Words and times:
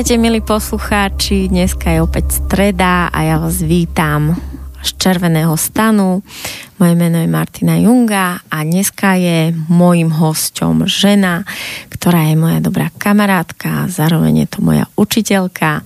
Vítajte, 0.00 0.16
milí 0.16 0.40
poslucháči, 0.40 1.52
dneska 1.52 1.92
je 1.92 2.00
opäť 2.00 2.40
streda 2.40 3.12
a 3.12 3.20
ja 3.20 3.36
vás 3.36 3.60
vítam 3.60 4.32
z 4.80 4.96
Červeného 4.96 5.52
stanu. 5.60 6.24
Moje 6.80 6.96
meno 6.96 7.20
je 7.20 7.28
Martina 7.28 7.76
Junga 7.76 8.40
a 8.48 8.64
dneska 8.64 9.20
je 9.20 9.52
môjim 9.68 10.08
hosťom 10.08 10.88
žena, 10.88 11.44
ktorá 11.92 12.32
je 12.32 12.36
moja 12.40 12.64
dobrá 12.64 12.88
kamarátka, 12.96 13.92
zároveň 13.92 14.48
je 14.48 14.56
to 14.56 14.64
moja 14.64 14.88
učiteľka 14.96 15.84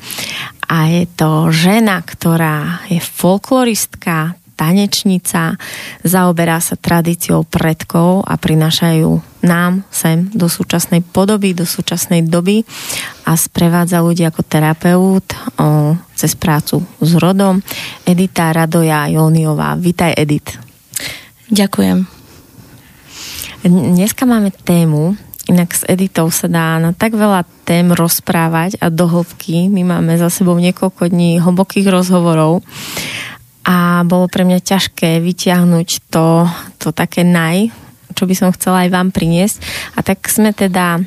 a 0.62 0.77
je 0.95 1.11
to 1.11 1.51
žena, 1.51 1.99
ktorá 1.99 2.87
je 2.87 3.03
folkloristka, 3.03 4.39
tanečnica, 4.55 5.59
zaoberá 6.07 6.62
sa 6.62 6.79
tradíciou 6.79 7.43
predkov 7.45 8.23
a 8.25 8.39
prinášajú 8.39 9.43
nám 9.45 9.85
sem 9.93 10.31
do 10.33 10.48
súčasnej 10.48 11.05
podoby, 11.05 11.53
do 11.53 11.69
súčasnej 11.69 12.25
doby 12.25 12.65
a 13.28 13.37
sprevádza 13.37 14.01
ľudí 14.01 14.25
ako 14.25 14.41
terapeut 14.47 15.27
o, 15.61 15.93
cez 16.17 16.33
prácu 16.33 16.81
s 17.03 17.11
rodom. 17.20 17.61
Edita 18.09 18.55
Radoja 18.55 19.11
Jóniová. 19.12 19.77
Vítaj, 19.77 20.17
Edit. 20.17 20.56
Ďakujem. 21.53 22.09
Dneska 23.65 24.25
máme 24.25 24.48
tému, 24.53 25.17
Inak 25.45 25.77
s 25.77 25.84
Editou 25.84 26.33
sa 26.33 26.48
dá 26.48 26.81
na 26.81 26.97
tak 26.97 27.12
veľa 27.12 27.45
tém 27.69 27.93
rozprávať 27.93 28.81
a 28.81 28.89
do 28.89 29.05
hĺbky. 29.05 29.69
My 29.69 29.84
máme 29.84 30.17
za 30.17 30.33
sebou 30.33 30.56
niekoľko 30.56 31.12
dní 31.12 31.37
hlbokých 31.37 31.84
rozhovorov 31.93 32.65
a 33.65 34.05
bolo 34.05 34.29
pre 34.29 34.45
mňa 34.45 34.61
ťažké 34.61 35.25
vyťahnuť 35.25 35.89
to, 36.12 36.45
to 36.77 36.89
také 36.93 37.25
naj, 37.25 37.73
čo 38.12 38.29
by 38.29 38.34
som 38.37 38.53
chcela 38.53 38.84
aj 38.84 38.93
vám 38.93 39.09
priniesť. 39.11 39.56
A 39.97 40.05
tak 40.05 40.29
sme 40.29 40.53
teda 40.53 41.01
e, 41.01 41.03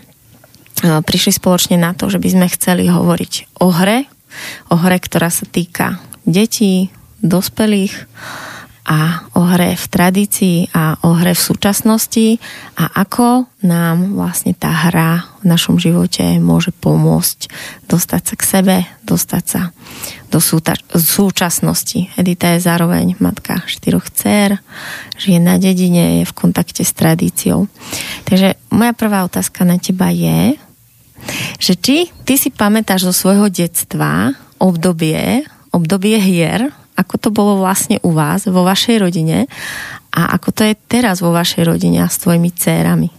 prišli 1.06 1.38
spoločne 1.38 1.78
na 1.78 1.94
to, 1.94 2.10
že 2.10 2.18
by 2.18 2.30
sme 2.34 2.48
chceli 2.50 2.90
hovoriť 2.90 3.62
o 3.62 3.70
hre, 3.70 4.10
o 4.74 4.76
hre, 4.76 4.98
ktorá 4.98 5.30
sa 5.30 5.46
týka 5.46 6.02
detí, 6.26 6.90
dospelých, 7.22 7.94
a 8.88 9.28
o 9.36 9.44
hre 9.44 9.76
v 9.76 9.86
tradícii 9.92 10.72
a 10.72 10.96
o 11.04 11.12
hre 11.20 11.36
v 11.36 11.46
súčasnosti 11.52 12.40
a 12.80 12.88
ako 13.04 13.52
nám 13.68 14.16
vlastne 14.16 14.56
tá 14.56 14.72
hra 14.72 15.28
v 15.44 15.46
našom 15.52 15.76
živote 15.76 16.24
môže 16.40 16.72
pomôcť 16.72 17.52
dostať 17.92 18.22
sa 18.24 18.36
k 18.40 18.44
sebe, 18.48 18.76
dostať 19.04 19.44
sa 19.44 19.62
do 20.32 20.40
súčasnosti. 21.04 22.00
Edita 22.16 22.56
je 22.56 22.64
zároveň 22.64 23.20
matka 23.20 23.60
štyroch 23.68 24.08
dcer, 24.08 24.64
žije 25.20 25.40
na 25.44 25.60
dedine, 25.60 26.24
je 26.24 26.26
v 26.28 26.38
kontakte 26.38 26.88
s 26.88 26.96
tradíciou. 26.96 27.68
Takže 28.24 28.56
moja 28.72 28.94
prvá 28.96 29.28
otázka 29.28 29.68
na 29.68 29.76
teba 29.80 30.16
je, 30.16 30.56
že 31.60 31.74
či 31.76 32.08
ty 32.24 32.40
si 32.40 32.54
pamätáš 32.56 33.12
zo 33.12 33.14
svojho 33.16 33.52
detstva 33.52 34.32
obdobie, 34.64 35.44
obdobie 35.76 36.18
hier, 36.24 36.72
ako 36.98 37.16
to 37.22 37.30
bolo 37.30 37.62
vlastne 37.62 38.02
u 38.02 38.10
vás, 38.10 38.50
vo 38.50 38.66
vašej 38.66 38.98
rodine 39.06 39.46
a 40.10 40.34
ako 40.34 40.50
to 40.50 40.62
je 40.66 40.74
teraz 40.90 41.22
vo 41.22 41.30
vašej 41.30 41.64
rodine 41.70 42.02
a 42.02 42.10
s 42.10 42.18
tvojimi 42.18 42.50
dcérami. 42.50 43.10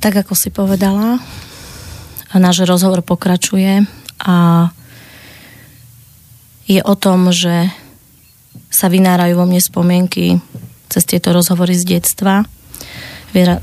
Tak 0.00 0.24
ako 0.24 0.32
si 0.34 0.48
povedala, 0.48 1.20
a 2.32 2.40
náš 2.40 2.64
rozhovor 2.64 3.04
pokračuje 3.04 3.84
a 4.24 4.36
je 6.64 6.80
o 6.80 6.94
tom, 6.96 7.28
že 7.28 7.68
sa 8.72 8.88
vynárajú 8.88 9.36
vo 9.36 9.44
mne 9.44 9.60
spomienky 9.60 10.40
cez 10.88 11.04
tieto 11.04 11.36
rozhovory 11.36 11.76
z 11.76 12.00
detstva. 12.00 12.48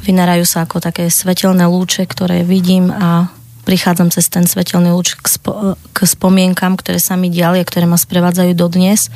Vynárajú 0.05 0.45
sa 0.45 0.69
ako 0.69 0.77
také 0.77 1.09
svetelné 1.09 1.65
lúče, 1.65 2.05
ktoré 2.05 2.45
vidím 2.45 2.93
a 2.93 3.33
prichádzam 3.63 4.09
cez 4.13 4.31
ten 4.31 4.47
svetelný 4.47 4.93
lúč 4.93 5.15
k, 5.19 5.27
spo, 5.27 5.75
k 5.93 5.97
spomienkam, 6.03 6.79
ktoré 6.79 6.97
sa 7.01 7.19
mi 7.19 7.31
diali 7.31 7.61
a 7.61 7.67
ktoré 7.67 7.85
ma 7.85 7.99
sprevádzajú 7.99 8.51
dodnes, 8.55 9.11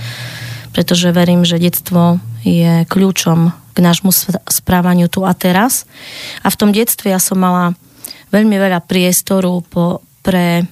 pretože 0.76 1.14
verím, 1.16 1.48
že 1.48 1.62
detstvo 1.62 2.20
je 2.44 2.84
kľúčom 2.90 3.54
k 3.74 3.78
nášmu 3.81 4.14
správaniu 4.48 5.09
tu 5.09 5.26
a 5.26 5.34
teraz. 5.34 5.90
A 6.46 6.54
v 6.54 6.59
tom 6.59 6.70
detstve 6.70 7.09
ja 7.09 7.18
som 7.18 7.42
mala 7.42 7.74
veľmi 8.30 8.58
veľa 8.58 8.86
priestoru 8.86 9.66
po, 9.66 10.06
pre 10.22 10.66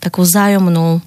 takú 0.00 0.24
vzájomnú 0.24 1.00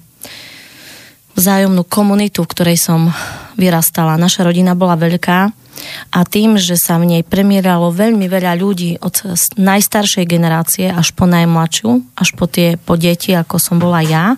vzájomnú 1.38 1.86
komunitu, 1.86 2.42
v 2.42 2.50
ktorej 2.50 2.78
som 2.82 3.14
vyrastala. 3.54 4.18
Naša 4.18 4.42
rodina 4.42 4.74
bola 4.74 4.98
veľká 4.98 5.54
a 6.12 6.24
tým, 6.24 6.56
že 6.56 6.78
sa 6.78 6.96
v 6.96 7.16
nej 7.16 7.22
premieralo 7.22 7.92
veľmi 7.92 8.26
veľa 8.26 8.58
ľudí 8.58 8.98
od 9.00 9.38
najstaršej 9.56 10.24
generácie 10.24 10.86
až 10.88 11.12
po 11.12 11.28
najmladšiu, 11.28 11.90
až 12.16 12.28
po 12.34 12.48
tie 12.48 12.80
po 12.80 12.96
deti, 12.96 13.34
ako 13.36 13.56
som 13.60 13.76
bola 13.76 14.02
ja, 14.02 14.34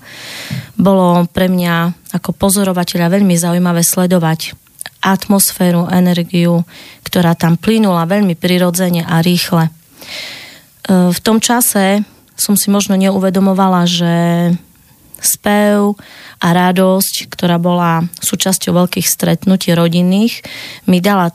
bolo 0.74 1.26
pre 1.30 1.46
mňa 1.48 1.94
ako 2.16 2.34
pozorovateľa 2.34 3.06
veľmi 3.12 3.34
zaujímavé 3.38 3.86
sledovať 3.86 4.58
atmosféru, 5.00 5.88
energiu, 5.88 6.62
ktorá 7.08 7.32
tam 7.32 7.56
plynula 7.56 8.04
veľmi 8.04 8.36
prirodzene 8.36 9.08
a 9.08 9.24
rýchle. 9.24 9.68
E, 9.68 9.70
v 11.08 11.18
tom 11.24 11.40
čase 11.40 12.04
som 12.36 12.56
si 12.56 12.68
možno 12.68 12.96
neuvedomovala, 13.00 13.88
že 13.88 14.12
spev 15.22 15.94
a 16.40 16.48
radosť, 16.50 17.30
ktorá 17.30 17.60
bola 17.60 18.08
súčasťou 18.20 18.72
veľkých 18.74 19.06
stretnutí 19.06 19.72
rodinných, 19.76 20.42
mi 20.88 20.98
dala 21.04 21.32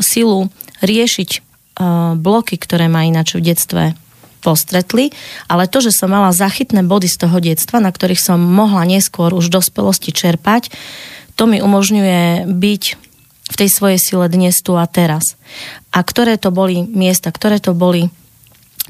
silu 0.00 0.52
riešiť 0.84 1.30
bloky, 2.20 2.60
ktoré 2.60 2.92
ma 2.92 3.08
ináč 3.08 3.40
v 3.40 3.48
detstve 3.52 3.96
postretli, 4.42 5.14
ale 5.46 5.70
to, 5.70 5.78
že 5.78 5.94
som 5.94 6.10
mala 6.10 6.34
zachytné 6.34 6.82
body 6.82 7.06
z 7.06 7.16
toho 7.24 7.38
detstva, 7.38 7.78
na 7.78 7.94
ktorých 7.94 8.18
som 8.18 8.42
mohla 8.42 8.82
neskôr 8.82 9.30
už 9.32 9.48
v 9.48 9.56
dospelosti 9.62 10.10
čerpať, 10.10 10.68
to 11.38 11.46
mi 11.46 11.62
umožňuje 11.62 12.50
byť 12.50 12.82
v 13.52 13.54
tej 13.54 13.68
svojej 13.70 13.98
sile 14.02 14.26
dnes 14.26 14.58
tu 14.60 14.74
a 14.76 14.84
teraz. 14.84 15.38
A 15.94 16.02
ktoré 16.02 16.36
to 16.36 16.50
boli 16.50 16.82
miesta, 16.82 17.30
ktoré 17.30 17.62
to 17.62 17.72
boli 17.72 18.10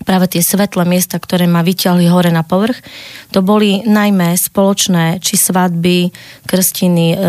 práve 0.01 0.33
tie 0.33 0.43
svetlé 0.43 0.89
miesta, 0.89 1.21
ktoré 1.21 1.45
ma 1.45 1.61
vyťahli 1.61 2.09
hore 2.09 2.33
na 2.33 2.41
povrch, 2.41 2.81
to 3.29 3.45
boli 3.45 3.85
najmä 3.85 4.33
spoločné 4.41 5.21
či 5.21 5.37
svadby, 5.37 6.09
krstiny, 6.49 7.13
e, 7.13 7.17
e, 7.17 7.25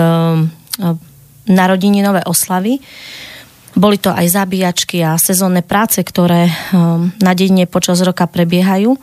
narodininové 1.51 2.23
oslavy. 2.23 2.79
Boli 3.73 3.97
to 3.97 4.13
aj 4.13 4.31
zabíjačky 4.31 5.01
a 5.03 5.19
sezónne 5.19 5.65
práce, 5.65 5.99
ktoré 5.99 6.47
e, 6.47 6.53
na 7.19 7.31
dedine 7.35 7.67
počas 7.67 7.99
roka 7.99 8.23
prebiehajú 8.29 8.95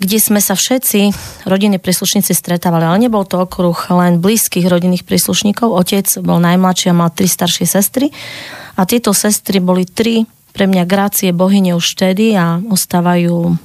kde 0.00 0.16
sme 0.16 0.40
sa 0.40 0.56
všetci 0.56 1.12
rodiny 1.44 1.76
príslušníci 1.76 2.32
stretávali, 2.32 2.88
ale 2.88 3.04
nebol 3.04 3.28
to 3.28 3.36
okruh 3.44 3.76
len 3.92 4.16
blízkych 4.16 4.64
rodinných 4.64 5.04
príslušníkov. 5.04 5.68
Otec 5.68 6.08
bol 6.24 6.40
najmladší 6.40 6.88
a 6.88 6.96
mal 6.96 7.12
tri 7.12 7.28
staršie 7.28 7.68
sestry 7.68 8.08
a 8.80 8.88
tieto 8.88 9.12
sestry 9.12 9.60
boli 9.60 9.84
tri 9.84 10.24
pre 10.52 10.64
mňa 10.66 10.84
grácie 10.86 11.30
bohyne 11.30 11.74
už 11.78 11.96
vtedy 11.96 12.34
a 12.34 12.58
ostávajú 12.60 13.56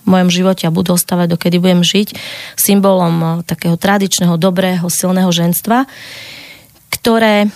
v 0.00 0.08
mojom 0.08 0.30
živote 0.32 0.64
a 0.64 0.74
budú 0.74 0.96
ostávať, 0.96 1.36
dokedy 1.36 1.60
budem 1.60 1.84
žiť, 1.84 2.16
symbolom 2.56 3.14
eh, 3.20 3.30
takého 3.44 3.76
tradičného, 3.76 4.40
dobrého, 4.40 4.86
silného 4.88 5.28
ženstva, 5.30 5.84
ktoré 6.90 7.48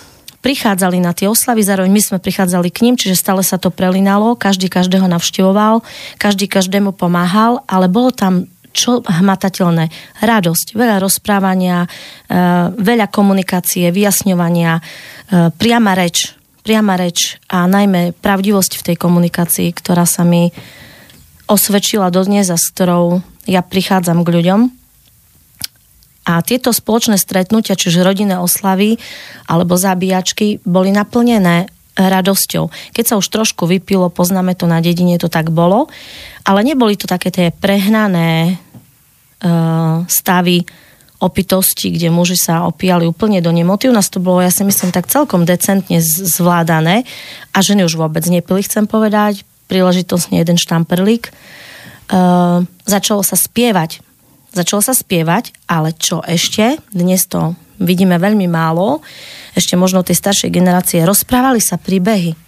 prichádzali 0.45 1.01
na 1.01 1.09
tie 1.09 1.25
oslavy, 1.25 1.65
zároveň 1.65 1.89
my 1.89 2.01
sme 2.05 2.17
prichádzali 2.21 2.69
k 2.69 2.85
ním, 2.85 2.95
čiže 3.01 3.17
stále 3.17 3.41
sa 3.41 3.57
to 3.57 3.73
prelinalo, 3.73 4.37
každý 4.37 4.69
každého 4.69 5.09
navštevoval, 5.09 5.81
každý 6.21 6.45
každému 6.45 6.93
pomáhal, 6.93 7.65
ale 7.65 7.89
bolo 7.89 8.13
tam 8.13 8.45
čo 8.75 8.99
hmatateľné? 9.01 9.87
Radosť, 10.19 10.75
veľa 10.75 10.99
rozprávania, 11.01 11.87
eh, 11.87 12.69
veľa 12.75 13.07
komunikácie, 13.09 13.89
vyjasňovania, 13.89 14.77
eh, 14.77 15.49
priama 15.55 15.97
reč, 15.97 16.35
priama 16.65 16.97
reč 16.97 17.37
a 17.45 17.69
najmä 17.69 18.17
pravdivosť 18.17 18.81
v 18.81 18.85
tej 18.91 18.95
komunikácii, 18.97 19.69
ktorá 19.69 20.09
sa 20.09 20.25
mi 20.25 20.49
osvedčila 21.45 22.09
dodnes 22.09 22.49
a 22.49 22.57
s 22.57 22.73
ktorou 22.73 23.21
ja 23.45 23.61
prichádzam 23.61 24.25
k 24.25 24.33
ľuďom. 24.33 24.61
A 26.25 26.41
tieto 26.41 26.73
spoločné 26.73 27.21
stretnutia, 27.21 27.77
čiže 27.77 28.01
rodinné 28.01 28.41
oslavy 28.41 28.97
alebo 29.45 29.77
zabíjačky, 29.77 30.65
boli 30.65 30.89
naplnené 30.89 31.69
radosťou. 31.95 32.73
Keď 32.97 33.05
sa 33.05 33.15
už 33.21 33.29
trošku 33.29 33.69
vypilo, 33.69 34.09
poznáme 34.09 34.57
to 34.57 34.65
na 34.65 34.81
dedine, 34.81 35.21
to 35.21 35.29
tak 35.29 35.53
bolo, 35.53 35.87
ale 36.43 36.65
neboli 36.65 36.97
to 36.97 37.05
také 37.05 37.29
tie 37.29 37.47
prehnané 37.53 38.57
uh, 39.45 40.03
stavy 40.09 40.65
opitosti, 41.19 41.91
kde 41.91 42.11
muži 42.11 42.35
sa 42.35 42.67
opíjali 42.67 43.07
úplne 43.07 43.39
do 43.39 43.51
nemoty. 43.51 43.87
U 43.87 43.95
nás 43.95 44.11
to 44.11 44.19
bolo, 44.19 44.43
ja 44.43 44.51
si 44.51 44.67
myslím, 44.67 44.91
tak 44.91 45.07
celkom 45.07 45.47
decentne 45.47 46.03
zvládané 46.03 47.07
a 47.55 47.57
ženy 47.63 47.87
už 47.87 47.95
vôbec 47.95 48.23
nepili, 48.27 48.63
chcem 48.63 48.85
povedať, 48.85 49.47
príležitosne 49.71 50.39
jeden 50.39 50.59
štamperlík. 50.59 51.31
Uh, 52.11 52.67
začalo 52.85 53.25
sa 53.25 53.33
spievať. 53.33 54.03
Začalo 54.55 54.81
sa 54.83 54.93
spievať, 54.95 55.51
ale 55.67 55.91
čo 55.97 56.23
ešte? 56.23 56.79
Dnes 56.93 57.27
to 57.27 57.57
vidíme 57.81 58.15
veľmi 58.15 58.47
málo. 58.47 59.03
Ešte 59.51 59.75
možno 59.75 60.05
tej 60.05 60.15
staršej 60.15 60.51
generácie 60.51 61.03
rozprávali 61.03 61.59
sa 61.59 61.75
príbehy 61.75 62.44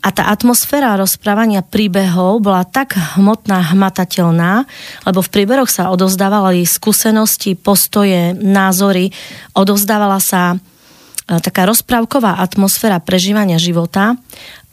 a 0.00 0.08
tá 0.08 0.32
atmosféra 0.32 0.96
rozprávania 0.96 1.60
príbehov 1.60 2.40
bola 2.40 2.64
tak 2.64 2.96
hmotná, 2.96 3.76
hmatateľná, 3.76 4.64
lebo 5.04 5.20
v 5.20 5.32
príbehoch 5.32 5.68
sa 5.68 5.92
odovzdávali 5.92 6.64
skúsenosti, 6.64 7.52
postoje, 7.52 8.32
názory, 8.32 9.12
odovzdávala 9.52 10.16
sa 10.24 10.56
e, 10.56 11.36
taká 11.44 11.68
rozprávková 11.68 12.40
atmosféra 12.40 12.96
prežívania 12.96 13.60
života. 13.60 14.16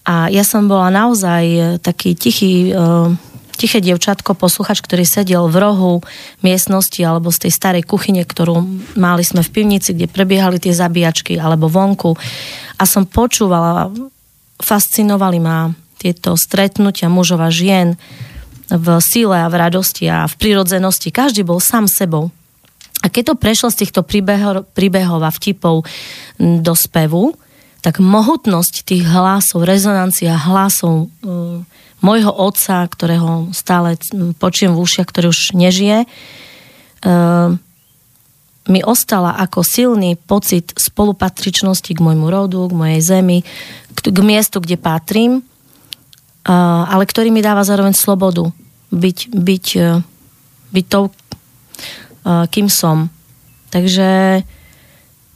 A 0.07 0.31
ja 0.31 0.47
som 0.47 0.71
bola 0.71 0.88
naozaj 0.88 1.44
e, 1.44 1.62
taký 1.83 2.15
tichý, 2.15 2.71
e, 2.71 3.12
tiché 3.59 3.83
dievčatko, 3.83 4.31
posluchač, 4.31 4.80
ktorý 4.80 5.03
sedel 5.03 5.51
v 5.51 5.59
rohu 5.59 5.94
miestnosti 6.39 7.03
alebo 7.03 7.35
z 7.35 7.47
tej 7.47 7.51
starej 7.51 7.83
kuchyne, 7.83 8.23
ktorú 8.23 8.63
mali 8.95 9.27
sme 9.27 9.44
v 9.44 9.51
pivnici, 9.51 9.91
kde 9.91 10.07
prebiehali 10.07 10.56
tie 10.56 10.71
zabíjačky 10.71 11.35
alebo 11.35 11.68
vonku. 11.68 12.15
A 12.80 12.88
som 12.88 13.03
počúvala 13.03 13.91
fascinovali 14.62 15.39
ma 15.42 15.71
tieto 15.98 16.38
stretnutia 16.38 17.09
mužov 17.09 17.42
a 17.42 17.50
žien 17.50 17.98
v 18.68 18.88
síle 19.00 19.33
a 19.33 19.48
v 19.48 19.56
radosti 19.57 20.06
a 20.12 20.27
v 20.27 20.33
prirodzenosti. 20.38 21.09
Každý 21.09 21.48
bol 21.48 21.63
sám 21.63 21.88
sebou. 21.88 22.30
A 23.01 23.07
keď 23.07 23.33
to 23.33 23.39
prešlo 23.39 23.69
z 23.69 23.86
týchto 23.86 24.01
príbehov, 24.04 24.68
príbehov 24.74 25.21
a 25.21 25.31
vtipov 25.31 25.86
do 26.38 26.74
spevu, 26.74 27.38
tak 27.86 28.01
mohutnosť 28.01 28.83
tých 28.83 29.06
hlásov, 29.06 29.63
rezonancia 29.63 30.33
hlásov 30.36 31.07
um, 31.07 31.63
môjho 32.01 32.33
otca, 32.33 32.83
ktorého 32.83 33.54
stále 33.54 33.95
počujem 34.42 34.74
v 34.74 34.81
ušiach, 34.81 35.07
ktorý 35.07 35.31
už 35.31 35.56
nežije, 35.56 36.09
um, 37.06 37.62
mi 38.68 38.84
ostala 38.84 39.36
ako 39.40 39.64
silný 39.64 40.16
pocit 40.16 40.75
spolupatričnosti 40.75 41.92
k 41.92 42.04
môjmu 42.04 42.28
rodu, 42.28 42.62
k 42.68 42.78
mojej 42.78 43.02
zemi, 43.02 43.42
k, 43.96 44.00
k 44.12 44.19
miestu, 44.24 44.60
kde 44.60 44.78
patrím, 44.80 45.40
uh, 45.40 46.84
ale 46.88 47.08
ktorý 47.08 47.31
mi 47.31 47.44
dáva 47.44 47.64
zároveň 47.64 47.96
slobodu 47.96 48.52
byť, 48.92 49.18
byť, 49.31 49.66
uh, 49.80 50.04
byť 50.72 50.86
tou, 50.88 51.10
uh, 51.10 52.46
kým 52.48 52.68
som. 52.68 53.12
Takže 53.68 54.42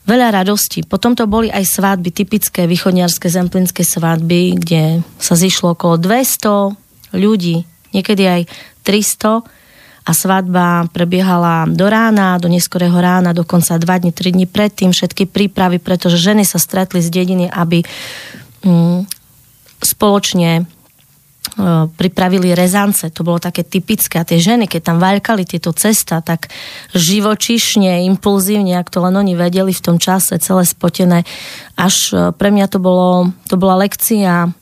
veľa 0.08 0.28
radosti. 0.44 0.84
Potom 0.84 1.14
to 1.16 1.30
boli 1.30 1.48
aj 1.52 1.68
svadby, 1.68 2.10
typické 2.12 2.68
východniarské 2.68 3.28
zemplínske 3.32 3.84
svadby, 3.86 4.60
kde 4.60 5.06
sa 5.22 5.36
zišlo 5.38 5.78
okolo 5.78 5.96
200 6.00 7.16
ľudí, 7.16 7.64
niekedy 7.96 8.24
aj 8.28 8.42
300 8.84 9.61
a 10.02 10.12
svadba 10.18 10.90
prebiehala 10.90 11.70
do 11.70 11.86
rána, 11.86 12.42
do 12.42 12.50
neskorého 12.50 12.98
rána, 12.98 13.38
dokonca 13.38 13.78
2 13.78 14.02
dní, 14.02 14.12
3 14.12 14.34
dní 14.34 14.46
predtým, 14.50 14.90
všetky 14.90 15.30
prípravy, 15.30 15.78
pretože 15.78 16.18
ženy 16.18 16.42
sa 16.42 16.58
stretli 16.58 17.06
z 17.06 17.10
dediny, 17.14 17.46
aby 17.48 17.86
Mm, 18.62 19.10
spoločne 19.82 20.62
e, 20.62 20.64
pripravili 21.90 22.54
rezance. 22.54 23.10
To 23.10 23.26
bolo 23.26 23.42
také 23.42 23.66
typické. 23.66 24.22
A 24.22 24.28
tie 24.28 24.38
ženy, 24.38 24.70
keď 24.70 24.94
tam 24.94 24.98
vaľkali 25.02 25.50
tieto 25.50 25.74
cesta, 25.74 26.22
tak 26.22 26.54
živočišne, 26.94 28.06
impulzívne, 28.14 28.78
ak 28.78 28.94
to 28.94 29.02
len 29.02 29.18
oni 29.18 29.34
vedeli 29.34 29.74
v 29.74 29.82
tom 29.82 29.98
čase, 29.98 30.38
celé 30.38 30.64
spotené. 30.70 31.26
Až 31.74 31.96
e, 32.14 32.16
pre 32.38 32.54
mňa 32.54 32.70
to, 32.70 32.78
bolo, 32.78 33.34
to 33.50 33.58
bola 33.58 33.82
lekcia 33.82 34.54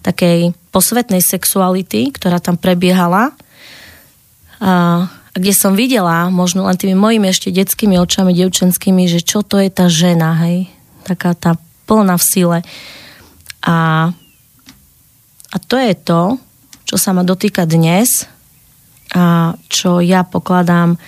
takej 0.00 0.56
posvetnej 0.72 1.20
sexuality, 1.20 2.08
ktorá 2.16 2.40
tam 2.40 2.56
prebiehala. 2.56 3.36
A 4.62 5.10
kde 5.34 5.52
som 5.56 5.74
videla, 5.74 6.30
možno 6.30 6.68
len 6.68 6.78
tými 6.78 6.94
mojimi 6.94 7.32
ešte 7.32 7.50
detskými 7.50 7.98
očami, 7.98 8.30
devčenskými, 8.30 9.10
že 9.10 9.24
čo 9.24 9.42
to 9.42 9.58
je 9.58 9.72
tá 9.72 9.90
žena, 9.90 10.38
hej? 10.46 10.70
Taká 11.02 11.34
tá 11.34 11.58
plná 11.90 12.14
v 12.14 12.24
sile. 12.24 12.58
A, 13.66 14.08
a 15.50 15.56
to 15.66 15.74
je 15.74 15.92
to, 15.98 16.38
čo 16.86 16.96
sa 17.00 17.10
ma 17.10 17.26
dotýka 17.26 17.66
dnes 17.66 18.28
a 19.16 19.56
čo 19.66 19.98
ja 19.98 20.22
pokladám 20.22 21.00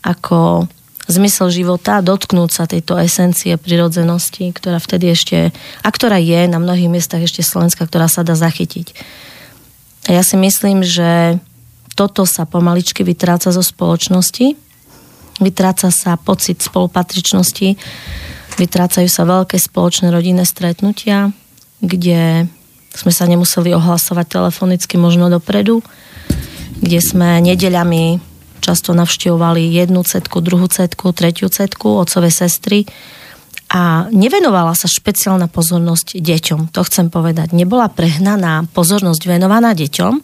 ako 0.00 0.70
zmysel 1.04 1.52
života, 1.52 2.00
dotknúť 2.00 2.50
sa 2.50 2.64
tejto 2.64 2.96
esencie 2.96 3.60
prirodzenosti, 3.60 4.48
ktorá 4.56 4.80
vtedy 4.80 5.12
ešte, 5.12 5.52
a 5.84 5.88
ktorá 5.92 6.16
je 6.16 6.48
na 6.48 6.56
mnohých 6.56 6.88
miestach 6.88 7.20
ešte 7.20 7.44
Slovenska, 7.44 7.84
ktorá 7.84 8.08
sa 8.08 8.24
dá 8.24 8.32
zachytiť. 8.32 8.96
A 10.08 10.16
ja 10.16 10.22
si 10.24 10.40
myslím, 10.40 10.80
že 10.80 11.42
toto 11.94 12.26
sa 12.26 12.44
pomaličky 12.44 13.06
vytráca 13.06 13.54
zo 13.54 13.62
spoločnosti, 13.62 14.58
vytráca 15.38 15.88
sa 15.94 16.18
pocit 16.18 16.60
spolupatričnosti, 16.60 17.78
vytrácajú 18.58 19.08
sa 19.10 19.22
veľké 19.26 19.58
spoločné 19.58 20.10
rodinné 20.10 20.46
stretnutia, 20.46 21.30
kde 21.82 22.46
sme 22.94 23.10
sa 23.10 23.26
nemuseli 23.26 23.74
ohlasovať 23.74 24.26
telefonicky 24.30 24.94
možno 24.94 25.26
dopredu, 25.26 25.82
kde 26.78 27.02
sme 27.02 27.42
nedeľami 27.42 28.22
často 28.62 28.94
navštevovali 28.96 29.74
jednu 29.74 30.00
cetku, 30.06 30.40
druhú 30.40 30.70
cetku, 30.70 31.12
tretiu 31.12 31.50
cetku, 31.50 32.00
otcové 32.00 32.30
sestry 32.30 32.86
a 33.74 34.06
nevenovala 34.14 34.70
sa 34.78 34.86
špeciálna 34.86 35.50
pozornosť 35.50 36.22
deťom. 36.22 36.70
To 36.70 36.86
chcem 36.86 37.10
povedať. 37.10 37.50
Nebola 37.58 37.90
prehnaná 37.90 38.70
pozornosť 38.70 39.26
venovaná 39.26 39.74
deťom. 39.74 40.14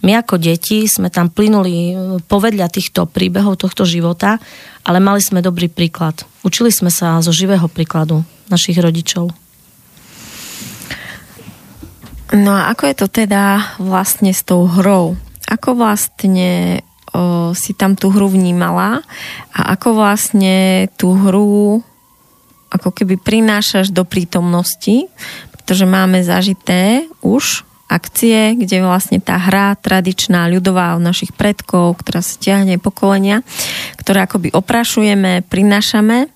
My 0.00 0.24
ako 0.24 0.40
deti 0.40 0.88
sme 0.88 1.12
tam 1.12 1.28
plynuli 1.28 1.92
povedľa 2.24 2.72
týchto 2.72 3.04
príbehov 3.04 3.60
tohto 3.60 3.84
života, 3.84 4.40
ale 4.80 4.96
mali 5.04 5.20
sme 5.20 5.44
dobrý 5.44 5.68
príklad. 5.68 6.24
Učili 6.40 6.72
sme 6.72 6.88
sa 6.88 7.20
zo 7.20 7.36
živého 7.36 7.68
príkladu 7.68 8.24
našich 8.48 8.80
rodičov. 8.80 9.28
No 12.32 12.50
a 12.56 12.72
ako 12.72 12.82
je 12.88 12.96
to 12.96 13.08
teda 13.12 13.76
vlastne 13.76 14.32
s 14.32 14.40
tou 14.40 14.64
hrou? 14.64 15.20
Ako 15.44 15.76
vlastne 15.76 16.80
o, 17.12 17.52
si 17.52 17.76
tam 17.76 17.92
tú 17.92 18.08
hru 18.08 18.32
vnímala 18.32 19.04
a 19.52 19.76
ako 19.76 20.00
vlastne 20.00 20.88
tú 20.96 21.12
hru 21.12 21.84
ako 22.70 22.90
keby 22.90 23.18
prinášaš 23.20 23.94
do 23.94 24.02
prítomnosti, 24.02 25.06
pretože 25.54 25.86
máme 25.86 26.22
zažité 26.22 27.06
už 27.22 27.66
akcie, 27.86 28.58
kde 28.58 28.82
vlastne 28.82 29.22
tá 29.22 29.38
hra 29.38 29.78
tradičná, 29.78 30.50
ľudová 30.50 30.98
od 30.98 31.02
našich 31.06 31.30
predkov, 31.30 32.02
ktorá 32.02 32.18
sa 32.18 32.34
ťahne 32.38 32.82
pokolenia, 32.82 33.46
ktoré 33.94 34.26
akoby 34.26 34.50
oprašujeme, 34.50 35.46
prinášame 35.46 36.26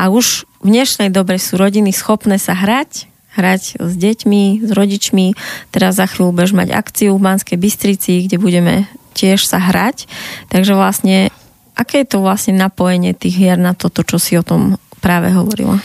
a 0.00 0.08
už 0.08 0.48
v 0.64 0.68
dnešnej 0.72 1.12
dobe 1.12 1.36
sú 1.36 1.60
rodiny 1.60 1.92
schopné 1.92 2.40
sa 2.40 2.56
hrať 2.56 3.12
hrať 3.36 3.76
s 3.76 3.92
deťmi, 4.00 4.64
s 4.64 4.70
rodičmi. 4.72 5.36
Teraz 5.68 6.00
za 6.00 6.08
chvíľu 6.08 6.32
budeš 6.32 6.56
mať 6.56 6.72
akciu 6.72 7.20
v 7.20 7.24
Banskej 7.28 7.60
Bystrici, 7.60 8.24
kde 8.24 8.40
budeme 8.40 8.88
tiež 9.12 9.44
sa 9.44 9.60
hrať. 9.60 10.08
Takže 10.48 10.72
vlastne, 10.72 11.28
aké 11.76 12.00
je 12.02 12.16
to 12.16 12.24
vlastne 12.24 12.56
napojenie 12.56 13.12
tých 13.12 13.36
hier 13.36 13.60
na 13.60 13.76
toto, 13.76 14.00
čo 14.00 14.16
si 14.16 14.40
o 14.40 14.44
tom 14.44 14.80
práve 15.06 15.30
hovorila? 15.30 15.78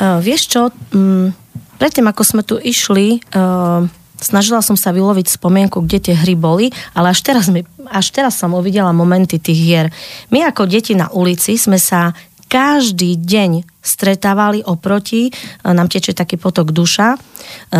Uh, 0.00 0.16
vieš 0.24 0.48
čo, 0.48 0.72
um, 0.96 1.28
predtým 1.76 2.08
ako 2.08 2.22
sme 2.24 2.40
tu 2.40 2.56
išli, 2.56 3.20
uh, 3.36 3.84
snažila 4.16 4.64
som 4.64 4.80
sa 4.80 4.96
vyloviť 4.96 5.36
spomienku, 5.36 5.84
kde 5.84 5.98
tie 6.00 6.14
hry 6.16 6.32
boli, 6.32 6.72
ale 6.96 7.12
až 7.12 7.20
teraz, 7.20 7.52
mi, 7.52 7.68
až 7.92 8.08
teraz 8.08 8.40
som 8.40 8.56
uvidela 8.56 8.96
momenty 8.96 9.36
tých 9.36 9.60
hier. 9.60 9.86
My 10.32 10.48
ako 10.48 10.64
deti 10.64 10.96
na 10.96 11.12
ulici 11.12 11.60
sme 11.60 11.76
sa 11.76 12.16
každý 12.52 13.16
deň 13.16 13.64
stretávali 13.80 14.60
oproti, 14.60 15.26
e, 15.26 15.32
nám 15.64 15.88
teče 15.88 16.12
taký 16.12 16.36
potok 16.36 16.68
duša, 16.68 17.16
e, 17.16 17.18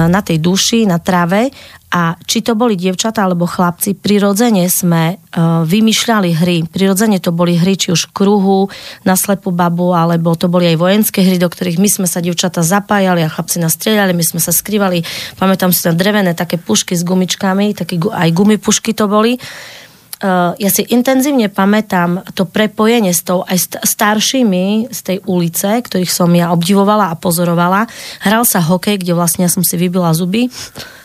na 0.09 0.25
tej 0.25 0.41
duši, 0.41 0.89
na 0.89 0.97
trave 0.97 1.53
a 1.93 2.17
či 2.25 2.41
to 2.41 2.57
boli 2.57 2.73
dievčatá 2.73 3.29
alebo 3.29 3.45
chlapci, 3.45 3.93
prirodzene 3.93 4.65
sme 4.73 5.03
e, 5.13 5.17
vymýšľali 5.69 6.31
hry. 6.41 6.57
Prirodzene 6.73 7.21
to 7.21 7.37
boli 7.37 7.61
hry 7.61 7.77
či 7.77 7.93
už 7.93 8.17
kruhu, 8.17 8.73
na 9.05 9.13
slepú 9.13 9.53
babu, 9.53 9.93
alebo 9.93 10.33
to 10.33 10.49
boli 10.49 10.73
aj 10.73 10.81
vojenské 10.81 11.21
hry, 11.21 11.37
do 11.37 11.53
ktorých 11.53 11.77
my 11.77 11.89
sme 11.93 12.09
sa 12.09 12.25
dievčatá 12.25 12.65
zapájali 12.65 13.21
a 13.21 13.29
chlapci 13.29 13.61
nás 13.61 13.77
strieľali, 13.77 14.17
my 14.17 14.25
sme 14.25 14.41
sa 14.41 14.57
skrývali. 14.57 15.05
Pamätám 15.37 15.69
si 15.69 15.85
na 15.85 15.93
drevené 15.93 16.33
také 16.33 16.57
pušky 16.57 16.97
s 16.97 17.05
gumičkami, 17.05 17.77
také, 17.77 18.01
aj 18.01 18.31
gumipušky 18.33 18.97
to 18.97 19.05
boli. 19.05 19.37
Uh, 20.23 20.55
ja 20.55 20.71
si 20.71 20.87
intenzívne 20.87 21.51
pamätám 21.51 22.23
to 22.39 22.47
prepojenie 22.47 23.11
s 23.11 23.27
tou 23.27 23.43
aj 23.43 23.83
staršími 23.83 24.87
z 24.87 25.01
tej 25.03 25.19
ulice, 25.27 25.83
ktorých 25.83 26.15
som 26.15 26.31
ja 26.31 26.55
obdivovala 26.55 27.11
a 27.11 27.19
pozorovala. 27.19 27.91
Hral 28.23 28.47
sa 28.47 28.63
hokej, 28.63 29.03
kde 29.03 29.19
vlastne 29.19 29.45
ja 29.45 29.51
som 29.51 29.67
si 29.67 29.75
vybila 29.75 30.15
zuby. 30.15 30.47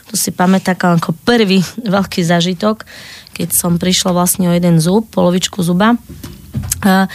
To 0.08 0.16
si 0.16 0.30
pamätám 0.30 1.02
ako 1.02 1.18
prvý 1.26 1.66
veľký 1.98 2.22
zažitok, 2.22 2.86
keď 3.34 3.58
som 3.58 3.82
prišla 3.82 4.14
vlastne 4.14 4.48
o 4.50 4.54
jeden 4.54 4.78
zub, 4.78 5.10
polovičku 5.10 5.66
zuba. 5.66 5.98
Uh, 6.86 7.10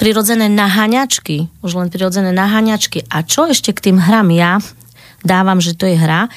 prirodzené 0.00 0.48
naháňačky, 0.48 1.52
už 1.60 1.72
len 1.76 1.88
prirodzené 1.92 2.32
naháňačky. 2.32 3.04
A 3.12 3.20
čo 3.28 3.44
ešte 3.44 3.76
k 3.76 3.92
tým 3.92 3.98
hrám 4.00 4.32
ja 4.32 4.56
dávam, 5.20 5.60
že 5.60 5.76
to 5.76 5.84
je 5.84 6.00
hra, 6.00 6.32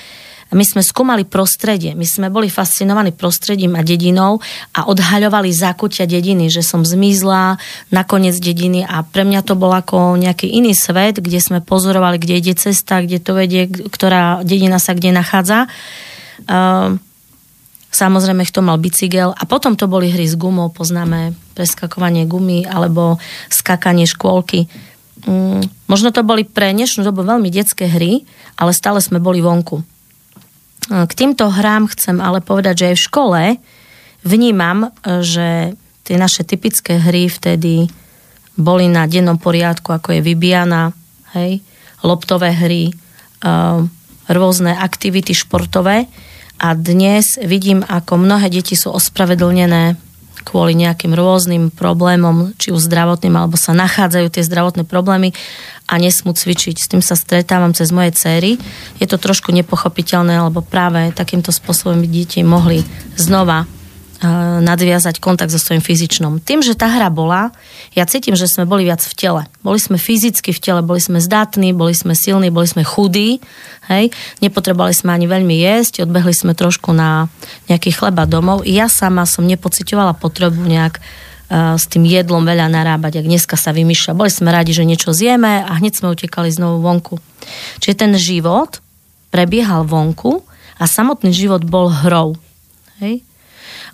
my 0.49 0.65
sme 0.65 0.81
skúmali 0.81 1.29
prostredie, 1.29 1.93
my 1.93 2.05
sme 2.09 2.33
boli 2.33 2.49
fascinovaní 2.49 3.13
prostredím 3.13 3.77
a 3.77 3.85
dedinou 3.85 4.41
a 4.73 4.89
odhaľovali 4.89 5.53
zákutia 5.53 6.09
dediny, 6.09 6.49
že 6.49 6.65
som 6.65 6.81
zmizla 6.81 7.61
na 7.93 8.01
koniec 8.01 8.33
dediny 8.41 8.81
a 8.81 9.05
pre 9.05 9.29
mňa 9.29 9.45
to 9.45 9.53
bol 9.53 9.69
ako 9.69 10.17
nejaký 10.17 10.49
iný 10.49 10.73
svet, 10.73 11.21
kde 11.21 11.37
sme 11.37 11.61
pozorovali, 11.61 12.17
kde 12.17 12.41
ide 12.41 12.53
cesta, 12.57 13.05
kde 13.05 13.21
to 13.21 13.37
vedie, 13.37 13.69
ktorá 13.69 14.41
dedina 14.41 14.81
sa 14.81 14.97
kde 14.97 15.13
nachádza. 15.13 15.69
Uh, 16.49 16.97
Samozrejme, 17.89 18.45
kto 18.45 18.61
mal 18.61 18.77
bicykel. 18.77 19.33
A 19.33 19.43
potom 19.49 19.73
to 19.73 19.89
boli 19.89 20.13
hry 20.13 20.29
s 20.29 20.37
gumou, 20.37 20.69
poznáme 20.69 21.33
preskakovanie 21.57 22.29
gumy 22.29 22.61
alebo 22.61 23.17
skakanie 23.49 24.05
škôlky. 24.05 24.69
Mm, 25.25 25.65
možno 25.89 26.13
to 26.13 26.21
boli 26.21 26.45
pre 26.45 26.69
dnešnú 26.69 27.01
dobu 27.01 27.25
veľmi 27.25 27.49
detské 27.49 27.89
hry, 27.89 28.23
ale 28.61 28.77
stále 28.77 29.01
sme 29.01 29.17
boli 29.17 29.41
vonku. 29.41 29.81
K 30.87 31.11
týmto 31.11 31.51
hrám 31.51 31.91
chcem 31.91 32.23
ale 32.23 32.39
povedať, 32.39 32.75
že 32.79 32.87
aj 32.91 32.95
v 32.95 33.05
škole 33.11 33.41
vnímam, 34.23 34.95
že 35.03 35.75
tie 36.07 36.15
naše 36.15 36.47
typické 36.47 36.97
hry 36.97 37.27
vtedy 37.27 37.91
boli 38.59 38.87
na 38.87 39.05
dennom 39.05 39.37
poriadku, 39.37 39.91
ako 39.91 40.17
je 40.17 40.25
Vybiana, 40.25 40.91
hej, 41.35 41.61
loptové 42.03 42.51
hry, 42.55 42.91
rôzne 44.27 44.73
aktivity 44.75 45.31
športové. 45.31 46.09
A 46.59 46.75
dnes 46.75 47.39
vidím, 47.39 47.85
ako 47.87 48.19
mnohé 48.19 48.51
deti 48.51 48.75
sú 48.75 48.91
ospravedlnené 48.91 49.95
kvôli 50.43 50.75
nejakým 50.77 51.15
rôznym 51.15 51.71
problémom, 51.73 52.53
či 52.59 52.69
už 52.75 52.87
zdravotným, 52.91 53.35
alebo 53.35 53.55
sa 53.55 53.71
nachádzajú 53.73 54.27
tie 54.29 54.43
zdravotné 54.43 54.83
problémy 54.85 55.33
a 55.89 55.97
nesmú 55.97 56.37
cvičiť. 56.37 56.75
S 56.77 56.89
tým 56.91 57.01
sa 57.01 57.17
stretávam 57.17 57.73
cez 57.73 57.89
moje 57.89 58.13
céry. 58.13 58.61
Je 59.01 59.07
to 59.09 59.17
trošku 59.17 59.49
nepochopiteľné, 59.55 60.37
lebo 60.37 60.61
práve 60.61 61.09
takýmto 61.15 61.49
spôsobom 61.49 61.97
by 62.03 62.07
deti 62.07 62.45
mohli 62.45 62.85
znova 63.17 63.78
nadviazať 64.19 65.23
kontakt 65.23 65.47
so 65.47 65.55
svojím 65.55 65.79
fyzičnom. 65.79 66.43
Tým, 66.43 66.59
že 66.59 66.75
tá 66.75 66.91
hra 66.91 67.07
bola, 67.07 67.55
ja 67.95 68.03
cítim, 68.03 68.35
že 68.35 68.51
sme 68.51 68.67
boli 68.67 68.83
viac 68.83 68.99
v 68.99 69.15
tele. 69.15 69.41
Boli 69.63 69.79
sme 69.79 69.95
fyzicky 69.95 70.51
v 70.51 70.59
tele, 70.59 70.83
boli 70.83 70.99
sme 70.99 71.23
zdatní, 71.23 71.71
boli 71.71 71.95
sme 71.95 72.11
silní, 72.11 72.51
boli 72.51 72.67
sme 72.67 72.83
chudí, 72.83 73.39
hej. 73.87 74.11
Nepotrebovali 74.43 74.91
sme 74.91 75.15
ani 75.15 75.23
veľmi 75.23 75.55
jesť, 75.63 76.03
odbehli 76.03 76.35
sme 76.35 76.51
trošku 76.51 76.91
na 76.91 77.31
nejaký 77.71 77.95
chleba 77.95 78.27
domov. 78.27 78.67
Ja 78.67 78.91
sama 78.91 79.23
som 79.23 79.47
nepocitovala 79.47 80.11
potrebu 80.19 80.67
nejak 80.67 80.99
uh, 80.99 81.79
s 81.79 81.87
tým 81.87 82.03
jedlom 82.03 82.43
veľa 82.43 82.67
narábať, 82.67 83.23
ak 83.23 83.25
dneska 83.25 83.55
sa 83.55 83.71
vymýšľa. 83.71 84.19
Boli 84.19 84.31
sme 84.35 84.51
radi, 84.51 84.75
že 84.75 84.83
niečo 84.83 85.15
zjeme 85.15 85.63
a 85.63 85.71
hneď 85.79 85.95
sme 85.95 86.11
utekali 86.11 86.51
znovu 86.51 86.83
vonku. 86.83 87.23
Čiže 87.79 87.95
ten 87.95 88.11
život 88.19 88.83
prebiehal 89.31 89.87
vonku 89.87 90.43
a 90.75 90.83
samotný 90.83 91.31
život 91.31 91.63
bol 91.63 91.87
hrou. 91.87 92.35
Hej? 92.99 93.23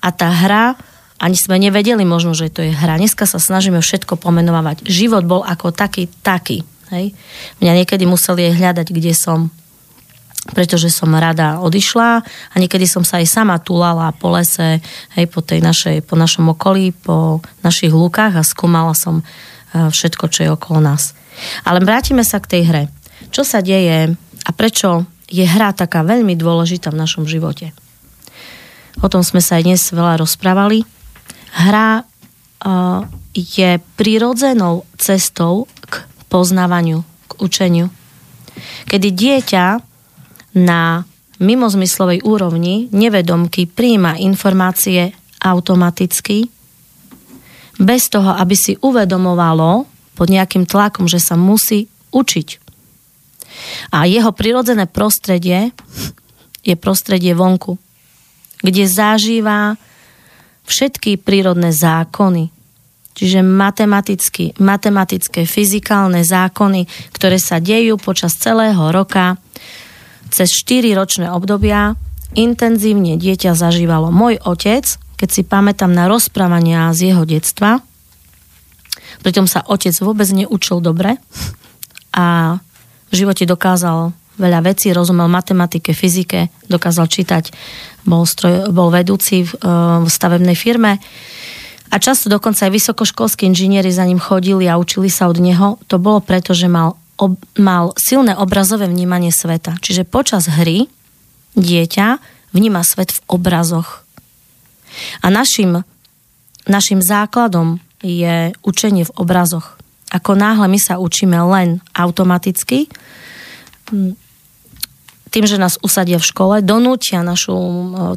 A 0.05 0.09
tá 0.13 0.29
hra 0.29 0.77
ani 1.15 1.39
sme 1.39 1.55
nevedeli 1.57 2.03
možno, 2.03 2.35
že 2.35 2.51
to 2.51 2.61
je 2.61 2.75
hra. 2.75 2.99
Dneska 2.99 3.23
sa 3.23 3.39
snažíme 3.39 3.79
všetko 3.79 4.19
pomenovať. 4.19 4.83
Život 4.83 5.23
bol 5.23 5.41
ako 5.47 5.71
taký, 5.71 6.11
taký. 6.21 6.67
Hej. 6.91 7.15
Mňa 7.63 7.81
niekedy 7.81 8.03
museli 8.03 8.51
aj 8.51 8.53
hľadať, 8.59 8.87
kde 8.91 9.15
som 9.15 9.49
pretože 10.45 10.93
som 10.93 11.09
rada 11.09 11.57
odišla 11.57 12.21
a 12.21 12.55
niekedy 12.61 12.85
som 12.85 13.01
sa 13.01 13.17
aj 13.17 13.25
sama 13.25 13.57
tulala 13.57 14.13
po 14.13 14.29
lese, 14.29 14.77
hej, 15.17 15.25
po, 15.25 15.41
tej 15.41 15.57
našej, 15.57 16.05
po 16.05 16.13
našom 16.13 16.53
okolí, 16.53 16.93
po 16.93 17.41
našich 17.65 17.89
lúkach 17.89 18.37
a 18.37 18.45
skúmala 18.45 18.93
som 18.93 19.25
e, 19.73 19.89
všetko, 19.89 20.29
čo 20.29 20.39
je 20.45 20.53
okolo 20.53 20.85
nás. 20.85 21.17
Ale 21.65 21.81
vrátime 21.81 22.21
sa 22.21 22.37
k 22.37 22.45
tej 22.45 22.61
hre. 22.69 22.83
Čo 23.33 23.41
sa 23.41 23.65
deje 23.65 24.13
a 24.45 24.49
prečo 24.53 25.09
je 25.25 25.41
hra 25.49 25.73
taká 25.73 26.05
veľmi 26.05 26.37
dôležitá 26.37 26.93
v 26.93 27.01
našom 27.01 27.25
živote? 27.25 27.73
O 29.03 29.07
tom 29.11 29.23
sme 29.25 29.43
sa 29.43 29.59
aj 29.59 29.63
dnes 29.67 29.81
veľa 29.91 30.21
rozprávali. 30.23 30.87
Hra 31.55 32.03
uh, 32.03 33.01
je 33.35 33.79
prirodzenou 33.99 34.87
cestou 34.95 35.67
k 35.87 36.07
poznávaniu, 36.31 37.03
k 37.27 37.31
učeniu. 37.43 37.87
Kedy 38.87 39.11
dieťa 39.11 39.65
na 40.55 41.03
mimozmyslovej 41.43 42.23
úrovni 42.23 42.87
nevedomky 42.95 43.67
príjma 43.67 44.15
informácie 44.15 45.11
automaticky, 45.43 46.47
bez 47.75 48.07
toho, 48.07 48.31
aby 48.39 48.55
si 48.55 48.79
uvedomovalo 48.79 49.83
pod 50.15 50.27
nejakým 50.31 50.63
tlakom, 50.63 51.11
že 51.11 51.19
sa 51.19 51.35
musí 51.35 51.91
učiť. 52.15 52.47
A 53.91 54.07
jeho 54.07 54.31
prirodzené 54.31 54.87
prostredie 54.87 55.75
je 56.63 56.75
prostredie 56.79 57.35
vonku 57.35 57.75
kde 58.65 58.89
zažíva 58.89 59.77
všetky 60.65 61.21
prírodné 61.21 61.69
zákony, 61.69 62.49
čiže 63.13 63.45
matematicky, 63.45 64.57
matematické, 64.57 65.45
fyzikálne 65.45 66.25
zákony, 66.25 66.89
ktoré 67.13 67.37
sa 67.37 67.61
dejú 67.61 68.01
počas 68.01 68.33
celého 68.33 68.89
roka, 68.89 69.37
cez 70.33 70.49
4 70.65 70.97
ročné 70.97 71.29
obdobia, 71.29 71.93
intenzívne 72.33 73.15
dieťa 73.15 73.53
zažívalo. 73.53 74.09
Môj 74.09 74.41
otec, 74.41 74.83
keď 75.15 75.29
si 75.31 75.45
pamätám 75.45 75.93
na 75.93 76.09
rozprávania 76.09 76.91
z 76.91 77.13
jeho 77.13 77.23
detstva, 77.23 77.79
pritom 79.23 79.45
sa 79.47 79.63
otec 79.63 79.95
vôbec 80.01 80.27
neučil 80.33 80.83
dobre 80.83 81.21
a 82.11 82.57
v 83.07 83.13
živote 83.13 83.47
dokázal 83.47 84.11
veľa 84.35 84.61
vecí, 84.63 84.91
rozumel 84.91 85.31
matematike, 85.31 85.95
fyzike, 85.95 86.51
dokázal 86.67 87.07
čítať, 87.07 87.51
bol, 88.05 88.27
stroj, 88.27 88.69
bol 88.69 88.93
vedúci 88.93 89.47
v, 89.47 89.51
e, 89.55 89.69
v 90.03 90.07
stavebnej 90.07 90.55
firme 90.55 90.99
a 91.93 91.95
často 92.01 92.27
dokonca 92.27 92.67
aj 92.67 92.75
vysokoškolskí 92.75 93.47
inžinieri 93.47 93.87
za 93.93 94.03
ním 94.03 94.19
chodili 94.19 94.67
a 94.67 94.75
učili 94.75 95.07
sa 95.07 95.29
od 95.31 95.39
neho. 95.39 95.79
To 95.87 96.01
bolo 96.01 96.19
preto, 96.19 96.51
že 96.51 96.67
mal, 96.67 96.99
ob, 97.15 97.39
mal 97.55 97.95
silné 97.95 98.35
obrazové 98.35 98.89
vnímanie 98.89 99.31
sveta. 99.31 99.79
Čiže 99.79 100.03
počas 100.03 100.49
hry 100.49 100.91
dieťa 101.55 102.19
vníma 102.51 102.83
svet 102.83 103.15
v 103.15 103.19
obrazoch. 103.31 104.03
A 105.23 105.31
našim, 105.31 105.87
našim 106.67 106.99
základom 106.99 107.79
je 108.03 108.51
učenie 108.63 109.07
v 109.07 109.15
obrazoch. 109.15 109.79
Ako 110.11 110.35
náhle 110.35 110.67
my 110.67 110.79
sa 110.79 110.99
učíme 110.99 111.35
len 111.47 111.79
automaticky, 111.95 112.91
tým, 115.35 115.43
že 115.43 115.59
nás 115.59 115.75
usadia 115.83 116.15
v 116.15 116.29
škole, 116.31 116.55
donútia 116.63 117.19
našu 117.19 117.51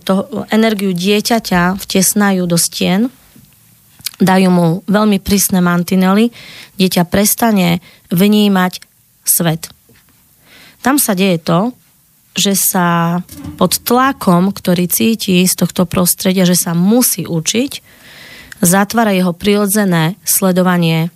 to, 0.07 0.47
energiu 0.55 0.95
dieťaťa, 0.95 1.75
vtesnajú 1.75 2.47
do 2.47 2.55
stien, 2.55 3.11
dajú 4.23 4.49
mu 4.55 4.67
veľmi 4.87 5.19
prísne 5.19 5.59
mantinely, 5.59 6.31
dieťa 6.79 7.03
prestane 7.11 7.83
vnímať 8.15 8.79
svet. 9.27 9.67
Tam 10.79 11.03
sa 11.03 11.19
deje 11.19 11.43
to, 11.43 11.75
že 12.39 12.55
sa 12.55 13.19
pod 13.59 13.83
tlakom, 13.83 14.55
ktorý 14.55 14.87
cíti 14.87 15.43
z 15.43 15.55
tohto 15.59 15.91
prostredia, 15.91 16.47
že 16.47 16.55
sa 16.55 16.71
musí 16.71 17.27
učiť, 17.27 17.83
zatvára 18.63 19.11
jeho 19.11 19.35
prirodzené 19.35 20.15
sledovanie 20.23 21.11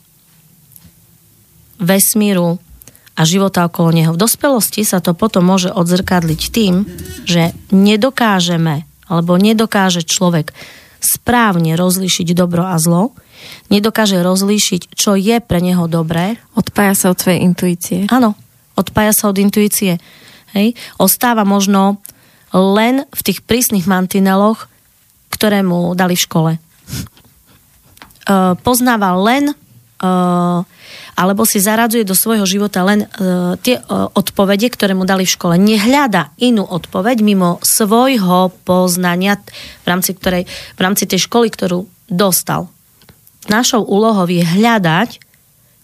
vesmíru, 1.79 2.59
a 3.13 3.23
života 3.29 3.69
okolo 3.69 3.93
neho. 3.93 4.11
V 4.17 4.21
dospelosti 4.21 4.83
sa 4.89 5.05
to 5.05 5.13
potom 5.13 5.45
môže 5.45 5.69
odzrkadliť 5.69 6.41
tým, 6.49 6.89
že 7.29 7.53
nedokážeme 7.69 8.89
alebo 9.13 9.37
nedokáže 9.37 10.09
človek 10.09 10.57
správne 11.03 11.77
rozlíšiť 11.77 12.33
dobro 12.33 12.65
a 12.65 12.79
zlo, 12.79 13.13
nedokáže 13.69 14.23
rozlíšiť, 14.23 14.95
čo 14.95 15.19
je 15.19 15.43
pre 15.43 15.61
neho 15.61 15.91
dobré. 15.91 16.39
Odpája 16.55 16.95
sa 16.95 17.07
od 17.13 17.19
svojej 17.19 17.43
intuície. 17.43 18.07
Áno, 18.09 18.39
odpája 18.79 19.13
sa 19.13 19.29
od 19.29 19.37
intuície. 19.37 19.99
Hej. 20.57 20.79
Ostáva 20.97 21.43
možno 21.43 22.01
len 22.55 23.05
v 23.11 23.21
tých 23.21 23.43
prísnych 23.45 23.85
mantineloch, 23.85 24.71
ktoré 25.33 25.61
mu 25.67 25.93
dali 25.93 26.17
v 26.17 26.25
škole. 26.25 26.53
Uh, 28.23 28.55
poznáva 28.63 29.19
len 29.19 29.51
alebo 31.13 31.47
si 31.47 31.63
zaradzuje 31.63 32.03
do 32.03 32.19
svojho 32.19 32.43
života 32.43 32.83
len 32.83 33.07
uh, 33.07 33.55
tie 33.63 33.79
uh, 33.79 34.11
odpovede, 34.11 34.67
ktoré 34.73 34.99
mu 34.99 35.07
dali 35.07 35.23
v 35.23 35.35
škole. 35.39 35.55
Nehľada 35.55 36.35
inú 36.43 36.67
odpoveď 36.67 37.23
mimo 37.23 37.63
svojho 37.63 38.51
poznania 38.67 39.39
v 39.85 39.87
rámci, 39.87 40.19
ktorej, 40.19 40.51
v 40.51 40.81
rámci 40.81 41.07
tej 41.07 41.31
školy, 41.31 41.55
ktorú 41.55 41.87
dostal. 42.11 42.67
Našou 43.47 43.87
úlohou 43.87 44.27
je 44.27 44.43
hľadať 44.43 45.23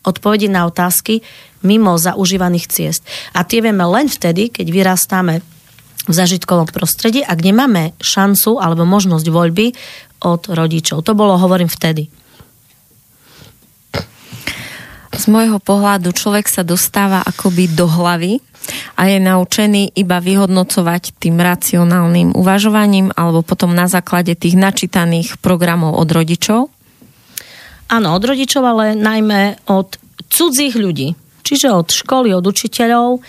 odpovede 0.07 0.49
na 0.51 0.67
otázky 0.67 1.23
mimo 1.63 1.99
zaužívaných 1.99 2.71
ciest. 2.71 3.03
A 3.35 3.43
tie 3.43 3.59
vieme 3.63 3.83
len 3.85 4.07
vtedy, 4.07 4.49
keď 4.49 4.67
vyrastáme 4.71 5.43
v 6.09 6.13
zažitkovom 6.15 6.71
prostredí, 6.73 7.21
ak 7.21 7.45
nemáme 7.45 7.93
šancu 8.01 8.57
alebo 8.63 8.89
možnosť 8.89 9.27
voľby 9.29 9.67
od 10.25 10.49
rodičov. 10.49 11.05
To 11.05 11.13
bolo, 11.13 11.37
hovorím, 11.37 11.69
vtedy. 11.69 12.09
Z 15.09 15.25
môjho 15.33 15.57
pohľadu 15.57 16.13
človek 16.13 16.47
sa 16.49 16.61
dostáva 16.61 17.25
akoby 17.25 17.73
do 17.73 17.89
hlavy 17.89 18.45
a 19.01 19.09
je 19.09 19.17
naučený 19.17 19.97
iba 19.97 20.21
vyhodnocovať 20.21 21.17
tým 21.17 21.41
racionálnym 21.41 22.37
uvažovaním 22.37 23.09
alebo 23.17 23.41
potom 23.41 23.73
na 23.73 23.89
základe 23.89 24.37
tých 24.37 24.61
načítaných 24.61 25.41
programov 25.41 25.97
od 25.97 26.09
rodičov? 26.13 26.69
Áno, 27.89 28.09
od 28.13 28.23
rodičov, 28.23 28.61
ale 28.69 28.93
najmä 28.93 29.65
od 29.73 29.97
cudzích 30.29 30.77
ľudí. 30.77 31.17
Čiže 31.41 31.73
od 31.73 31.89
školy, 31.89 32.37
od 32.37 32.45
učiteľov, 32.45 33.25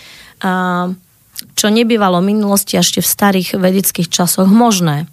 čo 1.56 1.66
nebývalo 1.72 2.20
v 2.20 2.36
minulosti 2.36 2.76
ešte 2.76 3.00
v 3.00 3.08
starých 3.08 3.56
vedických 3.56 4.12
časoch 4.12 4.52
možné. 4.52 5.08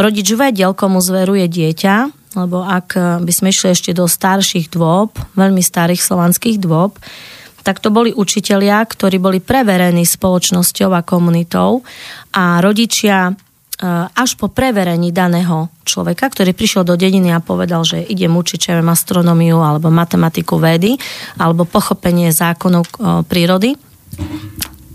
Rodič 0.00 0.32
vedel, 0.32 0.72
komu 0.72 1.04
zveruje 1.04 1.44
dieťa, 1.44 2.19
lebo 2.38 2.62
ak 2.62 2.94
by 3.26 3.32
sme 3.34 3.50
išli 3.50 3.74
ešte 3.74 3.90
do 3.90 4.06
starších 4.06 4.70
dôb, 4.70 5.14
veľmi 5.34 5.62
starých 5.62 5.98
slovanských 5.98 6.62
dôb, 6.62 6.94
tak 7.60 7.82
to 7.82 7.92
boli 7.92 8.14
učitelia, 8.14 8.80
ktorí 8.86 9.20
boli 9.20 9.42
preverení 9.42 10.06
spoločnosťou 10.08 10.90
a 10.96 11.04
komunitou 11.04 11.84
a 12.32 12.62
rodičia 12.64 13.36
Eh, 13.80 13.88
až 14.12 14.36
po 14.36 14.52
preverení 14.52 15.08
daného 15.08 15.72
človeka, 15.88 16.28
ktorý 16.28 16.52
prišiel 16.52 16.84
do 16.84 17.00
dediny 17.00 17.32
a 17.32 17.40
povedal, 17.40 17.80
že 17.80 18.04
idem 18.04 18.28
učiť 18.36 18.60
čo 18.60 18.76
astronómiu 18.76 19.56
alebo 19.56 19.88
matematiku 19.88 20.60
vedy 20.60 21.00
alebo 21.40 21.64
pochopenie 21.64 22.28
zákonov 22.28 22.84
eh, 22.84 23.24
prírody, 23.24 23.72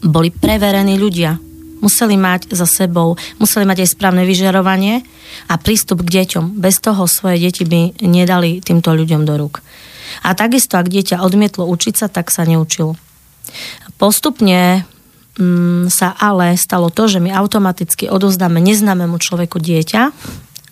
boli 0.06 0.30
preverení 0.30 1.02
ľudia. 1.02 1.34
Museli 1.86 2.18
mať 2.18 2.50
za 2.50 2.66
sebou, 2.66 3.14
museli 3.38 3.70
mať 3.70 3.86
aj 3.86 3.90
správne 3.94 4.26
vyžarovanie 4.26 5.06
a 5.46 5.62
prístup 5.62 6.02
k 6.02 6.26
deťom. 6.26 6.58
Bez 6.58 6.82
toho 6.82 7.06
svoje 7.06 7.38
deti 7.38 7.62
by 7.62 8.02
nedali 8.02 8.58
týmto 8.66 8.90
ľuďom 8.98 9.22
do 9.22 9.38
rúk. 9.38 9.62
A 10.26 10.34
takisto, 10.34 10.82
ak 10.82 10.90
dieťa 10.90 11.22
odmietlo 11.22 11.70
učiť 11.70 11.94
sa, 11.94 12.08
tak 12.10 12.34
sa 12.34 12.42
neučilo. 12.50 12.98
Postupne 14.02 14.90
mm, 15.38 15.94
sa 15.94 16.18
ale 16.18 16.58
stalo 16.58 16.90
to, 16.90 17.06
že 17.06 17.22
my 17.22 17.30
automaticky 17.32 18.10
odozdáme 18.10 18.58
neznámemu 18.58 19.22
človeku 19.22 19.62
dieťa 19.62 20.02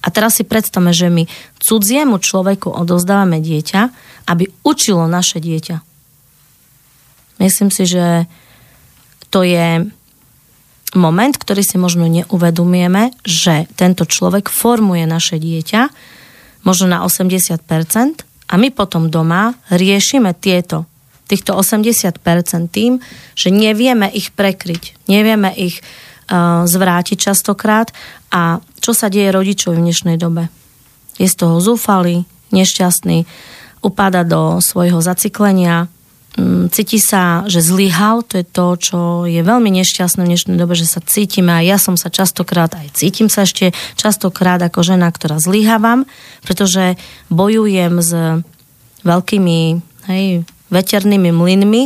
a 0.04 0.08
teraz 0.12 0.42
si 0.42 0.44
predstavme, 0.44 0.92
že 0.92 1.08
my 1.08 1.30
cudziemu 1.64 2.20
človeku 2.20 2.68
odozdávame 2.68 3.40
dieťa, 3.40 3.82
aby 4.28 4.52
učilo 4.68 5.08
naše 5.08 5.40
dieťa. 5.40 5.80
Myslím 7.40 7.72
si, 7.72 7.88
že 7.88 8.28
to 9.32 9.42
je 9.42 9.88
moment, 10.96 11.34
ktorý 11.34 11.62
si 11.66 11.78
možno 11.82 12.06
neuvedomujeme, 12.10 13.14
že 13.26 13.66
tento 13.78 14.06
človek 14.06 14.50
formuje 14.50 15.06
naše 15.06 15.42
dieťa 15.42 15.82
možno 16.64 16.88
na 16.88 17.04
80% 17.04 17.60
a 18.24 18.54
my 18.56 18.70
potom 18.72 19.12
doma 19.12 19.56
riešime 19.72 20.32
tieto 20.36 20.88
týchto 21.28 21.56
80% 21.56 22.20
tým, 22.70 23.00
že 23.34 23.50
nevieme 23.50 24.12
ich 24.12 24.36
prekryť, 24.36 25.08
nevieme 25.08 25.50
ich 25.56 25.80
uh, 25.80 26.68
zvrátiť 26.68 27.18
častokrát 27.18 27.90
a 28.30 28.60
čo 28.84 28.92
sa 28.92 29.08
deje 29.08 29.32
rodičovi 29.32 29.80
v 29.80 29.86
dnešnej 29.90 30.18
dobe? 30.20 30.52
Je 31.16 31.30
z 31.30 31.36
toho 31.38 31.64
zúfalý, 31.64 32.28
nešťastný, 32.52 33.24
upada 33.84 34.28
do 34.28 34.60
svojho 34.60 35.00
zaciklenia, 35.00 35.88
cíti 36.74 36.98
sa, 36.98 37.46
že 37.46 37.62
zlyhal, 37.62 38.26
to 38.26 38.42
je 38.42 38.46
to, 38.46 38.68
čo 38.82 39.00
je 39.30 39.42
veľmi 39.46 39.70
nešťastné 39.70 40.26
v 40.26 40.30
dnešnej 40.34 40.58
dobe, 40.58 40.74
že 40.74 40.90
sa 40.90 40.98
cítime 40.98 41.54
a 41.54 41.62
ja 41.62 41.78
som 41.78 41.94
sa 41.94 42.10
častokrát, 42.10 42.74
aj 42.74 42.98
cítim 42.98 43.30
sa 43.30 43.46
ešte 43.46 43.70
častokrát 43.94 44.58
ako 44.66 44.82
žena, 44.82 45.14
ktorá 45.14 45.38
zlyhávam, 45.38 46.10
pretože 46.42 46.98
bojujem 47.30 48.02
s 48.02 48.12
veľkými 49.06 49.60
hej, 50.10 50.26
veternými 50.74 51.30
mlynmi, 51.30 51.84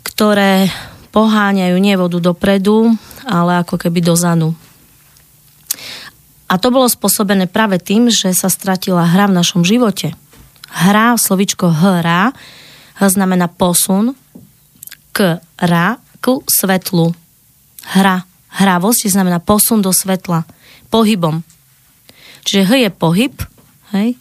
ktoré 0.00 0.72
poháňajú 1.12 1.76
nie 1.76 1.94
vodu 2.00 2.16
dopredu, 2.16 2.96
ale 3.28 3.60
ako 3.60 3.76
keby 3.76 4.00
dozadu. 4.00 4.56
A 6.48 6.56
to 6.56 6.68
bolo 6.72 6.88
spôsobené 6.88 7.48
práve 7.48 7.76
tým, 7.80 8.08
že 8.08 8.32
sa 8.32 8.48
stratila 8.48 9.04
hra 9.08 9.28
v 9.28 9.36
našom 9.36 9.64
živote. 9.64 10.16
Hra, 10.68 11.16
slovičko 11.16 11.68
hra, 11.68 12.32
znamená 13.08 13.48
posun, 13.48 14.14
k 15.12 15.42
ra, 15.58 15.98
k 16.22 16.26
svetlu. 16.46 17.14
Hra, 17.82 18.22
hravosť 18.54 19.10
znamená 19.10 19.42
posun 19.42 19.82
do 19.82 19.90
svetla, 19.90 20.46
pohybom. 20.90 21.42
Čiže 22.42 22.62
h 22.66 22.70
je 22.86 22.90
pohyb, 22.90 23.34
hej, 23.94 24.14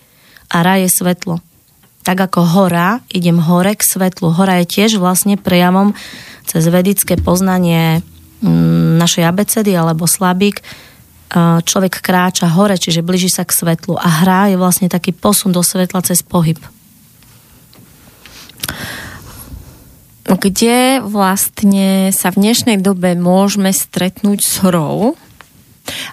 a 0.51 0.55
ra 0.65 0.81
je 0.81 0.89
svetlo 0.89 1.41
tak 2.01 2.17
ako 2.17 2.41
hora, 2.43 2.99
idem 3.13 3.37
hore 3.37 3.77
k 3.77 3.85
svetlu. 3.85 4.33
Hora 4.33 4.61
je 4.61 4.69
tiež 4.69 4.97
vlastne 4.97 5.37
prejavom 5.37 5.93
cez 6.49 6.65
vedické 6.67 7.15
poznanie 7.15 8.01
mm, 8.41 8.97
našej 8.97 9.23
abecedy 9.25 9.71
alebo 9.77 10.09
slabík. 10.09 10.65
Človek 11.63 12.03
kráča 12.03 12.51
hore, 12.51 12.75
čiže 12.75 13.05
blíži 13.05 13.31
sa 13.31 13.47
k 13.47 13.55
svetlu. 13.55 13.95
A 13.95 14.25
hra 14.25 14.51
je 14.51 14.59
vlastne 14.59 14.91
taký 14.91 15.15
posun 15.15 15.55
do 15.55 15.63
svetla 15.63 16.03
cez 16.03 16.25
pohyb. 16.25 16.59
Kde 20.31 21.03
vlastne 21.05 22.09
sa 22.15 22.33
v 22.33 22.39
dnešnej 22.39 22.81
dobe 22.81 23.13
môžeme 23.13 23.69
stretnúť 23.75 24.39
s 24.41 24.53
hrou? 24.63 25.13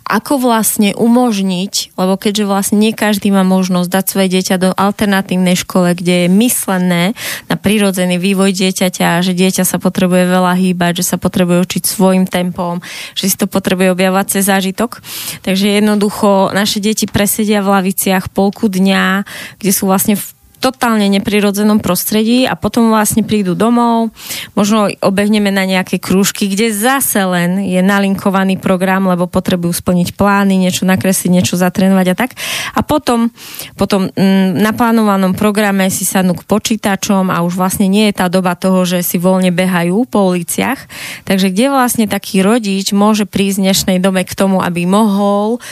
Ako 0.09 0.41
vlastne 0.41 0.97
umožniť, 0.97 1.93
lebo 2.01 2.17
keďže 2.17 2.49
vlastne 2.49 2.81
nie 2.81 2.97
každý 2.97 3.29
má 3.29 3.45
možnosť 3.45 3.89
dať 3.93 4.05
svoje 4.09 4.29
dieťa 4.33 4.57
do 4.57 4.71
alternatívnej 4.73 5.55
škole, 5.61 5.93
kde 5.93 6.25
je 6.25 6.29
myslené 6.33 7.05
na 7.53 7.57
prírodzený 7.61 8.17
vývoj 8.17 8.57
dieťaťa, 8.57 9.21
že 9.21 9.37
dieťa 9.37 9.69
sa 9.69 9.77
potrebuje 9.77 10.25
veľa 10.25 10.57
hýbať, 10.57 11.05
že 11.05 11.15
sa 11.15 11.17
potrebuje 11.21 11.61
učiť 11.69 11.83
svojim 11.85 12.25
tempom, 12.25 12.81
že 13.13 13.29
si 13.29 13.37
to 13.37 13.45
potrebuje 13.45 13.93
objavovať 13.93 14.41
cez 14.41 14.49
zážitok. 14.49 15.05
Takže 15.45 15.79
jednoducho 15.79 16.51
naše 16.57 16.81
deti 16.81 17.05
presedia 17.05 17.61
v 17.61 17.73
laviciach 17.77 18.33
polku 18.33 18.73
dňa, 18.73 19.29
kde 19.61 19.71
sú 19.71 19.85
vlastne 19.85 20.17
v 20.17 20.38
totálne 20.59 21.07
neprirodzenom 21.07 21.79
prostredí 21.79 22.45
a 22.45 22.59
potom 22.59 22.91
vlastne 22.91 23.23
prídu 23.23 23.55
domov, 23.55 24.11
možno 24.59 24.91
obehneme 25.03 25.55
na 25.55 25.65
nejaké 25.65 26.03
krúžky, 26.03 26.51
kde 26.51 26.75
zase 26.75 27.23
len 27.23 27.63
je 27.63 27.79
nalinkovaný 27.79 28.59
program, 28.59 29.07
lebo 29.07 29.31
potrebujú 29.31 29.71
splniť 29.71 30.19
plány, 30.19 30.59
niečo 30.59 30.83
nakresliť, 30.83 31.31
niečo 31.31 31.55
zatrénovať 31.55 32.07
a 32.13 32.15
tak. 32.19 32.31
A 32.75 32.83
potom, 32.83 33.31
potom 33.79 34.11
mm, 34.11 34.59
na 34.59 34.75
plánovanom 34.75 35.39
programe 35.39 35.87
si 35.95 36.03
sadnú 36.03 36.35
k 36.35 36.47
počítačom 36.47 37.31
a 37.31 37.47
už 37.47 37.55
vlastne 37.55 37.87
nie 37.87 38.11
je 38.11 38.19
tá 38.19 38.27
doba 38.27 38.59
toho, 38.59 38.83
že 38.83 39.07
si 39.07 39.17
voľne 39.17 39.55
behajú 39.55 40.11
po 40.11 40.35
uliciach. 40.35 40.91
Takže 41.23 41.55
kde 41.55 41.71
vlastne 41.71 42.11
taký 42.11 42.43
rodič 42.43 42.91
môže 42.91 43.25
prísť 43.25 43.63
v 43.63 43.65
dnešnej 43.71 43.99
dobe 44.03 44.27
k 44.27 44.35
tomu, 44.35 44.59
aby 44.59 44.85
mohol 44.85 45.63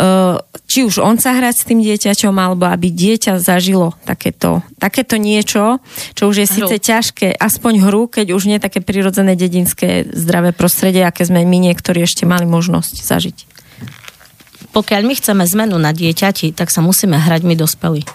uh, 0.00 0.40
či 0.70 0.86
už 0.86 1.02
on 1.02 1.18
sa 1.18 1.34
hrať 1.34 1.54
s 1.58 1.66
tým 1.66 1.82
dieťaťom, 1.82 2.30
alebo 2.38 2.70
aby 2.70 2.94
dieťa 2.94 3.42
zažilo 3.42 3.98
také 4.06 4.29
takéto, 4.30 4.62
takéto 4.78 5.16
niečo, 5.18 5.82
čo 6.14 6.30
už 6.30 6.36
je 6.42 6.46
hru. 6.46 6.54
síce 6.54 6.74
ťažké, 6.78 7.34
aspoň 7.34 7.90
hru, 7.90 8.06
keď 8.06 8.30
už 8.30 8.46
nie 8.46 8.62
také 8.62 8.78
prirodzené 8.78 9.34
dedinské 9.34 10.06
zdravé 10.06 10.54
prostredie, 10.54 11.02
aké 11.02 11.26
sme 11.26 11.42
my 11.42 11.58
niektorí 11.70 12.06
ešte 12.06 12.22
mali 12.22 12.46
možnosť 12.46 12.94
zažiť. 13.02 13.38
Pokiaľ 14.70 15.02
my 15.02 15.14
chceme 15.18 15.42
zmenu 15.42 15.74
na 15.82 15.90
dieťati, 15.90 16.54
tak 16.54 16.70
sa 16.70 16.78
musíme 16.78 17.18
hrať 17.18 17.42
my 17.42 17.58
dospelí. 17.58 18.06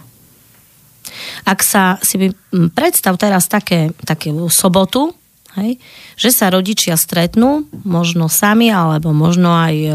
Ak 1.43 1.59
sa 1.59 1.99
si 1.99 2.15
by, 2.15 2.27
predstav 2.71 3.19
teraz 3.19 3.51
také, 3.51 3.91
také 4.07 4.31
sobotu, 4.47 5.11
hej, 5.59 5.75
že 6.15 6.31
sa 6.31 6.47
rodičia 6.47 6.95
stretnú, 6.95 7.67
možno 7.83 8.31
sami, 8.31 8.71
alebo 8.71 9.11
možno 9.11 9.51
aj 9.51 9.75
e, 9.75 9.89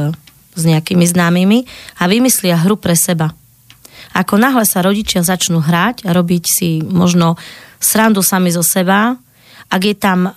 s 0.52 0.62
nejakými 0.68 1.04
známymi 1.08 1.64
a 1.96 2.04
vymyslia 2.12 2.60
hru 2.60 2.76
pre 2.76 2.92
seba. 2.92 3.32
Ako 4.14 4.36
náhle 4.36 4.66
sa 4.66 4.82
rodičia 4.84 5.24
začnú 5.24 5.62
hrať 5.62 6.04
robiť 6.04 6.44
si 6.44 6.82
možno 6.82 7.38
srandu 7.78 8.20
sami 8.20 8.52
zo 8.52 8.60
seba, 8.60 9.16
ak 9.70 9.82
je 9.86 9.96
tam 9.96 10.26
uh, 10.26 10.34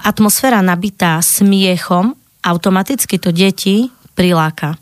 atmosféra 0.00 0.64
nabitá 0.64 1.20
smiechom, 1.20 2.16
automaticky 2.42 3.20
to 3.20 3.30
deti 3.30 3.92
priláka. 4.16 4.81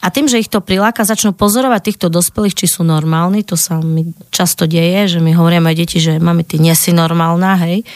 A 0.00 0.12
tým, 0.12 0.28
že 0.28 0.40
ich 0.40 0.52
to 0.52 0.60
priláka, 0.60 1.06
začnú 1.06 1.32
pozorovať 1.32 1.80
týchto 1.92 2.06
dospelých, 2.12 2.64
či 2.64 2.66
sú 2.68 2.82
normálni, 2.84 3.46
to 3.46 3.56
sa 3.56 3.80
mi 3.80 4.12
často 4.28 4.68
deje, 4.68 5.16
že 5.16 5.18
mi 5.18 5.32
hovoria 5.32 5.62
aj 5.64 5.76
deti, 5.76 5.98
že 6.02 6.20
máme 6.20 6.44
ty 6.44 6.60
nie 6.60 6.74
si 6.76 6.92
normálna, 6.92 7.56
hej. 7.64 7.86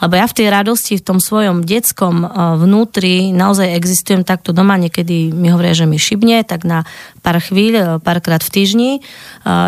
Lebo 0.00 0.14
ja 0.16 0.26
v 0.26 0.36
tej 0.36 0.48
radosti, 0.48 0.98
v 0.98 1.06
tom 1.06 1.18
svojom 1.20 1.62
detskom 1.62 2.24
e, 2.24 2.26
vnútri 2.60 3.30
naozaj 3.30 3.76
existujem 3.76 4.24
takto 4.24 4.50
doma, 4.56 4.80
niekedy 4.80 5.30
mi 5.30 5.52
hovoria, 5.52 5.76
že 5.76 5.86
mi 5.86 6.00
šibne, 6.00 6.42
tak 6.42 6.64
na 6.64 6.88
pár 7.20 7.38
chvíľ, 7.40 7.74
e, 7.74 7.84
párkrát 8.00 8.40
v 8.40 8.50
týždni, 8.50 8.90
e, 8.98 9.00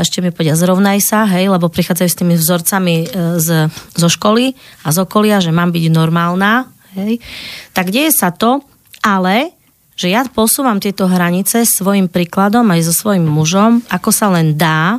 ešte 0.00 0.24
mi 0.24 0.32
povedia 0.32 0.56
zrovnaj 0.56 0.98
sa, 1.04 1.28
hej, 1.28 1.52
lebo 1.52 1.68
prichádzajú 1.68 2.08
s 2.08 2.18
tými 2.18 2.34
vzorcami 2.36 2.94
z, 3.38 3.48
zo 3.72 4.08
školy 4.08 4.56
a 4.84 4.88
z 4.90 4.96
okolia, 5.04 5.38
že 5.38 5.54
mám 5.54 5.70
byť 5.70 5.84
normálna, 5.92 6.68
hej. 6.96 7.20
Tak 7.76 7.92
deje 7.92 8.10
sa 8.12 8.32
to, 8.32 8.64
ale 9.02 9.61
že 10.02 10.10
ja 10.10 10.26
posúvam 10.26 10.82
tieto 10.82 11.06
hranice 11.06 11.62
svojim 11.62 12.10
príkladom 12.10 12.66
aj 12.74 12.90
so 12.90 12.94
svojim 12.94 13.22
mužom, 13.22 13.86
ako 13.86 14.10
sa 14.10 14.34
len 14.34 14.58
dá 14.58 14.98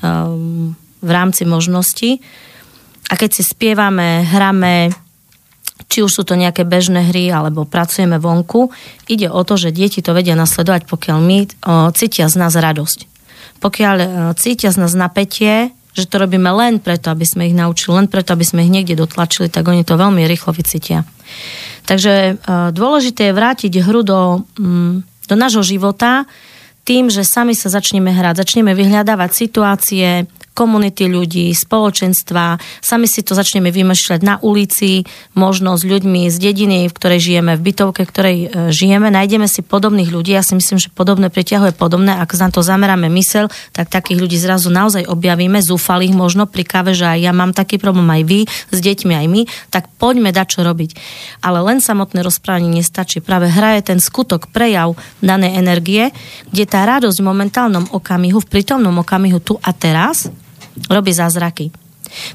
um, 0.00 0.72
v 1.04 1.10
rámci 1.12 1.44
možností. 1.44 2.24
A 3.12 3.20
keď 3.20 3.36
si 3.36 3.42
spievame, 3.44 4.24
hráme, 4.24 4.96
či 5.92 6.00
už 6.00 6.08
sú 6.08 6.22
to 6.24 6.40
nejaké 6.40 6.64
bežné 6.64 7.12
hry, 7.12 7.28
alebo 7.28 7.68
pracujeme 7.68 8.16
vonku, 8.16 8.72
ide 9.12 9.28
o 9.28 9.44
to, 9.44 9.60
že 9.60 9.76
deti 9.76 10.00
to 10.00 10.16
vedia 10.16 10.32
nasledovať, 10.32 10.88
pokiaľ 10.88 11.18
my 11.20 11.38
o, 11.44 11.46
cítia 11.92 12.24
z 12.32 12.40
nás 12.40 12.56
radosť. 12.56 13.04
Pokiaľ 13.60 13.94
o, 14.00 14.06
cítia 14.40 14.72
z 14.72 14.80
nás 14.80 14.96
napätie, 14.96 15.76
že 15.94 16.10
to 16.10 16.18
robíme 16.18 16.50
len 16.50 16.82
preto, 16.82 17.14
aby 17.14 17.22
sme 17.22 17.46
ich 17.46 17.56
naučili, 17.56 18.02
len 18.02 18.08
preto, 18.10 18.34
aby 18.34 18.42
sme 18.42 18.66
ich 18.66 18.74
niekde 18.74 18.98
dotlačili, 18.98 19.46
tak 19.46 19.64
oni 19.64 19.86
to 19.86 19.94
veľmi 19.94 20.26
rýchlo 20.26 20.50
vycítia. 20.50 21.06
Takže 21.86 22.12
o, 22.12 22.74
dôležité 22.74 23.30
je 23.30 23.38
vrátiť 23.38 23.72
hru 23.80 24.02
do, 24.02 24.42
mm, 24.58 24.94
do 25.30 25.34
nášho 25.38 25.62
života 25.62 26.26
tým, 26.84 27.08
že 27.08 27.24
sami 27.24 27.56
sa 27.56 27.72
začneme 27.72 28.12
hrať, 28.12 28.44
začneme 28.44 28.76
vyhľadávať 28.76 29.30
situácie, 29.32 30.28
komunity 30.54 31.10
ľudí, 31.10 31.50
spoločenstva, 31.50 32.62
sami 32.78 33.10
si 33.10 33.26
to 33.26 33.34
začneme 33.34 33.74
vymýšľať 33.74 34.20
na 34.22 34.38
ulici, 34.38 35.02
možno 35.34 35.74
s 35.74 35.82
ľuďmi 35.82 36.30
z 36.30 36.36
dediny, 36.38 36.78
v 36.86 36.94
ktorej 36.94 37.20
žijeme, 37.20 37.58
v 37.58 37.62
bytovke, 37.66 38.06
v 38.06 38.10
ktorej 38.14 38.36
e, 38.38 38.48
žijeme, 38.70 39.10
nájdeme 39.10 39.50
si 39.50 39.66
podobných 39.66 40.14
ľudí. 40.14 40.30
Ja 40.32 40.46
si 40.46 40.54
myslím, 40.54 40.78
že 40.78 40.94
podobné 40.94 41.28
priťahuje 41.28 41.74
podobné. 41.74 42.14
Ak 42.14 42.38
na 42.38 42.54
to 42.54 42.62
zameráme 42.62 43.10
mysel, 43.18 43.50
tak 43.74 43.90
takých 43.90 44.22
ľudí 44.22 44.38
zrazu 44.38 44.70
naozaj 44.70 45.10
objavíme, 45.10 45.58
zúfalých 45.58 46.14
možno 46.14 46.46
pri 46.46 46.62
káve, 46.62 46.94
že 46.94 47.04
aj 47.04 47.18
ja 47.18 47.32
mám 47.34 47.50
taký 47.50 47.82
problém, 47.82 48.06
aj 48.06 48.22
vy, 48.22 48.40
s 48.46 48.78
deťmi 48.78 49.12
aj 49.18 49.26
my, 49.26 49.42
tak 49.74 49.90
poďme 49.98 50.30
dať 50.30 50.46
čo 50.54 50.60
robiť. 50.62 50.90
Ale 51.42 51.58
len 51.66 51.82
samotné 51.82 52.22
rozprávanie 52.22 52.78
nestačí. 52.78 53.18
Práve 53.18 53.50
hra 53.50 53.82
je 53.82 53.90
ten 53.90 53.98
skutok, 53.98 54.54
prejav 54.54 54.94
danej 55.18 55.58
energie, 55.58 56.14
kde 56.54 56.64
tá 56.70 56.86
radosť 56.86 57.18
v 57.18 57.26
momentálnom 57.26 57.90
okamihu, 57.90 58.38
v 58.38 58.50
prítomnom 58.50 58.94
okamihu 59.02 59.42
tu 59.42 59.58
a 59.58 59.74
teraz 59.74 60.30
robí 60.90 61.12
zázraky. 61.14 61.70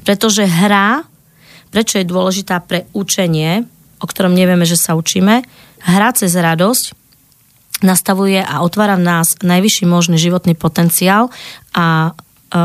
Pretože 0.04 0.44
hra, 0.44 1.04
prečo 1.70 2.00
je 2.00 2.08
dôležitá 2.08 2.60
pre 2.64 2.88
učenie, 2.92 3.64
o 4.00 4.06
ktorom 4.08 4.32
nevieme, 4.32 4.64
že 4.64 4.80
sa 4.80 4.96
učíme, 4.96 5.44
hra 5.80 6.10
cez 6.16 6.32
radosť 6.32 6.98
nastavuje 7.80 8.40
a 8.40 8.60
otvára 8.60 9.00
v 9.00 9.06
nás 9.08 9.40
najvyšší 9.40 9.88
možný 9.88 10.20
životný 10.20 10.52
potenciál 10.52 11.32
a 11.72 12.12
e, 12.12 12.60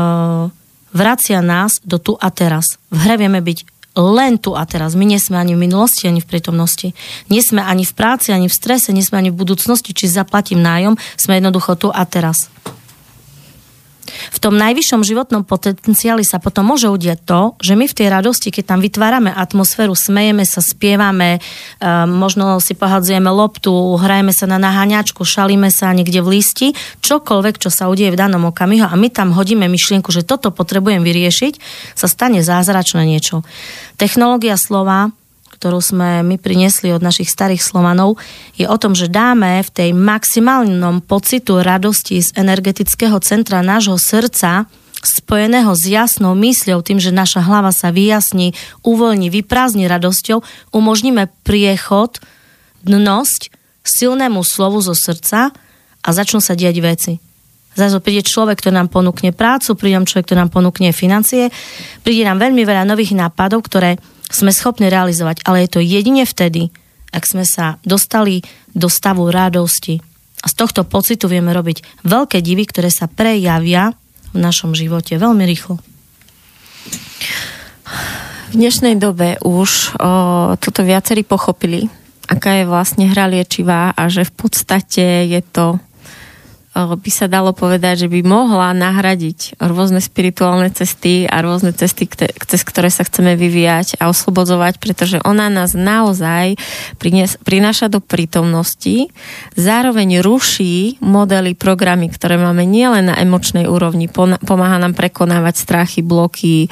vracia 0.92 1.40
nás 1.40 1.80
do 1.80 1.96
tu 1.96 2.20
a 2.20 2.28
teraz. 2.28 2.76
V 2.92 2.98
hre 3.00 3.16
vieme 3.16 3.40
byť 3.40 3.58
len 3.96 4.36
tu 4.36 4.52
a 4.52 4.68
teraz. 4.68 4.92
My 4.92 5.08
nie 5.08 5.16
sme 5.16 5.40
ani 5.40 5.56
v 5.56 5.64
minulosti, 5.64 6.04
ani 6.04 6.20
v 6.20 6.28
prítomnosti. 6.28 6.92
Nie 7.32 7.40
sme 7.40 7.64
ani 7.64 7.88
v 7.88 7.96
práci, 7.96 8.28
ani 8.28 8.44
v 8.44 8.52
strese, 8.52 8.92
nie 8.92 9.00
sme 9.00 9.24
ani 9.24 9.32
v 9.32 9.40
budúcnosti, 9.40 9.96
či 9.96 10.04
zaplatím 10.04 10.60
nájom, 10.60 11.00
sme 11.16 11.40
jednoducho 11.40 11.80
tu 11.80 11.88
a 11.88 12.04
teraz 12.04 12.52
v 14.32 14.38
tom 14.38 14.54
najvyššom 14.56 15.02
životnom 15.04 15.42
potenciáli 15.44 16.22
sa 16.22 16.40
potom 16.42 16.68
môže 16.72 16.88
udiať 16.90 17.18
to, 17.24 17.40
že 17.60 17.74
my 17.74 17.84
v 17.88 17.96
tej 17.96 18.08
radosti, 18.12 18.48
keď 18.52 18.76
tam 18.76 18.80
vytvárame 18.80 19.30
atmosféru, 19.32 19.92
smejeme 19.92 20.44
sa, 20.48 20.64
spievame, 20.64 21.38
um, 21.82 22.08
možno 22.08 22.58
si 22.58 22.72
pohadzujeme 22.72 23.28
loptu, 23.28 23.70
hrajeme 23.98 24.32
sa 24.32 24.48
na 24.48 24.56
naháňačku, 24.56 25.22
šalíme 25.24 25.68
sa 25.68 25.92
niekde 25.92 26.22
v 26.22 26.40
listi, 26.40 26.68
čokoľvek, 27.02 27.60
čo 27.60 27.70
sa 27.72 27.90
udieje 27.90 28.14
v 28.14 28.20
danom 28.20 28.48
okamihu 28.48 28.86
a 28.88 28.94
my 28.94 29.08
tam 29.12 29.34
hodíme 29.34 29.68
myšlienku, 29.68 30.08
že 30.14 30.24
toto 30.24 30.54
potrebujem 30.54 31.04
vyriešiť, 31.04 31.54
sa 31.94 32.06
stane 32.06 32.40
zázračné 32.40 33.04
niečo. 33.04 33.44
Technológia 33.96 34.60
slova 34.60 35.10
ktorú 35.56 35.80
sme 35.80 36.20
my 36.20 36.36
priniesli 36.36 36.92
od 36.92 37.00
našich 37.00 37.32
starých 37.32 37.64
Slovanov, 37.64 38.20
je 38.60 38.68
o 38.68 38.76
tom, 38.76 38.92
že 38.92 39.08
dáme 39.08 39.64
v 39.64 39.70
tej 39.72 39.90
maximálnom 39.96 41.00
pocitu 41.00 41.64
radosti 41.64 42.20
z 42.20 42.36
energetického 42.36 43.16
centra 43.24 43.64
nášho 43.64 43.96
srdca, 43.96 44.68
spojeného 45.00 45.72
s 45.72 45.88
jasnou 45.88 46.36
mysľou, 46.36 46.84
tým, 46.84 47.00
že 47.00 47.14
naša 47.14 47.40
hlava 47.40 47.70
sa 47.70 47.94
vyjasní, 47.94 48.52
uvoľní, 48.84 49.32
vyprázdni 49.32 49.86
radosťou, 49.86 50.44
umožníme 50.74 51.30
priechod, 51.46 52.20
dnosť 52.86 53.50
silnému 53.82 54.42
slovu 54.46 54.82
zo 54.82 54.94
srdca 54.94 55.54
a 56.02 56.08
začnú 56.10 56.38
sa 56.38 56.54
diať 56.58 56.76
veci. 56.82 57.12
Zrazu 57.76 58.00
príde 58.00 58.24
človek, 58.24 58.56
ktorý 58.56 58.80
nám 58.80 58.88
ponúkne 58.88 59.36
prácu, 59.36 59.76
príde 59.76 60.00
človek, 60.00 60.32
ktorý 60.32 60.48
nám 60.48 60.52
ponúkne 60.54 60.96
financie, 60.96 61.52
príde 62.00 62.24
nám 62.24 62.40
veľmi 62.40 62.64
veľa 62.64 62.88
nových 62.88 63.12
nápadov, 63.12 63.68
ktoré 63.68 64.00
sme 64.30 64.50
schopní 64.50 64.90
realizovať, 64.90 65.42
ale 65.46 65.66
je 65.66 65.70
to 65.78 65.80
jedine 65.82 66.26
vtedy, 66.26 66.74
ak 67.14 67.24
sme 67.24 67.44
sa 67.46 67.78
dostali 67.86 68.42
do 68.74 68.90
stavu 68.90 69.30
radosti. 69.30 70.02
A 70.44 70.46
z 70.52 70.54
tohto 70.54 70.84
pocitu 70.84 71.26
vieme 71.26 71.50
robiť 71.50 72.04
veľké 72.04 72.38
divy, 72.44 72.68
ktoré 72.68 72.92
sa 72.92 73.08
prejavia 73.08 73.96
v 74.36 74.38
našom 74.38 74.76
živote 74.76 75.16
veľmi 75.16 75.44
rýchlo. 75.48 75.80
V 78.46 78.54
dnešnej 78.54 79.00
dobe 79.00 79.40
už 79.42 79.96
o, 79.96 80.54
toto 80.60 80.86
viacerí 80.86 81.26
pochopili, 81.26 81.90
aká 82.30 82.62
je 82.62 82.64
vlastne 82.68 83.10
hra 83.10 83.26
liečivá 83.26 83.90
a 83.94 84.06
že 84.06 84.26
v 84.26 84.32
podstate 84.34 85.26
je 85.30 85.40
to 85.42 85.78
by 86.76 87.08
sa 87.08 87.24
dalo 87.24 87.56
povedať, 87.56 88.04
že 88.04 88.08
by 88.12 88.20
mohla 88.20 88.76
nahradiť 88.76 89.56
rôzne 89.56 90.04
spirituálne 90.04 90.68
cesty 90.68 91.24
a 91.24 91.40
rôzne 91.40 91.72
cesty, 91.72 92.04
cez 92.44 92.60
ktoré 92.60 92.92
sa 92.92 93.08
chceme 93.08 93.32
vyvíjať 93.32 93.96
a 93.96 94.12
oslobodzovať, 94.12 94.76
pretože 94.76 95.16
ona 95.24 95.48
nás 95.48 95.72
naozaj 95.72 96.60
prináša 97.48 97.88
do 97.88 98.04
prítomnosti, 98.04 99.08
zároveň 99.56 100.20
ruší 100.20 101.00
modely, 101.00 101.56
programy, 101.56 102.12
ktoré 102.12 102.36
máme 102.36 102.68
nielen 102.68 103.08
na 103.08 103.16
emočnej 103.16 103.64
úrovni, 103.64 104.12
pomáha 104.44 104.76
nám 104.76 104.92
prekonávať 104.92 105.54
strachy, 105.56 106.04
bloky, 106.04 106.68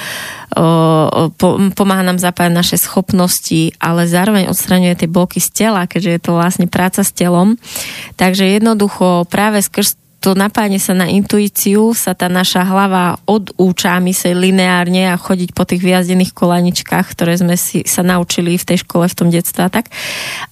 pomáha 1.72 2.04
nám 2.04 2.20
zapájať 2.20 2.52
naše 2.52 2.76
schopnosti, 2.76 3.72
ale 3.80 4.04
zároveň 4.04 4.52
odstraňuje 4.52 4.94
tie 5.00 5.08
bloky 5.08 5.40
z 5.40 5.48
tela, 5.64 5.88
keďže 5.88 6.10
je 6.12 6.20
to 6.20 6.36
vlastne 6.36 6.66
práca 6.68 7.00
s 7.00 7.10
telom. 7.10 7.56
Takže 8.20 8.44
jednoducho 8.60 9.24
práve 9.32 9.64
skrz 9.64 9.93
to 10.24 10.32
napájanie 10.32 10.80
sa 10.80 10.96
na 10.96 11.04
intuíciu 11.04 11.92
sa 11.92 12.16
tá 12.16 12.32
naša 12.32 12.64
hlava 12.64 13.20
odúča 13.28 13.92
mysleť 14.00 14.32
lineárne 14.32 15.12
a 15.12 15.20
chodiť 15.20 15.52
po 15.52 15.68
tých 15.68 15.84
vyjazdených 15.84 16.32
kolaničkách, 16.32 17.12
ktoré 17.12 17.36
sme 17.36 17.60
si 17.60 17.84
sa 17.84 18.00
naučili 18.00 18.56
v 18.56 18.64
tej 18.64 18.88
škole, 18.88 19.04
v 19.04 19.18
tom 19.20 19.28
detstve 19.28 19.68
tak. 19.68 19.92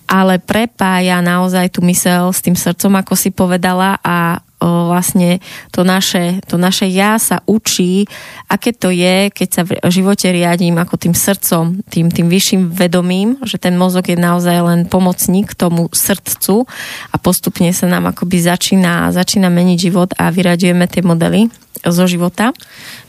Ale 0.05 0.37
prepája 0.45 1.25
naozaj 1.25 1.73
tú 1.73 1.81
mysel 1.89 2.37
s 2.37 2.45
tým 2.45 2.53
srdcom, 2.53 3.01
ako 3.01 3.17
si 3.17 3.33
povedala 3.33 3.97
a 4.05 4.45
vlastne 4.62 5.42
to 5.75 5.83
naše, 5.83 6.38
to 6.46 6.57
naše 6.57 6.87
ja 6.87 7.18
sa 7.18 7.42
učí, 7.51 8.07
aké 8.46 8.70
to 8.70 8.94
je, 8.94 9.29
keď 9.35 9.48
sa 9.51 9.62
v 9.66 9.79
živote 9.90 10.31
riadím 10.31 10.79
ako 10.79 10.94
tým 10.98 11.14
srdcom, 11.14 11.83
tým, 11.90 12.09
tým 12.09 12.29
vyšším 12.31 12.70
vedomím, 12.70 13.42
že 13.42 13.59
ten 13.59 13.75
mozog 13.75 14.07
je 14.07 14.18
naozaj 14.18 14.57
len 14.62 14.81
pomocník 14.87 15.59
tomu 15.59 15.90
srdcu 15.90 16.64
a 17.11 17.16
postupne 17.18 17.70
sa 17.75 17.90
nám 17.90 18.14
akoby 18.14 18.38
začína, 18.38 19.11
začína 19.11 19.51
meniť 19.51 19.79
život 19.79 20.11
a 20.16 20.31
vyraďujeme 20.31 20.87
tie 20.87 21.03
modely 21.03 21.51
zo 21.83 22.07
života. 22.07 22.55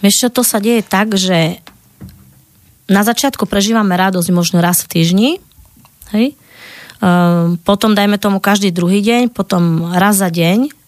Vieš 0.01 0.25
čo, 0.25 0.27
to 0.33 0.41
sa 0.41 0.57
deje 0.57 0.81
tak, 0.81 1.13
že 1.13 1.61
na 2.89 3.05
začiatku 3.05 3.47
prežívame 3.47 3.95
radosť 3.95 4.29
možno 4.33 4.59
raz 4.59 4.83
v 4.83 4.91
týždni, 4.99 5.29
hej? 6.11 6.35
Um, 7.03 7.59
potom 7.59 7.91
dajme 7.99 8.15
tomu 8.15 8.39
každý 8.39 8.71
druhý 8.71 9.03
deň, 9.03 9.35
potom 9.35 9.91
raz 9.91 10.23
za 10.23 10.31
deň 10.31 10.82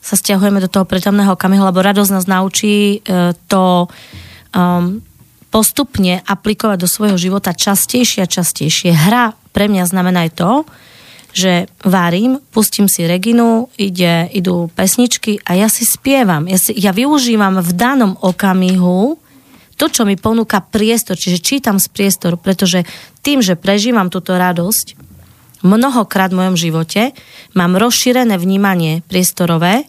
sa 0.00 0.16
stiahujeme 0.16 0.64
do 0.64 0.72
toho 0.72 0.88
prítomného 0.88 1.36
okamihu, 1.36 1.62
lebo 1.68 1.84
radosť 1.84 2.10
nás 2.10 2.24
naučí 2.24 3.04
e, 3.04 3.36
to 3.52 3.86
um, 4.56 5.04
postupne 5.52 6.24
aplikovať 6.24 6.78
do 6.80 6.88
svojho 6.88 7.18
života 7.20 7.52
častejšie 7.52 8.24
a 8.24 8.30
častejšie. 8.30 8.96
Hra 8.96 9.36
pre 9.52 9.68
mňa 9.68 9.84
znamená 9.84 10.24
aj 10.24 10.32
to, 10.40 10.52
že 11.30 11.70
varím, 11.86 12.42
pustím 12.50 12.90
si 12.90 13.06
Reginu, 13.06 13.70
ide, 13.78 14.26
idú 14.34 14.66
pesničky 14.74 15.38
a 15.46 15.54
ja 15.54 15.70
si 15.70 15.86
spievam. 15.86 16.46
Ja, 16.50 16.58
si, 16.58 16.74
ja 16.74 16.90
využívam 16.90 17.62
v 17.62 17.70
danom 17.74 18.18
okamihu 18.18 19.18
to, 19.78 19.86
čo 19.88 20.04
mi 20.04 20.18
ponúka 20.20 20.60
priestor, 20.60 21.16
čiže 21.16 21.40
čítam 21.40 21.80
z 21.80 21.88
priestoru, 21.88 22.36
pretože 22.36 22.84
tým, 23.24 23.40
že 23.40 23.56
prežívam 23.56 24.12
túto 24.12 24.36
radosť, 24.36 25.09
mnohokrát 25.62 26.32
v 26.32 26.38
mojom 26.44 26.56
živote, 26.56 27.12
mám 27.56 27.76
rozšírené 27.76 28.36
vnímanie 28.36 29.04
priestorové 29.06 29.84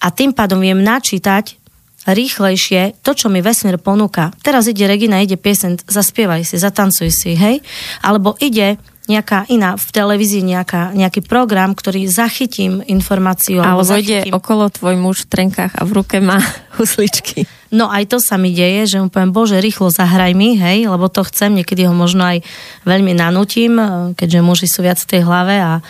a 0.00 0.06
tým 0.10 0.32
pádom 0.32 0.62
viem 0.62 0.80
načítať 0.80 1.60
rýchlejšie 2.08 3.04
to, 3.04 3.12
čo 3.12 3.28
mi 3.28 3.44
vesmír 3.44 3.76
ponúka. 3.76 4.32
Teraz 4.40 4.64
ide 4.66 4.88
Regina, 4.88 5.20
ide 5.20 5.36
piesen, 5.36 5.76
zaspievaj 5.76 6.48
si, 6.48 6.56
zatancuj 6.56 7.12
si, 7.12 7.36
hej? 7.36 7.60
Alebo 8.00 8.40
ide 8.40 8.80
nejaká 9.10 9.50
iná, 9.50 9.74
v 9.74 9.88
televízii 9.90 10.46
nejaká, 10.46 10.94
nejaký 10.94 11.26
program, 11.26 11.74
ktorý 11.74 12.06
zachytím 12.06 12.78
informáciu. 12.86 13.58
Alebo, 13.58 13.82
ide 13.98 14.30
okolo 14.30 14.70
tvoj 14.70 14.94
muž 14.94 15.26
v 15.26 15.34
trenkách 15.34 15.74
a 15.74 15.82
v 15.82 15.90
ruke 15.98 16.22
má 16.22 16.38
husličky. 16.78 17.50
No 17.74 17.90
aj 17.90 18.14
to 18.14 18.18
sa 18.22 18.38
mi 18.38 18.54
deje, 18.54 18.94
že 18.94 18.96
mu 19.02 19.10
poviem, 19.10 19.34
bože, 19.34 19.58
rýchlo 19.58 19.90
zahraj 19.90 20.34
mi, 20.34 20.58
hej, 20.58 20.86
lebo 20.90 21.10
to 21.10 21.26
chcem, 21.26 21.54
niekedy 21.54 21.86
ho 21.86 21.94
možno 21.94 22.26
aj 22.26 22.42
veľmi 22.82 23.14
nanútim, 23.14 23.78
e, 23.78 23.84
keďže 24.18 24.40
muži 24.42 24.66
sú 24.66 24.82
viac 24.82 24.98
v 24.98 25.10
tej 25.14 25.22
hlave 25.22 25.54
a 25.62 25.72
e, 25.78 25.82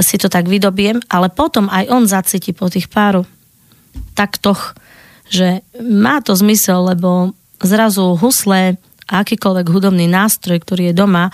si 0.00 0.16
to 0.16 0.32
tak 0.32 0.48
vydobiem, 0.48 1.04
ale 1.12 1.28
potom 1.28 1.68
aj 1.68 1.92
on 1.92 2.08
zacíti 2.08 2.56
po 2.56 2.72
tých 2.72 2.88
páru. 2.88 3.28
Tak 4.16 4.40
toch 4.40 4.72
že 5.28 5.64
má 5.80 6.20
to 6.20 6.36
zmysel, 6.36 6.94
lebo 6.94 7.32
zrazu 7.64 8.14
husle 8.20 8.76
akýkoľvek 9.08 9.66
hudobný 9.68 10.08
nástroj, 10.08 10.60
ktorý 10.62 10.90
je 10.90 10.94
doma, 10.96 11.28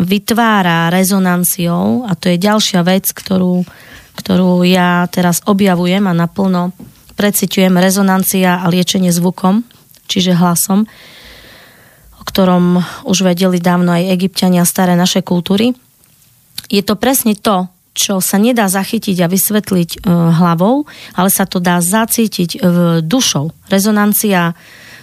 vytvára 0.00 0.90
rezonanciou 0.90 2.06
a 2.08 2.18
to 2.18 2.32
je 2.32 2.42
ďalšia 2.42 2.82
vec, 2.82 3.10
ktorú, 3.10 3.62
ktorú 4.18 4.66
ja 4.66 5.06
teraz 5.08 5.42
objavujem 5.46 6.06
a 6.08 6.16
naplno 6.16 6.74
preciťujem 7.14 7.76
rezonancia 7.78 8.58
a 8.58 8.66
liečenie 8.66 9.12
zvukom, 9.12 9.62
čiže 10.10 10.34
hlasom, 10.34 10.88
o 12.18 12.22
ktorom 12.26 12.82
už 13.06 13.18
vedeli 13.22 13.62
dávno 13.62 13.94
aj 13.94 14.10
egyptiania 14.10 14.66
staré 14.66 14.98
naše 14.98 15.22
kultúry. 15.22 15.76
Je 16.72 16.82
to 16.82 16.96
presne 16.96 17.36
to, 17.36 17.68
čo 17.92 18.24
sa 18.24 18.40
nedá 18.40 18.72
zachytiť 18.72 19.20
a 19.20 19.28
vysvetliť 19.28 19.90
e, 19.92 19.98
hlavou, 20.08 20.88
ale 21.12 21.28
sa 21.28 21.44
to 21.44 21.60
dá 21.60 21.84
zacítiť 21.84 22.50
e, 22.56 22.58
dušou. 23.04 23.52
Rezonancia 23.68 24.56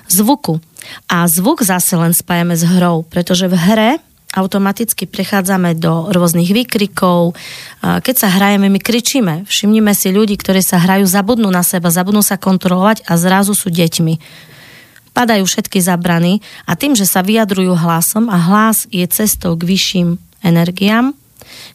zvuku. 0.10 0.60
A 1.08 1.30
zvuk 1.30 1.62
zase 1.62 1.94
len 1.96 2.12
spájame 2.12 2.58
s 2.58 2.66
hrou, 2.66 3.06
pretože 3.06 3.46
v 3.46 3.56
hre 3.56 3.92
automaticky 4.30 5.10
prechádzame 5.10 5.74
do 5.74 6.14
rôznych 6.14 6.54
výkrikov. 6.54 7.34
Keď 7.82 8.16
sa 8.16 8.30
hrajeme, 8.30 8.70
my 8.70 8.78
kričíme. 8.78 9.50
Všimnime 9.50 9.98
si 9.98 10.14
ľudí, 10.14 10.38
ktorí 10.38 10.62
sa 10.62 10.78
hrajú, 10.78 11.10
zabudnú 11.10 11.50
na 11.50 11.66
seba, 11.66 11.90
zabudnú 11.90 12.22
sa 12.22 12.38
kontrolovať 12.38 13.10
a 13.10 13.18
zrazu 13.18 13.58
sú 13.58 13.74
deťmi. 13.74 14.22
Padajú 15.18 15.44
všetky 15.50 15.82
zabrany 15.82 16.46
a 16.70 16.78
tým, 16.78 16.94
že 16.94 17.10
sa 17.10 17.26
vyjadrujú 17.26 17.74
hlasom 17.74 18.30
a 18.30 18.38
hlas 18.38 18.86
je 18.94 19.02
cestou 19.10 19.58
k 19.58 19.66
vyšším 19.66 20.22
energiám, 20.46 21.18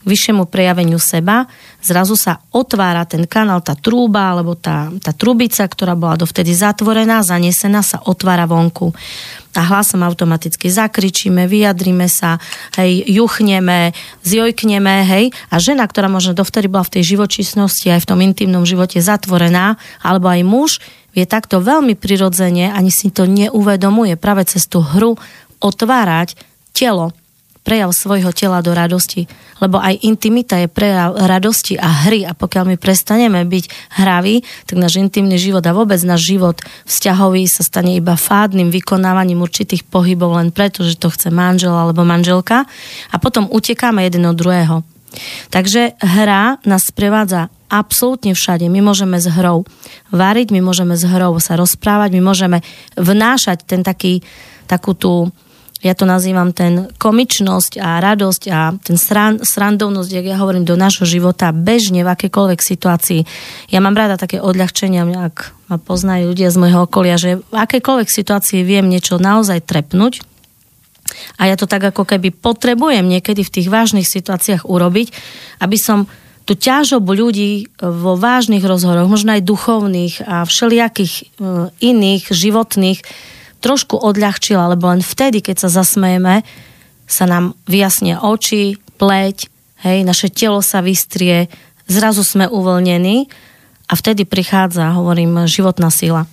vyššiemu 0.05 0.47
prejaveniu 0.47 1.01
seba, 1.01 1.49
zrazu 1.81 2.15
sa 2.15 2.41
otvára 2.53 3.09
ten 3.09 3.25
kanál, 3.25 3.65
tá 3.65 3.73
trúba 3.77 4.33
alebo 4.33 4.55
tá, 4.55 4.93
tá 5.01 5.17
trubica, 5.17 5.65
ktorá 5.65 5.97
bola 5.97 6.21
dovtedy 6.21 6.53
zatvorená, 6.53 7.25
zanesená, 7.25 7.81
sa 7.81 8.05
otvára 8.05 8.45
vonku. 8.45 8.93
A 9.55 9.63
hlasom 9.65 10.03
automaticky 10.03 10.69
zakričíme, 10.69 11.47
vyjadrime 11.49 12.11
sa, 12.11 12.43
hej, 12.77 13.07
juchneme, 13.07 13.95
zjojkneme, 14.27 14.95
hej. 15.07 15.25
A 15.49 15.63
žena, 15.63 15.87
ktorá 15.87 16.11
možno 16.11 16.35
dovtedy 16.35 16.67
bola 16.67 16.85
v 16.85 17.01
tej 17.01 17.17
živočísnosti, 17.17 17.89
aj 17.89 18.03
v 18.03 18.09
tom 18.09 18.21
intimnom 18.21 18.67
živote 18.67 18.99
zatvorená, 18.99 19.79
alebo 20.03 20.27
aj 20.29 20.43
muž, 20.43 20.71
vie 21.15 21.25
takto 21.25 21.63
veľmi 21.63 21.95
prirodzene, 21.95 22.75
ani 22.75 22.91
si 22.91 23.15
to 23.15 23.31
neuvedomuje, 23.31 24.19
práve 24.19 24.43
cez 24.51 24.67
tú 24.67 24.83
hru 24.83 25.15
otvárať 25.63 26.35
telo 26.75 27.15
prejav 27.65 27.91
svojho 27.97 28.31
tela 28.37 28.61
do 28.61 28.77
radosti. 28.77 29.25
Lebo 29.59 29.81
aj 29.81 30.05
intimita 30.05 30.61
je 30.61 30.69
prejav 30.69 31.17
radosti 31.17 31.81
a 31.81 32.07
hry 32.07 32.29
a 32.29 32.37
pokiaľ 32.37 32.65
my 32.71 32.77
prestaneme 32.77 33.41
byť 33.49 33.65
hraví, 33.97 34.45
tak 34.69 34.77
náš 34.77 35.01
intimný 35.01 35.41
život 35.41 35.65
a 35.65 35.73
vôbec 35.73 35.99
náš 36.05 36.29
život 36.29 36.61
vzťahový 36.85 37.49
sa 37.49 37.65
stane 37.65 37.97
iba 37.97 38.21
fádnym 38.21 38.69
vykonávaním 38.69 39.41
určitých 39.41 39.89
pohybov 39.89 40.37
len 40.37 40.53
preto, 40.53 40.85
že 40.85 41.01
to 41.01 41.09
chce 41.09 41.33
manžel 41.33 41.73
alebo 41.73 42.05
manželka 42.05 42.69
a 43.09 43.17
potom 43.17 43.49
utekáme 43.49 44.05
jeden 44.05 44.29
od 44.29 44.37
druhého. 44.37 44.85
Takže 45.49 45.95
hra 46.03 46.59
nás 46.67 46.91
sprevádza 46.91 47.49
absolútne 47.71 48.35
všade. 48.35 48.67
My 48.67 48.83
môžeme 48.83 49.19
s 49.19 49.31
hrou 49.31 49.67
variť, 50.11 50.55
my 50.55 50.61
môžeme 50.61 50.99
s 50.99 51.07
hrou 51.07 51.39
sa 51.39 51.59
rozprávať, 51.59 52.15
my 52.15 52.23
môžeme 52.23 52.59
vnášať 52.99 53.67
ten 53.67 53.81
taký, 53.87 54.23
takú 54.67 54.95
tú 54.95 55.31
ja 55.85 55.93
to 55.93 56.09
nazývam 56.09 56.57
ten 56.57 56.89
komičnosť 56.97 57.77
a 57.77 58.01
radosť 58.01 58.43
a 58.49 58.73
ten 58.81 58.97
sran, 58.97 59.45
srandovnosť, 59.45 60.11
jak 60.11 60.27
ja 60.33 60.41
hovorím, 60.41 60.65
do 60.65 60.81
nášho 60.81 61.05
života 61.05 61.53
bežne 61.53 62.01
v 62.01 62.13
akékoľvek 62.17 62.61
situácii. 62.65 63.21
Ja 63.69 63.85
mám 63.85 63.93
rada 63.93 64.17
také 64.17 64.41
odľahčenia, 64.41 65.05
ak 65.29 65.53
ma 65.69 65.77
poznajú 65.77 66.33
ľudia 66.33 66.49
z 66.49 66.57
môjho 66.57 66.89
okolia, 66.89 67.21
že 67.21 67.45
v 67.45 67.57
akékoľvek 67.61 68.09
situácii 68.09 68.65
viem 68.65 68.89
niečo 68.89 69.21
naozaj 69.21 69.61
trepnúť, 69.69 70.25
a 71.37 71.53
ja 71.53 71.55
to 71.55 71.69
tak 71.69 71.85
ako 71.85 72.09
keby 72.09 72.33
potrebujem 72.33 73.05
niekedy 73.05 73.45
v 73.45 73.55
tých 73.61 73.69
vážnych 73.69 74.09
situáciách 74.09 74.65
urobiť, 74.65 75.13
aby 75.61 75.77
som 75.77 76.09
tú 76.45 76.53
ťažobu 76.57 77.13
ľudí 77.13 77.73
vo 77.81 78.21
vážnych 78.21 78.65
rozhoroch, 78.65 79.09
možno 79.09 79.37
aj 79.37 79.49
duchovných 79.49 80.15
a 80.25 80.45
všelijakých 80.45 81.13
e, 81.17 81.23
iných 81.81 82.25
životných, 82.29 83.01
trošku 83.65 83.97
odľahčila, 83.97 84.77
lebo 84.77 84.93
len 84.93 85.01
vtedy, 85.01 85.41
keď 85.41 85.65
sa 85.65 85.81
zasmejeme, 85.81 86.45
sa 87.09 87.25
nám 87.25 87.57
vyjasnia 87.65 88.21
oči, 88.21 88.77
pleť, 89.01 89.49
hej, 89.89 90.05
naše 90.05 90.29
telo 90.29 90.61
sa 90.61 90.85
vystrie, 90.85 91.49
zrazu 91.89 92.21
sme 92.21 92.45
uvoľnení 92.45 93.33
a 93.89 93.93
vtedy 93.97 94.29
prichádza, 94.29 94.93
hovorím, 94.97 95.49
životná 95.49 95.89
sila. 95.89 96.29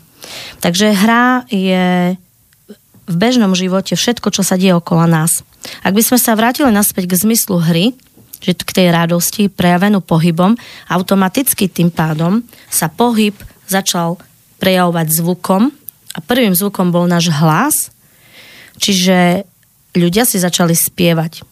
Takže 0.60 0.92
hra 0.92 1.48
je 1.48 2.16
v 3.08 3.16
bežnom 3.16 3.56
živote 3.56 3.96
všetko, 3.96 4.32
čo 4.32 4.44
sa 4.44 4.56
deje 4.56 4.76
okolo 4.76 5.08
nás. 5.08 5.44
Ak 5.84 5.96
by 5.96 6.04
sme 6.04 6.20
sa 6.20 6.36
vrátili 6.36 6.72
naspäť 6.72 7.12
k 7.12 7.20
zmyslu 7.28 7.60
hry, 7.60 7.96
že 8.42 8.58
k 8.58 8.72
tej 8.72 8.88
radosti 8.90 9.52
prejavenú 9.52 10.02
pohybom, 10.02 10.58
automaticky 10.90 11.70
tým 11.70 11.94
pádom 11.94 12.42
sa 12.72 12.90
pohyb 12.90 13.36
začal 13.70 14.18
prejavovať 14.58 15.08
zvukom, 15.22 15.81
a 16.12 16.20
prvým 16.20 16.56
zvukom 16.56 16.92
bol 16.92 17.08
náš 17.08 17.32
hlas, 17.32 17.94
čiže 18.80 19.48
ľudia 19.96 20.28
si 20.28 20.40
začali 20.40 20.76
spievať. 20.76 21.44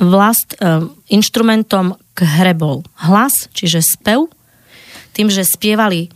Vlast, 0.00 0.54
e, 0.54 0.86
inštrumentom 1.10 1.98
k 2.14 2.18
hre 2.22 2.54
bol 2.54 2.86
hlas, 3.10 3.50
čiže 3.52 3.82
spev, 3.82 4.30
tým, 5.12 5.28
že 5.28 5.42
spievali, 5.42 6.08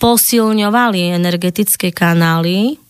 posilňovali 0.00 1.14
energetické 1.14 1.92
kanály, 1.92 2.80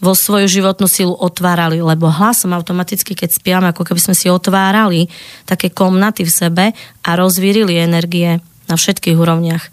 vo 0.00 0.16
svoju 0.16 0.48
životnú 0.48 0.88
silu 0.88 1.12
otvárali, 1.12 1.84
lebo 1.84 2.08
hlasom 2.08 2.56
automaticky, 2.56 3.12
keď 3.12 3.36
spievame, 3.36 3.68
ako 3.68 3.84
keby 3.84 4.00
sme 4.00 4.16
si 4.16 4.32
otvárali 4.32 5.12
také 5.44 5.68
komnaty 5.68 6.24
v 6.24 6.32
sebe 6.32 6.64
a 7.04 7.10
rozvírili 7.20 7.76
energie 7.76 8.40
na 8.64 8.74
všetkých 8.80 9.16
úrovniach. 9.20 9.68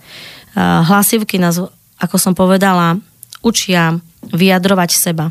Hlasivky 0.57 1.37
nás, 1.37 1.61
ako 2.01 2.17
som 2.17 2.33
povedala, 2.33 2.97
učia 3.45 4.01
vyjadrovať 4.33 4.89
seba. 4.89 5.29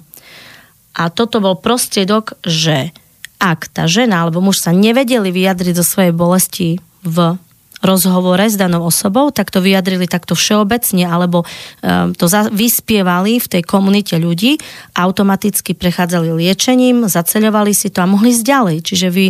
A 0.95 1.11
toto 1.11 1.43
bol 1.43 1.59
prostriedok, 1.59 2.39
že 2.47 2.95
ak 3.37 3.69
tá 3.69 3.85
žena 3.91 4.25
alebo 4.25 4.41
muž 4.41 4.63
sa 4.63 4.73
nevedeli 4.73 5.29
vyjadriť 5.35 5.75
zo 5.77 5.85
svojej 5.85 6.15
bolesti 6.15 6.81
v 7.05 7.37
rozhovore 7.85 8.41
s 8.41 8.57
danou 8.57 8.89
osobou, 8.89 9.29
tak 9.29 9.53
to 9.53 9.61
vyjadrili 9.61 10.09
takto 10.09 10.33
všeobecne, 10.33 11.05
alebo 11.05 11.45
um, 11.45 12.17
to 12.17 12.25
vyspievali 12.49 13.37
v 13.37 13.51
tej 13.53 13.63
komunite 13.69 14.17
ľudí, 14.17 14.57
automaticky 14.97 15.77
prechádzali 15.77 16.33
liečením, 16.33 17.05
zaceľovali 17.05 17.77
si 17.77 17.93
to 17.93 18.01
a 18.01 18.09
mohli 18.09 18.33
ísť 18.33 18.45
ďalej. 18.49 18.77
Čiže 18.81 19.09
vy, 19.13 19.27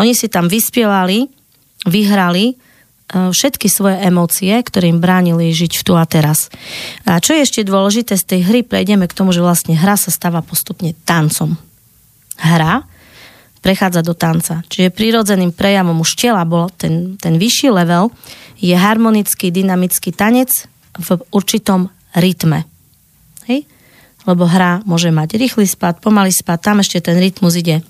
oni 0.00 0.16
si 0.16 0.32
tam 0.32 0.48
vyspievali, 0.48 1.28
vyhrali 1.84 2.56
všetky 3.10 3.68
svoje 3.68 4.00
emócie, 4.00 4.50
ktoré 4.50 4.88
im 4.88 4.98
bránili 4.98 5.52
žiť 5.52 5.72
v 5.80 5.82
tu 5.84 5.92
a 5.94 6.04
teraz. 6.08 6.48
A 7.04 7.20
čo 7.20 7.36
je 7.36 7.44
ešte 7.44 7.66
dôležité, 7.66 8.16
z 8.16 8.24
tej 8.24 8.40
hry 8.48 8.60
prejdeme 8.64 9.04
k 9.06 9.16
tomu, 9.16 9.30
že 9.30 9.44
vlastne 9.44 9.76
hra 9.76 9.94
sa 10.00 10.08
stáva 10.08 10.40
postupne 10.40 10.96
tancom. 11.04 11.54
Hra 12.40 12.82
prechádza 13.60 14.04
do 14.04 14.12
tanca. 14.12 14.60
Čiže 14.68 14.92
prirodzeným 14.92 15.52
prejavom 15.56 16.00
už 16.00 16.20
tela 16.20 16.44
bol 16.44 16.68
ten, 16.74 17.16
ten 17.16 17.40
vyšší 17.40 17.72
level, 17.72 18.12
je 18.60 18.76
harmonický, 18.76 19.48
dynamický 19.48 20.12
tanec 20.12 20.68
v 20.96 21.08
určitom 21.32 21.88
rytme. 22.12 22.68
Hej? 23.48 23.64
Lebo 24.24 24.48
hra 24.48 24.84
môže 24.84 25.08
mať 25.12 25.36
rýchly 25.36 25.68
spad, 25.68 26.00
pomalý 26.00 26.32
spad, 26.32 26.60
tam 26.60 26.80
ešte 26.80 27.00
ten 27.00 27.16
rytmus 27.16 27.56
ide 27.56 27.84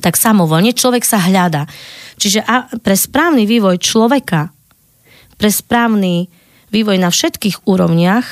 tak 0.00 0.18
samovolne 0.18 0.74
človek 0.74 1.06
sa 1.06 1.22
hľada. 1.22 1.70
Čiže 2.16 2.40
a 2.44 2.68
pre 2.80 2.96
správny 2.96 3.44
vývoj 3.44 3.76
človeka, 3.80 4.50
pre 5.36 5.50
správny 5.52 6.28
vývoj 6.72 6.96
na 6.96 7.12
všetkých 7.12 7.68
úrovniach, 7.68 8.26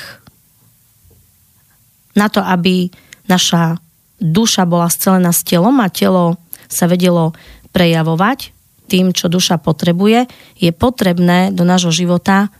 na 2.15 2.27
to, 2.31 2.41
aby 2.41 2.89
naša 3.27 3.77
duša 4.17 4.63
bola 4.65 4.87
scelená 4.87 5.35
s 5.35 5.43
telom 5.43 5.77
a 5.83 5.91
telo 5.91 6.39
sa 6.71 6.87
vedelo 6.87 7.35
prejavovať 7.75 8.55
tým, 8.87 9.11
čo 9.11 9.27
duša 9.27 9.59
potrebuje, 9.59 10.29
je 10.55 10.71
potrebné 10.71 11.51
do 11.51 11.65
nášho 11.65 11.91
života 11.91 12.53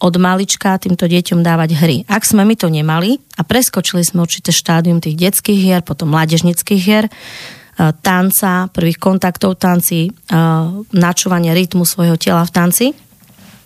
od 0.00 0.16
malička 0.16 0.80
týmto 0.80 1.04
deťom 1.04 1.44
dávať 1.44 1.70
hry. 1.76 1.96
Ak 2.08 2.24
sme 2.24 2.48
my 2.48 2.56
to 2.56 2.72
nemali 2.72 3.20
a 3.36 3.44
preskočili 3.44 4.00
sme 4.00 4.24
určité 4.24 4.48
štádium 4.48 5.00
tých 5.04 5.16
detských 5.16 5.60
hier, 5.60 5.80
potom 5.84 6.12
mládežnických 6.12 6.80
hier, 6.80 7.06
tanca, 7.80 8.68
prvých 8.68 9.00
kontaktov 9.00 9.56
tanci, 9.56 10.08
e, 10.08 10.10
načúvania 10.92 11.56
rytmu 11.56 11.88
svojho 11.88 12.20
tela 12.20 12.44
v 12.44 12.52
tanci, 12.52 12.86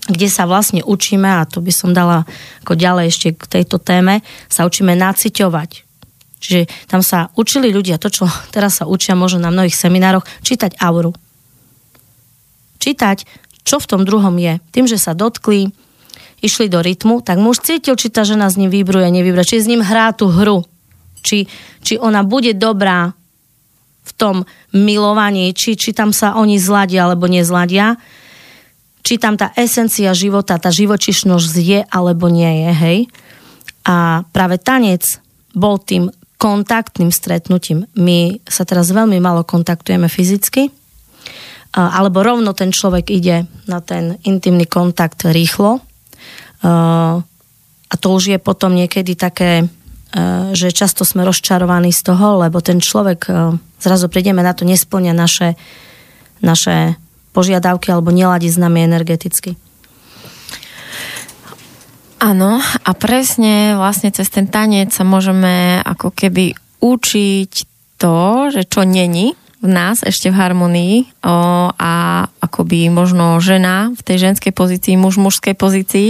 kde 0.05 0.29
sa 0.29 0.45
vlastne 0.45 0.85
učíme, 0.85 1.27
a 1.27 1.49
to 1.49 1.65
by 1.65 1.73
som 1.73 1.97
dala 1.97 2.29
ako 2.63 2.77
ďalej 2.77 3.11
ešte 3.11 3.29
k 3.35 3.45
tejto 3.61 3.81
téme, 3.81 4.21
sa 4.47 4.69
učíme 4.69 4.93
naciťovať. 4.95 5.71
Čiže 6.45 6.61
tam 6.93 7.01
sa 7.01 7.33
učili 7.41 7.73
ľudia 7.73 7.97
to, 7.97 8.13
čo 8.13 8.29
teraz 8.55 8.79
sa 8.79 8.85
učia 8.87 9.19
možno 9.19 9.43
na 9.43 9.51
mnohých 9.51 9.75
seminároch, 9.75 10.29
čítať 10.45 10.79
auru. 10.79 11.17
Čítať, 12.79 13.25
čo 13.65 13.81
v 13.81 13.89
tom 13.89 14.05
druhom 14.05 14.37
je. 14.37 14.61
Tým, 14.71 14.85
že 14.85 15.01
sa 15.01 15.17
dotkli, 15.17 15.73
išli 16.45 16.69
do 16.69 16.85
rytmu, 16.85 17.25
tak 17.25 17.41
muž 17.41 17.65
cítil, 17.65 17.97
či 17.97 18.13
tá 18.13 18.29
žena 18.29 18.53
s 18.53 18.61
ním 18.61 18.69
vybruje, 18.69 19.09
nevybruje, 19.09 19.57
či 19.57 19.65
s 19.65 19.71
ním 19.71 19.81
hrá 19.81 20.13
tú 20.13 20.29
hru, 20.29 20.69
či, 21.25 21.49
či 21.81 21.97
ona 21.97 22.21
bude 22.21 22.53
dobrá 22.53 23.17
v 24.05 24.13
tom 24.15 24.37
milovaní, 24.77 25.57
či, 25.57 25.75
či 25.81 25.97
tam 25.97 26.13
sa 26.13 26.37
oni 26.37 26.61
zladia 26.61 27.09
alebo 27.09 27.25
nezladia, 27.25 27.97
či 29.05 29.17
tam 29.17 29.37
tá 29.37 29.53
esencia 29.57 30.13
života, 30.13 30.61
tá 30.61 30.69
živočišnosť 30.73 31.55
je 31.57 31.81
alebo 31.89 32.29
nie 32.29 32.69
je, 32.69 32.71
hej. 32.73 32.99
A 33.85 34.25
práve 34.33 34.57
tanec 34.61 35.05
bol 35.53 35.77
tým 35.77 36.09
kontaktným 36.41 37.09
stretnutím. 37.09 37.89
My 37.97 38.41
sa 38.45 38.69
teraz 38.69 38.93
veľmi 38.93 39.17
malo 39.21 39.45
kontaktujeme 39.45 40.09
fyzicky, 40.13 40.69
alebo 41.75 42.23
rovno 42.23 42.55
ten 42.55 42.71
človek 42.71 43.11
ide 43.11 43.51
na 43.67 43.83
ten 43.83 44.21
intimný 44.23 44.69
kontakt 44.69 45.27
rýchlo. 45.27 45.83
A 46.65 47.95
to 47.99 48.07
už 48.09 48.37
je 48.37 48.39
potom 48.39 48.73
niekedy 48.79 49.19
také, 49.19 49.67
že 50.55 50.71
často 50.71 51.03
sme 51.03 51.27
rozčarovaní 51.27 51.91
z 51.91 52.15
toho, 52.15 52.41
lebo 52.47 52.63
ten 52.63 52.79
človek, 52.79 53.27
zrazu 53.85 54.09
prídeme 54.09 54.41
na 54.41 54.57
to, 54.57 54.65
nesplňa 54.65 55.13
naše, 55.13 55.61
naše 56.41 56.97
požiadavky 57.37 57.93
alebo 57.93 58.09
neladí 58.09 58.49
s 58.49 58.57
nami 58.57 58.87
energeticky. 58.89 59.61
Áno, 62.25 62.57
a 62.65 62.91
presne 62.97 63.77
vlastne 63.77 64.09
cez 64.09 64.33
ten 64.33 64.49
tanec 64.49 64.97
sa 64.97 65.05
môžeme 65.05 65.85
ako 65.85 66.09
keby 66.09 66.57
učiť 66.81 67.53
to, 68.01 68.49
že 68.49 68.65
čo 68.65 68.89
není 68.89 69.37
v 69.61 69.69
nás 69.69 70.01
ešte 70.01 70.33
v 70.33 70.39
harmonii 70.41 70.97
o, 71.25 71.69
a 71.69 72.25
akoby 72.45 72.93
možno 72.93 73.41
žena 73.41 73.91
v 73.97 74.03
tej 74.05 74.31
ženskej 74.31 74.53
pozícii, 74.53 75.01
muž 75.01 75.17
v 75.17 75.27
mužskej 75.27 75.55
pozícii. 75.57 76.09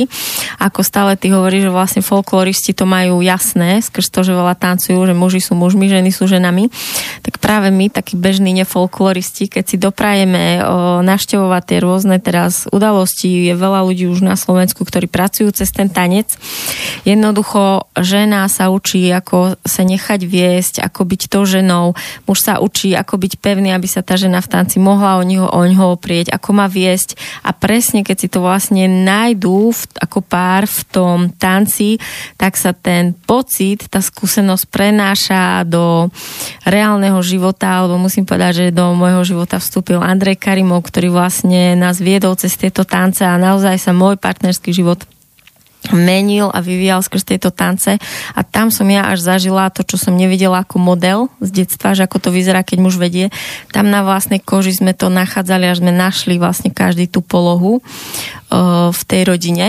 Ako 0.58 0.82
stále 0.82 1.14
ty 1.14 1.30
hovoríš, 1.30 1.70
že 1.70 1.72
vlastne 1.72 2.02
folkloristi 2.02 2.74
to 2.74 2.84
majú 2.84 3.22
jasné, 3.22 3.78
skrz 3.80 4.10
to, 4.10 4.20
že 4.26 4.34
veľa 4.34 4.58
tancujú, 4.58 4.98
že 5.06 5.14
muži 5.14 5.40
sú 5.40 5.54
mužmi, 5.54 5.86
ženy 5.86 6.10
sú 6.10 6.26
ženami. 6.26 6.68
Tak 7.22 7.38
práve 7.38 7.70
my, 7.70 7.88
takí 7.88 8.18
bežní 8.18 8.50
nefolkloristi, 8.52 9.46
keď 9.46 9.64
si 9.64 9.76
doprajeme 9.78 10.60
o, 10.60 10.64
naštevovať 11.04 11.62
tie 11.64 11.78
rôzne 11.80 12.16
teraz 12.18 12.66
udalosti, 12.70 13.50
je 13.50 13.54
veľa 13.54 13.84
ľudí 13.84 14.08
už 14.10 14.24
na 14.24 14.34
Slovensku, 14.34 14.82
ktorí 14.84 15.06
pracujú 15.06 15.52
cez 15.52 15.70
ten 15.70 15.92
tanec. 15.92 16.32
Jednoducho 17.04 17.88
žena 18.00 18.48
sa 18.48 18.72
učí, 18.72 19.06
ako 19.12 19.60
sa 19.60 19.82
nechať 19.84 20.20
viesť, 20.24 20.74
ako 20.80 21.04
byť 21.04 21.22
tou 21.28 21.44
ženou. 21.44 21.92
Muž 22.24 22.38
sa 22.44 22.60
učí, 22.60 22.96
ako 22.96 23.20
byť 23.20 23.32
pevný, 23.40 23.72
aby 23.76 23.84
sa 23.84 24.00
tá 24.00 24.16
žena 24.16 24.40
v 24.40 24.50
tanci 24.50 24.80
mohla 24.80 25.20
o 25.20 25.22
ňoho, 25.26 25.48
o 25.50 25.60
ňoho 25.64 26.00
oprieť, 26.00 26.23
ako 26.32 26.50
má 26.56 26.66
viesť. 26.68 27.16
A 27.42 27.52
presne 27.52 28.04
keď 28.04 28.16
si 28.16 28.28
to 28.28 28.44
vlastne 28.44 28.86
nájdú 28.86 29.72
v, 29.72 29.82
ako 30.00 30.18
pár 30.24 30.68
v 30.68 30.80
tom 30.92 31.18
tanci, 31.32 31.96
tak 32.36 32.56
sa 32.60 32.76
ten 32.76 33.12
pocit, 33.14 33.88
tá 33.88 34.04
skúsenosť 34.04 34.64
prenáša 34.68 35.64
do 35.64 36.12
reálneho 36.68 37.18
života, 37.24 37.82
alebo 37.82 37.96
musím 37.96 38.28
povedať, 38.28 38.52
že 38.68 38.76
do 38.76 38.92
môjho 38.92 39.24
života 39.24 39.56
vstúpil 39.56 40.00
Andrej 40.00 40.36
Karimov, 40.40 40.84
ktorý 40.84 41.12
vlastne 41.12 41.74
nás 41.74 42.00
viedol 42.00 42.36
cez 42.36 42.54
tieto 42.56 42.84
tance 42.84 43.24
a 43.24 43.40
naozaj 43.40 43.80
sa 43.80 43.92
môj 43.96 44.20
partnerský 44.20 44.74
život 44.74 45.06
menil 45.92 46.48
a 46.48 46.64
vyvíjal 46.64 47.04
skrz 47.04 47.28
tejto 47.28 47.52
tance 47.52 48.00
a 48.32 48.40
tam 48.40 48.72
som 48.72 48.88
ja 48.88 49.10
až 49.12 49.20
zažila 49.20 49.68
to, 49.68 49.84
čo 49.84 50.00
som 50.00 50.16
nevidela 50.16 50.64
ako 50.64 50.80
model 50.80 51.28
z 51.44 51.64
detstva, 51.64 51.92
že 51.92 52.08
ako 52.08 52.16
to 52.22 52.30
vyzerá, 52.32 52.64
keď 52.64 52.78
muž 52.80 52.96
vedie. 52.96 53.28
Tam 53.74 53.92
na 53.92 54.00
vlastnej 54.00 54.40
koži 54.40 54.72
sme 54.72 54.96
to 54.96 55.12
nachádzali, 55.12 55.68
až 55.68 55.84
sme 55.84 55.92
našli 55.92 56.40
vlastne 56.40 56.72
každý 56.72 57.10
tú 57.10 57.20
polohu 57.20 57.84
v 58.94 59.02
tej 59.06 59.22
rodine. 59.26 59.66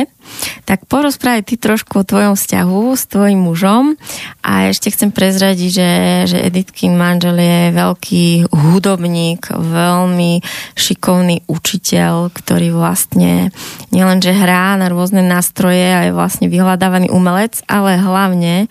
Tak 0.65 0.89
porozprávaj 0.89 1.45
ty 1.45 1.55
trošku 1.55 2.01
o 2.01 2.07
tvojom 2.07 2.33
vzťahu 2.33 2.81
s 2.97 3.03
tvojim 3.05 3.39
mužom 3.45 3.93
a 4.41 4.73
ešte 4.73 4.89
chcem 4.89 5.13
prezradiť, 5.13 5.69
že, 5.69 5.91
že 6.25 6.37
Editkin 6.41 6.97
manžel 6.97 7.37
je 7.37 7.59
veľký 7.77 8.49
hudobník, 8.49 9.53
veľmi 9.53 10.41
šikovný 10.73 11.45
učiteľ, 11.45 12.33
ktorý 12.33 12.73
vlastne 12.73 13.53
nielenže 13.93 14.33
hrá 14.33 14.73
na 14.81 14.89
rôzne 14.89 15.21
nástroje 15.21 15.93
a 15.93 16.09
je 16.09 16.17
vlastne 16.17 16.49
vyhľadávaný 16.49 17.13
umelec, 17.13 17.61
ale 17.69 18.01
hlavne 18.01 18.65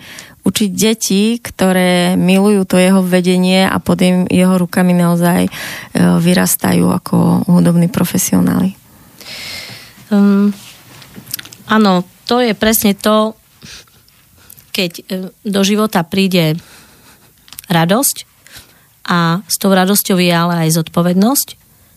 učiť 0.44 0.70
deti, 0.77 1.40
ktoré 1.40 2.20
milujú 2.20 2.68
to 2.68 2.77
jeho 2.77 3.00
vedenie 3.00 3.64
a 3.64 3.81
pod 3.81 4.05
jeho 4.05 4.55
rukami 4.61 4.92
naozaj 4.92 5.48
e, 5.48 5.50
vyrastajú 5.96 6.92
ako 6.92 7.48
hudobní 7.48 7.88
profesionáli. 7.88 8.84
Um, 10.10 10.52
Áno, 11.68 12.04
to 12.28 12.44
je 12.44 12.52
presne 12.52 12.92
to, 12.92 13.32
keď 14.74 14.90
e, 15.00 15.02
do 15.48 15.60
života 15.64 16.04
príde 16.04 16.60
radosť 17.72 18.28
a 19.08 19.40
s 19.48 19.56
tou 19.56 19.72
radosťou 19.72 20.20
je 20.20 20.32
ale 20.32 20.68
aj 20.68 20.76
zodpovednosť 20.80 21.48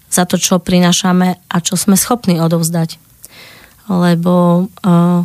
za 0.07 0.23
to, 0.23 0.39
čo 0.39 0.63
prinášame 0.63 1.35
a 1.35 1.57
čo 1.59 1.75
sme 1.75 1.99
schopní 1.99 2.39
odovzdať. 2.39 2.99
Lebo 3.87 4.67
uh, 4.67 5.23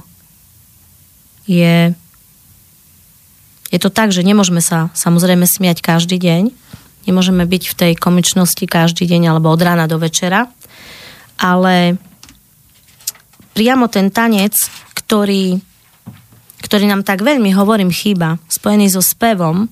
je, 1.51 1.91
je 3.71 3.79
to 3.83 3.91
tak, 3.91 4.15
že 4.15 4.27
nemôžeme 4.27 4.63
sa 4.63 4.91
samozrejme 4.95 5.47
smiať 5.47 5.83
každý 5.83 6.19
deň, 6.19 6.55
nemôžeme 7.11 7.43
byť 7.47 7.63
v 7.67 7.75
tej 7.79 7.93
komičnosti 7.99 8.63
každý 8.67 9.07
deň 9.11 9.35
alebo 9.35 9.51
od 9.51 9.63
rána 9.63 9.91
do 9.91 9.99
večera, 9.99 10.51
ale 11.39 11.99
priamo 13.53 13.89
ten 13.89 14.09
tanec, 14.09 14.57
ktorý, 14.97 15.61
ktorý 16.65 16.85
nám 16.89 17.05
tak 17.05 17.21
veľmi, 17.21 17.53
hovorím, 17.53 17.93
chýba, 17.93 18.41
spojený 18.49 18.93
so 18.93 19.05
spevom, 19.05 19.69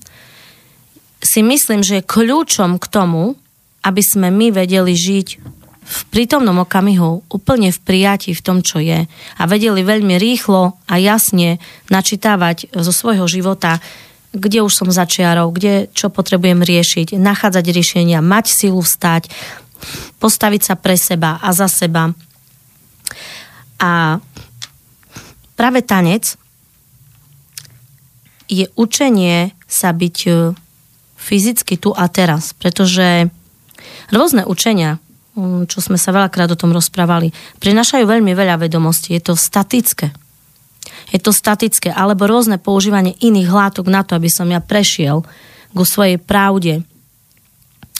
si 1.21 1.45
myslím, 1.45 1.85
že 1.85 2.01
je 2.01 2.09
kľúčom 2.09 2.81
k 2.81 2.85
tomu, 2.89 3.37
aby 3.85 4.01
sme 4.01 4.33
my 4.33 4.53
vedeli 4.53 4.93
žiť 4.93 5.27
v 5.91 5.99
prítomnom 6.07 6.61
okamihu, 6.63 7.25
úplne 7.27 7.73
v 7.73 7.79
prijati 7.81 8.31
v 8.31 8.41
tom, 8.41 8.63
čo 8.63 8.79
je. 8.79 9.05
A 9.37 9.43
vedeli 9.49 9.83
veľmi 9.83 10.15
rýchlo 10.15 10.77
a 10.87 10.93
jasne 11.01 11.59
načítavať 11.91 12.71
zo 12.71 12.93
svojho 12.95 13.27
života, 13.27 13.83
kde 14.31 14.63
už 14.63 14.71
som 14.71 14.87
začiarov, 14.87 15.51
kde 15.51 15.91
čo 15.91 16.07
potrebujem 16.07 16.63
riešiť, 16.63 17.19
nachádzať 17.19 17.65
riešenia, 17.67 18.23
mať 18.23 18.45
silu 18.47 18.79
vstať, 18.79 19.27
postaviť 20.23 20.61
sa 20.63 20.75
pre 20.79 20.95
seba 20.95 21.41
a 21.43 21.51
za 21.51 21.67
seba 21.67 22.15
a 23.81 24.21
práve 25.57 25.81
tanec 25.81 26.37
je 28.51 28.69
učenie 28.77 29.55
sa 29.65 29.95
byť 29.95 30.17
e, 30.27 30.31
fyzicky 31.15 31.79
tu 31.79 31.95
a 31.95 32.05
teraz, 32.11 32.51
pretože 32.51 33.31
rôzne 34.11 34.43
učenia, 34.43 34.99
mm, 35.33 35.71
čo 35.71 35.79
sme 35.79 35.95
sa 35.95 36.11
veľakrát 36.11 36.51
o 36.51 36.59
tom 36.59 36.75
rozprávali, 36.75 37.31
prinašajú 37.63 38.03
veľmi 38.03 38.35
veľa 38.35 38.59
vedomostí. 38.59 39.15
Je 39.15 39.23
to 39.23 39.33
statické. 39.39 40.11
Je 41.15 41.19
to 41.23 41.31
statické, 41.31 41.89
alebo 41.89 42.27
rôzne 42.27 42.59
používanie 42.59 43.15
iných 43.23 43.49
látok 43.49 43.87
na 43.87 44.03
to, 44.03 44.19
aby 44.19 44.27
som 44.27 44.47
ja 44.51 44.59
prešiel 44.59 45.23
ku 45.71 45.83
svojej 45.87 46.19
pravde. 46.19 46.83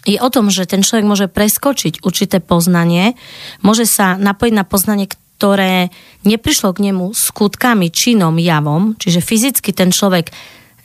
Je 0.03 0.17
o 0.17 0.29
tom, 0.33 0.49
že 0.51 0.67
ten 0.67 0.83
človek 0.83 1.05
môže 1.05 1.27
preskočiť 1.31 2.01
určité 2.03 2.41
poznanie, 2.41 3.15
môže 3.61 3.87
sa 3.87 4.17
napojiť 4.17 4.53
na 4.55 4.65
poznanie, 4.65 5.05
ktoré 5.41 5.89
neprišlo 6.21 6.69
k 6.69 6.85
nemu 6.85 7.17
skutkami, 7.17 7.89
činom, 7.89 8.37
javom, 8.37 8.93
čiže 8.93 9.25
fyzicky 9.25 9.73
ten 9.73 9.89
človek 9.89 10.29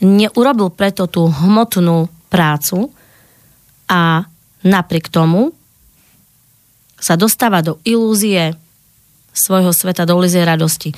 neurobil 0.00 0.72
preto 0.72 1.04
tú 1.04 1.28
hmotnú 1.28 2.08
prácu 2.32 2.88
a 3.84 4.24
napriek 4.64 5.12
tomu 5.12 5.52
sa 6.96 7.20
dostáva 7.20 7.60
do 7.60 7.76
ilúzie 7.84 8.56
svojho 9.36 9.76
sveta, 9.76 10.08
do 10.08 10.16
ilúzie 10.16 10.40
radosti. 10.40 10.96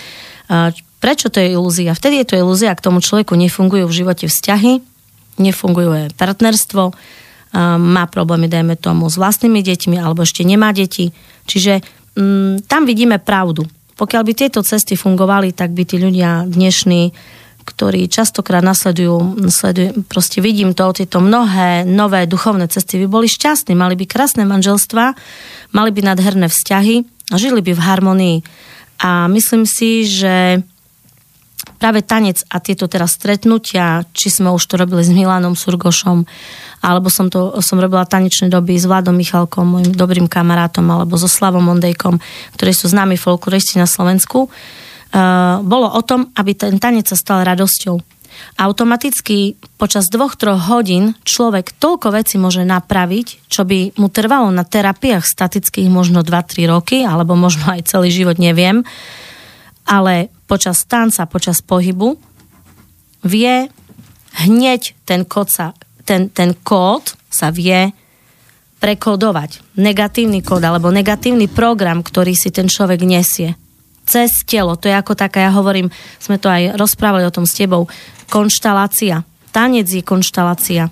Prečo 1.03 1.27
to 1.27 1.43
je 1.43 1.59
ilúzia? 1.59 1.99
Vtedy 1.99 2.23
je 2.23 2.31
to 2.31 2.39
ilúzia, 2.39 2.79
k 2.79 2.87
tomu 2.87 3.03
človeku 3.03 3.35
nefungujú 3.35 3.91
v 3.91 3.99
živote 4.07 4.31
vzťahy, 4.31 4.79
nefunguje 5.43 6.15
partnerstvo, 6.15 6.95
má 7.83 8.05
problémy, 8.07 8.47
dajme 8.47 8.79
tomu, 8.79 9.11
s 9.11 9.19
vlastnými 9.19 9.67
deťmi, 9.67 9.99
alebo 9.99 10.23
ešte 10.23 10.47
nemá 10.47 10.71
deti. 10.71 11.11
Čiže 11.51 11.83
mm, 12.19 12.66
tam 12.66 12.83
vidíme 12.83 13.23
pravdu. 13.23 13.62
Pokiaľ 13.99 14.23
by 14.27 14.33
tieto 14.35 14.61
cesty 14.66 14.95
fungovali, 14.95 15.55
tak 15.55 15.75
by 15.75 15.83
tí 15.87 15.99
ľudia 15.99 16.47
dnešní, 16.47 17.11
ktorí 17.66 18.07
častokrát 18.09 18.64
nasledujú, 18.64 19.39
nasledujú 19.39 20.07
proste 20.09 20.39
vidím 20.41 20.73
to, 20.73 20.95
tieto 20.95 21.19
mnohé 21.21 21.85
nové 21.85 22.25
duchovné 22.25 22.71
cesty 22.71 23.03
by 23.05 23.07
boli 23.11 23.27
šťastní, 23.29 23.75
mali 23.77 23.99
by 23.99 24.07
krásne 24.07 24.47
manželstva, 24.47 25.14
mali 25.75 25.91
by 25.93 26.01
nadherné 26.01 26.47
vzťahy 26.49 27.07
a 27.31 27.35
žili 27.37 27.61
by 27.61 27.73
v 27.77 27.85
harmonii. 27.85 28.37
A 29.05 29.31
myslím 29.31 29.69
si, 29.69 30.09
že 30.09 30.64
práve 31.79 32.03
tanec 32.03 32.43
a 32.51 32.59
tieto 32.59 32.91
teraz 32.91 33.14
stretnutia, 33.14 34.03
či 34.11 34.29
sme 34.35 34.51
už 34.51 34.66
to 34.66 34.74
robili 34.76 35.07
s 35.07 35.14
Milanom 35.14 35.55
Surgošom, 35.55 36.26
alebo 36.83 37.07
som 37.09 37.31
to 37.31 37.59
som 37.62 37.79
robila 37.79 38.03
tanečné 38.03 38.51
doby 38.51 38.74
s 38.74 38.85
Vladom 38.85 39.14
Michalkom, 39.14 39.79
môjim 39.79 39.95
dobrým 39.95 40.26
kamarátom, 40.26 40.85
alebo 40.91 41.14
so 41.14 41.31
Slavom 41.31 41.70
Ondejkom, 41.70 42.18
ktorí 42.59 42.74
sú 42.74 42.91
známi 42.91 43.14
folkloristi 43.14 43.79
na 43.79 43.87
Slovensku, 43.87 44.51
bolo 45.64 45.87
o 45.89 46.03
tom, 46.05 46.29
aby 46.37 46.53
ten 46.53 46.76
tanec 46.76 47.09
sa 47.09 47.16
stal 47.16 47.41
radosťou. 47.47 47.97
Automaticky 48.61 49.59
počas 49.81 50.07
dvoch, 50.12 50.39
troch 50.39 50.61
hodín 50.70 51.18
človek 51.26 51.74
toľko 51.74 52.14
veci 52.14 52.39
môže 52.39 52.62
napraviť, 52.62 53.51
čo 53.51 53.66
by 53.66 53.99
mu 53.99 54.07
trvalo 54.12 54.53
na 54.55 54.62
terapiách 54.62 55.26
statických 55.26 55.91
možno 55.91 56.22
2-3 56.22 56.70
roky, 56.70 57.03
alebo 57.03 57.35
možno 57.35 57.72
aj 57.72 57.89
celý 57.91 58.14
život, 58.14 58.39
neviem. 58.39 58.87
Ale 59.89 60.28
počas 60.45 60.84
tanca, 60.84 61.24
počas 61.24 61.64
pohybu 61.64 62.20
vie 63.24 63.72
hneď 64.45 64.95
ten 65.09 65.24
kód 65.24 65.49
sa, 65.49 65.72
ten, 66.05 66.28
ten 66.28 66.53
kód 66.53 67.16
sa 67.32 67.49
vie 67.49 67.91
prekodovať. 68.78 69.76
Negatívny 69.80 70.45
kód 70.45 70.62
alebo 70.62 70.95
negatívny 70.95 71.51
program, 71.51 72.05
ktorý 72.05 72.36
si 72.36 72.55
ten 72.55 72.70
človek 72.70 73.03
nesie. 73.03 73.59
Cez 74.09 74.45
telo. 74.47 74.78
To 74.78 74.89
je 74.89 74.97
ako 74.97 75.18
taká, 75.18 75.45
ja 75.45 75.53
hovorím, 75.53 75.93
sme 76.22 76.41
to 76.41 76.49
aj 76.49 76.78
rozprávali 76.78 77.26
o 77.28 77.34
tom 77.34 77.45
s 77.45 77.59
tebou, 77.59 77.91
konštalácia. 78.32 79.26
Tanec 79.53 79.89
je 79.89 80.05
konštalácia, 80.05 80.89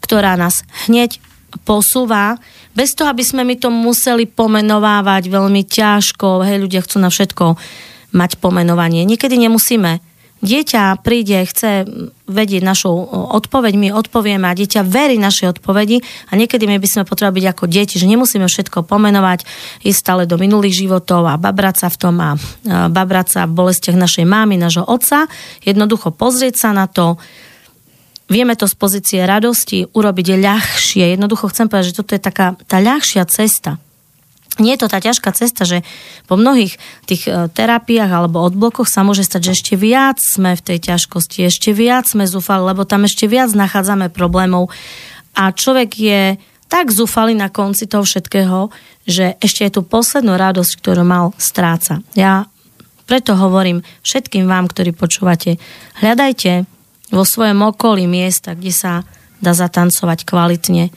ktorá 0.00 0.34
nás 0.38 0.62
hneď 0.86 1.18
posúva, 1.62 2.36
bez 2.76 2.92
toho, 2.92 3.08
aby 3.08 3.24
sme 3.24 3.46
my 3.46 3.56
to 3.56 3.72
museli 3.72 4.28
pomenovávať 4.28 5.32
veľmi 5.32 5.64
ťažko. 5.64 6.44
Hej, 6.44 6.68
ľudia 6.68 6.84
chcú 6.84 7.00
na 7.00 7.08
všetko 7.08 7.56
mať 8.12 8.40
pomenovanie. 8.40 9.04
Niekedy 9.08 9.40
nemusíme 9.40 10.00
dieťa 10.36 11.00
príde, 11.00 11.40
chce 11.48 11.88
vedieť 12.28 12.60
našu 12.60 12.92
odpoveď, 13.32 13.72
my 13.80 13.88
odpovieme 13.96 14.44
a 14.44 14.52
dieťa 14.52 14.84
verí 14.84 15.16
našej 15.16 15.56
odpovedi 15.56 16.04
a 16.28 16.36
niekedy 16.36 16.68
my 16.68 16.76
by 16.76 16.84
sme 16.84 17.08
potrebovali 17.08 17.40
byť 17.40 17.46
ako 17.56 17.64
deti, 17.66 17.96
že 17.96 18.04
nemusíme 18.04 18.44
všetko 18.44 18.84
pomenovať, 18.84 19.48
ísť 19.80 19.96
stále 19.98 20.22
do 20.28 20.36
minulých 20.36 20.84
životov 20.84 21.24
a 21.24 21.40
babrať 21.40 21.86
sa 21.86 21.88
v 21.88 21.96
tom 21.96 22.14
a 22.20 22.36
babrať 22.68 23.26
sa 23.32 23.40
v 23.48 23.56
bolestiach 23.56 23.96
našej 23.96 24.28
mámy, 24.28 24.60
nášho 24.60 24.84
otca. 24.84 25.24
Jednoducho 25.64 26.12
pozrieť 26.12 26.68
sa 26.68 26.70
na 26.76 26.84
to, 26.84 27.16
vieme 28.26 28.54
to 28.58 28.66
z 28.66 28.74
pozície 28.74 29.20
radosti 29.22 29.86
urobiť 29.90 30.26
ľahšie. 30.38 31.14
Jednoducho 31.14 31.50
chcem 31.50 31.70
povedať, 31.70 31.94
že 31.94 31.98
toto 32.02 32.12
je 32.14 32.22
taká 32.22 32.58
tá 32.66 32.78
ľahšia 32.82 33.24
cesta 33.26 33.78
nie 34.56 34.72
je 34.76 34.80
to 34.84 34.92
tá 34.92 34.98
ťažká 35.00 35.30
cesta, 35.36 35.68
že 35.68 35.84
po 36.24 36.40
mnohých 36.40 36.80
tých 37.04 37.28
e, 37.28 37.48
terapiách 37.52 38.08
alebo 38.08 38.40
odblokoch 38.44 38.88
sa 38.88 39.04
môže 39.04 39.24
stať, 39.24 39.52
že 39.52 39.54
ešte 39.60 39.74
viac 39.76 40.16
sme 40.20 40.56
v 40.56 40.64
tej 40.64 40.78
ťažkosti, 40.92 41.44
ešte 41.44 41.76
viac 41.76 42.08
sme 42.08 42.24
zúfali, 42.24 42.72
lebo 42.72 42.88
tam 42.88 43.04
ešte 43.04 43.28
viac 43.28 43.52
nachádzame 43.52 44.08
problémov 44.08 44.72
a 45.36 45.52
človek 45.52 45.90
je 45.92 46.20
tak 46.66 46.90
zúfalý 46.90 47.38
na 47.38 47.52
konci 47.52 47.86
toho 47.86 48.02
všetkého, 48.02 48.74
že 49.06 49.38
ešte 49.38 49.62
je 49.68 49.70
tu 49.78 49.80
poslednú 49.86 50.34
radosť, 50.34 50.72
ktorú 50.82 51.06
mal 51.06 51.30
stráca. 51.38 52.02
Ja 52.18 52.50
preto 53.06 53.38
hovorím 53.38 53.86
všetkým 54.02 54.50
vám, 54.50 54.66
ktorí 54.66 54.90
počúvate, 54.90 55.62
hľadajte 56.02 56.66
vo 57.12 57.22
svojom 57.22 57.70
okolí 57.70 58.08
miesta, 58.10 58.54
kde 58.54 58.72
sa 58.74 58.92
dá 59.38 59.52
zatancovať 59.52 60.24
kvalitne 60.24 60.90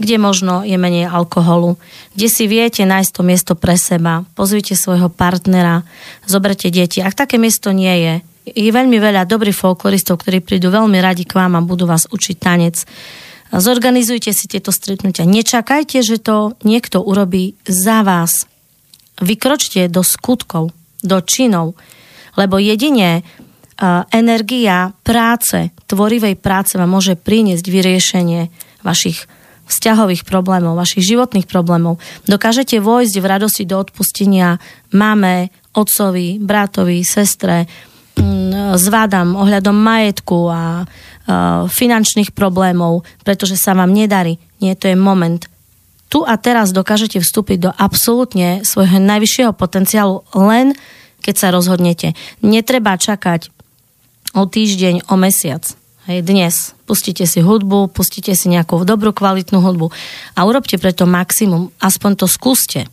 kde 0.00 0.16
možno 0.16 0.64
je 0.64 0.80
menej 0.80 1.12
alkoholu, 1.12 1.76
kde 2.16 2.28
si 2.32 2.48
viete 2.48 2.88
nájsť 2.88 3.10
to 3.12 3.20
miesto 3.20 3.52
pre 3.52 3.76
seba, 3.76 4.24
pozvite 4.32 4.72
svojho 4.72 5.12
partnera, 5.12 5.84
zoberte 6.24 6.72
deti. 6.72 7.04
Ak 7.04 7.12
také 7.12 7.36
miesto 7.36 7.68
nie 7.76 7.92
je, 8.00 8.14
je 8.48 8.70
veľmi 8.72 8.96
veľa 8.96 9.28
dobrých 9.28 9.52
folkloristov, 9.52 10.24
ktorí 10.24 10.40
prídu 10.40 10.72
veľmi 10.72 10.96
radi 11.04 11.28
k 11.28 11.36
vám 11.36 11.60
a 11.60 11.60
budú 11.60 11.84
vás 11.84 12.08
učiť 12.08 12.36
tanec. 12.40 12.80
Zorganizujte 13.52 14.32
si 14.32 14.48
tieto 14.48 14.72
stretnutia. 14.72 15.28
Nečakajte, 15.28 16.00
že 16.00 16.16
to 16.16 16.56
niekto 16.64 17.04
urobí 17.04 17.60
za 17.68 18.00
vás. 18.00 18.48
Vykročte 19.20 19.84
do 19.92 20.00
skutkov, 20.00 20.72
do 21.04 21.20
činov, 21.20 21.76
lebo 22.40 22.56
jedine 22.56 23.20
energia 24.12 24.92
práce, 25.00 25.72
tvorivej 25.88 26.36
práce 26.36 26.76
vám 26.76 26.92
môže 26.92 27.16
priniesť 27.16 27.64
vyriešenie 27.64 28.52
vašich 28.84 29.24
vzťahových 29.70 30.26
problémov, 30.26 30.76
vašich 30.76 31.06
životných 31.06 31.46
problémov. 31.46 32.02
Dokážete 32.26 32.82
vojsť 32.82 33.14
v 33.22 33.26
radosti 33.26 33.64
do 33.64 33.78
odpustenia 33.78 34.58
máme, 34.90 35.48
otcovi, 35.72 36.42
bratovi, 36.42 37.06
sestre, 37.06 37.70
mm, 38.18 38.74
zvádam 38.74 39.38
ohľadom 39.38 39.76
majetku 39.78 40.38
a 40.50 40.62
finančných 41.70 42.34
problémov, 42.34 43.06
pretože 43.22 43.54
sa 43.54 43.70
vám 43.70 43.94
nedarí. 43.94 44.42
Nie, 44.58 44.74
to 44.74 44.90
je 44.90 44.98
moment. 44.98 45.46
Tu 46.10 46.18
a 46.26 46.34
teraz 46.34 46.74
dokážete 46.74 47.22
vstúpiť 47.22 47.58
do 47.62 47.70
absolútne 47.70 48.66
svojho 48.66 48.98
najvyššieho 48.98 49.54
potenciálu 49.54 50.26
len 50.34 50.74
keď 51.20 51.34
sa 51.36 51.48
rozhodnete. 51.52 52.16
Netreba 52.40 52.96
čakať 52.96 53.52
o 54.34 54.42
týždeň, 54.46 55.10
o 55.10 55.14
mesiac. 55.18 55.64
Hej, 56.08 56.26
dnes 56.26 56.54
pustite 56.88 57.22
si 57.28 57.38
hudbu, 57.38 57.92
pustite 57.94 58.34
si 58.34 58.50
nejakú 58.50 58.82
dobrú 58.82 59.14
kvalitnú 59.14 59.62
hudbu 59.62 59.94
a 60.34 60.40
urobte 60.42 60.74
preto 60.80 61.06
maximum, 61.06 61.70
aspoň 61.78 62.24
to 62.24 62.26
skúste. 62.26 62.90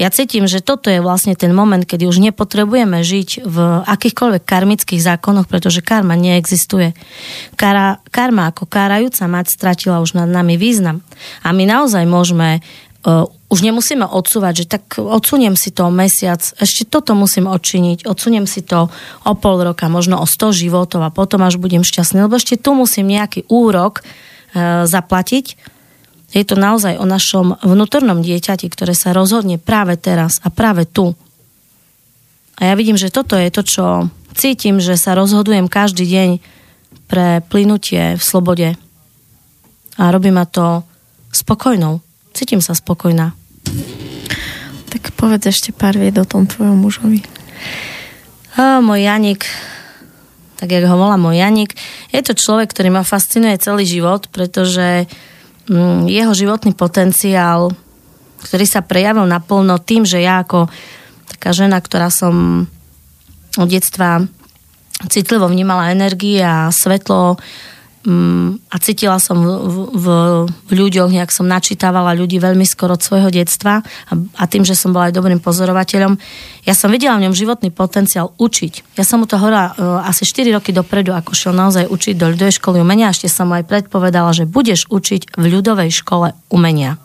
Ja 0.00 0.08
cítim, 0.08 0.48
že 0.48 0.64
toto 0.64 0.88
je 0.88 1.04
vlastne 1.04 1.36
ten 1.36 1.52
moment, 1.52 1.84
kedy 1.84 2.08
už 2.08 2.22
nepotrebujeme 2.22 3.02
žiť 3.04 3.44
v 3.44 3.56
akýchkoľvek 3.84 4.42
karmických 4.46 5.04
zákonoch, 5.04 5.50
pretože 5.50 5.84
karma 5.84 6.16
neexistuje. 6.16 6.96
Kara, 7.60 8.00
karma 8.08 8.48
ako 8.48 8.64
kárajúca 8.64 9.28
mať 9.28 9.52
stratila 9.52 10.00
už 10.00 10.16
nad 10.16 10.30
nami 10.30 10.56
význam. 10.56 11.04
A 11.44 11.52
my 11.52 11.68
naozaj 11.68 12.08
môžeme 12.08 12.62
uh, 12.62 13.28
už 13.56 13.64
nemusíme 13.64 14.04
odsúvať, 14.04 14.52
že 14.52 14.66
tak 14.68 15.00
odsuniem 15.00 15.56
si 15.56 15.72
to 15.72 15.88
o 15.88 15.92
mesiac, 15.92 16.44
ešte 16.60 16.84
toto 16.84 17.16
musím 17.16 17.48
odčiniť, 17.48 18.04
odsuniem 18.04 18.44
si 18.44 18.60
to 18.60 18.92
o 19.24 19.32
pol 19.32 19.64
roka, 19.64 19.88
možno 19.88 20.20
o 20.20 20.28
100 20.28 20.52
životov 20.52 21.00
a 21.00 21.08
potom 21.08 21.40
až 21.40 21.56
budem 21.56 21.80
šťastný, 21.80 22.28
lebo 22.28 22.36
ešte 22.36 22.60
tu 22.60 22.76
musím 22.76 23.08
nejaký 23.08 23.48
úrok 23.48 24.04
uh, 24.04 24.84
zaplatiť. 24.84 25.56
Je 26.36 26.44
to 26.44 26.60
naozaj 26.60 27.00
o 27.00 27.08
našom 27.08 27.56
vnútornom 27.64 28.20
dieťati, 28.20 28.68
ktoré 28.68 28.92
sa 28.92 29.16
rozhodne 29.16 29.56
práve 29.56 29.96
teraz 29.96 30.36
a 30.44 30.52
práve 30.52 30.84
tu. 30.84 31.16
A 32.60 32.68
ja 32.68 32.74
vidím, 32.76 33.00
že 33.00 33.08
toto 33.08 33.40
je 33.40 33.48
to, 33.48 33.62
čo 33.64 33.84
cítim, 34.36 34.84
že 34.84 35.00
sa 35.00 35.16
rozhodujem 35.16 35.72
každý 35.72 36.04
deň 36.04 36.30
pre 37.08 37.40
plynutie 37.48 38.20
v 38.20 38.22
slobode. 38.22 38.76
A 39.96 40.12
robí 40.12 40.28
ma 40.28 40.44
to 40.44 40.84
spokojnou 41.32 42.04
cítim 42.36 42.60
sa 42.60 42.76
spokojná. 42.76 43.32
Tak 44.90 45.12
povedz 45.14 45.50
ešte 45.50 45.70
pár 45.70 45.98
vied 45.98 46.16
o 46.16 46.28
tom 46.28 46.48
tvojom 46.48 46.78
mužovi. 46.78 47.20
A, 48.56 48.80
môj 48.80 49.04
Janik, 49.04 49.44
tak 50.56 50.72
jak 50.72 50.88
ho 50.88 50.96
volá 50.96 51.20
môj 51.20 51.36
Janik, 51.36 51.76
je 52.08 52.20
to 52.24 52.32
človek, 52.32 52.72
ktorý 52.72 52.88
ma 52.88 53.04
fascinuje 53.04 53.60
celý 53.60 53.84
život, 53.84 54.32
pretože 54.32 55.04
mm, 55.68 56.08
jeho 56.08 56.32
životný 56.32 56.72
potenciál, 56.72 57.76
ktorý 58.40 58.64
sa 58.64 58.80
prejavil 58.80 59.28
naplno 59.28 59.76
tým, 59.76 60.08
že 60.08 60.24
ja 60.24 60.40
ako 60.40 60.72
taká 61.28 61.52
žena, 61.52 61.76
ktorá 61.82 62.08
som 62.08 62.64
od 63.60 63.68
detstva 63.68 64.24
citlivo 65.12 65.44
vnímala 65.48 65.92
energie 65.92 66.40
a 66.40 66.72
svetlo 66.72 67.36
a 68.70 68.76
cítila 68.78 69.18
som 69.18 69.34
v, 69.42 69.50
v, 69.90 70.06
v 70.46 70.72
ľuďoch, 70.78 71.10
nejak 71.10 71.34
som 71.34 71.50
načítavala 71.50 72.14
ľudí 72.14 72.38
veľmi 72.38 72.62
skoro 72.62 72.94
od 72.94 73.02
svojho 73.02 73.34
detstva 73.34 73.82
a, 73.82 74.12
a 74.14 74.44
tým, 74.46 74.62
že 74.62 74.78
som 74.78 74.94
bola 74.94 75.10
aj 75.10 75.18
dobrým 75.18 75.42
pozorovateľom, 75.42 76.14
ja 76.62 76.74
som 76.78 76.94
videla 76.94 77.18
v 77.18 77.26
ňom 77.26 77.34
životný 77.34 77.74
potenciál 77.74 78.30
učiť. 78.38 78.94
Ja 78.94 79.02
som 79.02 79.22
mu 79.22 79.26
to 79.26 79.38
hovorila 79.42 79.74
uh, 79.74 80.06
asi 80.06 80.22
4 80.22 80.54
roky 80.54 80.70
dopredu, 80.70 81.18
ako 81.18 81.34
šiel 81.34 81.54
naozaj 81.58 81.90
učiť 81.90 82.14
do 82.14 82.30
ľudovej 82.30 82.54
školy 82.62 82.78
umenia. 82.78 83.10
Ešte 83.10 83.26
som 83.26 83.50
mu 83.50 83.58
aj 83.58 83.66
predpovedala, 83.66 84.30
že 84.30 84.46
budeš 84.46 84.86
učiť 84.86 85.34
v 85.34 85.44
ľudovej 85.50 85.90
škole 85.90 86.30
umenia. 86.50 87.02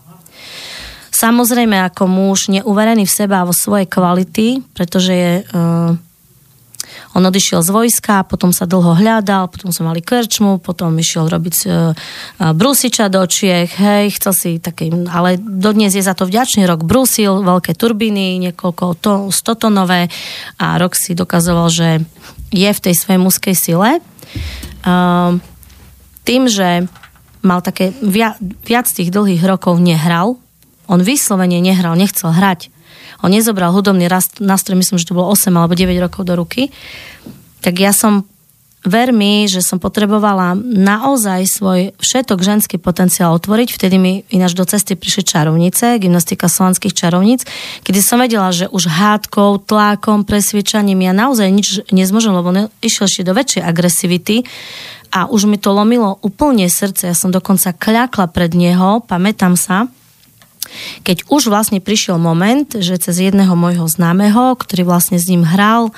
Samozrejme, 1.09 1.81
ako 1.93 2.09
muž 2.09 2.49
neuverený 2.49 3.05
v 3.05 3.13
seba 3.13 3.41
a 3.41 3.47
vo 3.49 3.53
svojej 3.53 3.89
kvality, 3.89 4.65
pretože 4.77 5.13
je 5.13 5.33
uh, 5.41 5.97
on 7.13 7.23
odišiel 7.25 7.61
z 7.63 7.69
vojska, 7.69 8.23
potom 8.27 8.55
sa 8.55 8.69
dlho 8.69 8.97
hľadal, 8.97 9.51
potom 9.51 9.69
sme 9.69 9.91
mali 9.91 10.01
krčmu, 10.03 10.63
potom 10.63 10.95
išiel 10.95 11.27
robiť 11.27 11.55
uh, 11.67 11.95
brúsiča 12.55 13.11
do 13.11 13.23
Čiech, 13.27 13.75
hej, 13.77 14.15
chcel 14.15 14.33
si 14.33 14.49
taký, 14.57 14.91
ale 15.09 15.39
dodnes 15.39 15.91
je 15.91 16.03
za 16.03 16.15
to 16.15 16.27
vďačný 16.27 16.63
rok 16.67 16.83
brúsil, 16.87 17.43
veľké 17.43 17.75
turbíny, 17.75 18.39
niekoľko 18.49 18.85
to, 18.99 19.13
stotonové 19.31 20.11
a 20.59 20.79
rok 20.79 20.95
si 20.95 21.15
dokazoval, 21.15 21.67
že 21.71 21.89
je 22.51 22.69
v 22.69 22.83
tej 22.83 22.95
svojej 22.95 23.19
mužskej 23.19 23.55
sile. 23.55 23.91
Uh, 24.83 25.39
tým, 26.27 26.47
že 26.47 26.85
mal 27.41 27.65
také 27.65 27.91
viac, 28.05 28.37
viac 28.63 28.85
tých 28.85 29.09
dlhých 29.09 29.41
rokov 29.43 29.81
nehral, 29.81 30.37
on 30.85 30.99
vyslovene 31.01 31.63
nehral, 31.63 31.95
nechcel 31.95 32.35
hrať 32.35 32.69
on 33.21 33.31
nezobral 33.33 33.73
hudobný 33.73 34.09
nástroj, 34.41 34.75
myslím, 34.77 34.97
že 34.97 35.09
to 35.09 35.17
bolo 35.17 35.31
8 35.33 35.53
alebo 35.53 35.73
9 35.77 35.93
rokov 36.01 36.25
do 36.25 36.33
ruky, 36.37 36.73
tak 37.61 37.77
ja 37.77 37.93
som 37.93 38.25
ver 38.81 39.13
že 39.45 39.61
som 39.61 39.77
potrebovala 39.77 40.57
naozaj 40.57 41.45
svoj 41.45 41.93
všetok 42.01 42.41
ženský 42.41 42.75
potenciál 42.81 43.37
otvoriť. 43.37 43.77
Vtedy 43.77 43.95
mi 44.01 44.25
ináč 44.33 44.57
do 44.57 44.65
cesty 44.65 44.97
prišli 44.97 45.21
čarovnice, 45.21 46.01
gymnastika 46.01 46.49
slovanských 46.49 46.93
čarovníc, 46.97 47.45
kedy 47.85 47.99
som 48.01 48.17
vedela, 48.17 48.49
že 48.49 48.65
už 48.73 48.89
hádkou, 48.89 49.61
tlákom, 49.61 50.25
presviečaním 50.25 51.05
ja 51.05 51.13
naozaj 51.13 51.47
nič 51.53 51.67
nezmôžem, 51.93 52.33
lebo 52.33 52.49
ne, 52.49 52.73
išiel 52.81 53.05
ešte 53.05 53.27
do 53.27 53.37
väčšej 53.37 53.61
agresivity 53.61 54.35
a 55.13 55.29
už 55.29 55.45
mi 55.45 55.61
to 55.61 55.69
lomilo 55.69 56.17
úplne 56.25 56.65
srdce. 56.65 57.13
Ja 57.13 57.15
som 57.17 57.29
dokonca 57.29 57.77
kľakla 57.77 58.33
pred 58.33 58.57
neho, 58.57 59.05
pamätám 59.05 59.53
sa, 59.53 59.85
keď 61.01 61.27
už 61.27 61.49
vlastne 61.49 61.81
prišiel 61.81 62.21
moment, 62.21 62.69
že 62.77 62.95
cez 63.01 63.17
jedného 63.17 63.53
môjho 63.57 63.85
známeho, 63.89 64.53
ktorý 64.55 64.87
vlastne 64.87 65.17
s 65.17 65.27
ním 65.27 65.43
hral, 65.43 65.91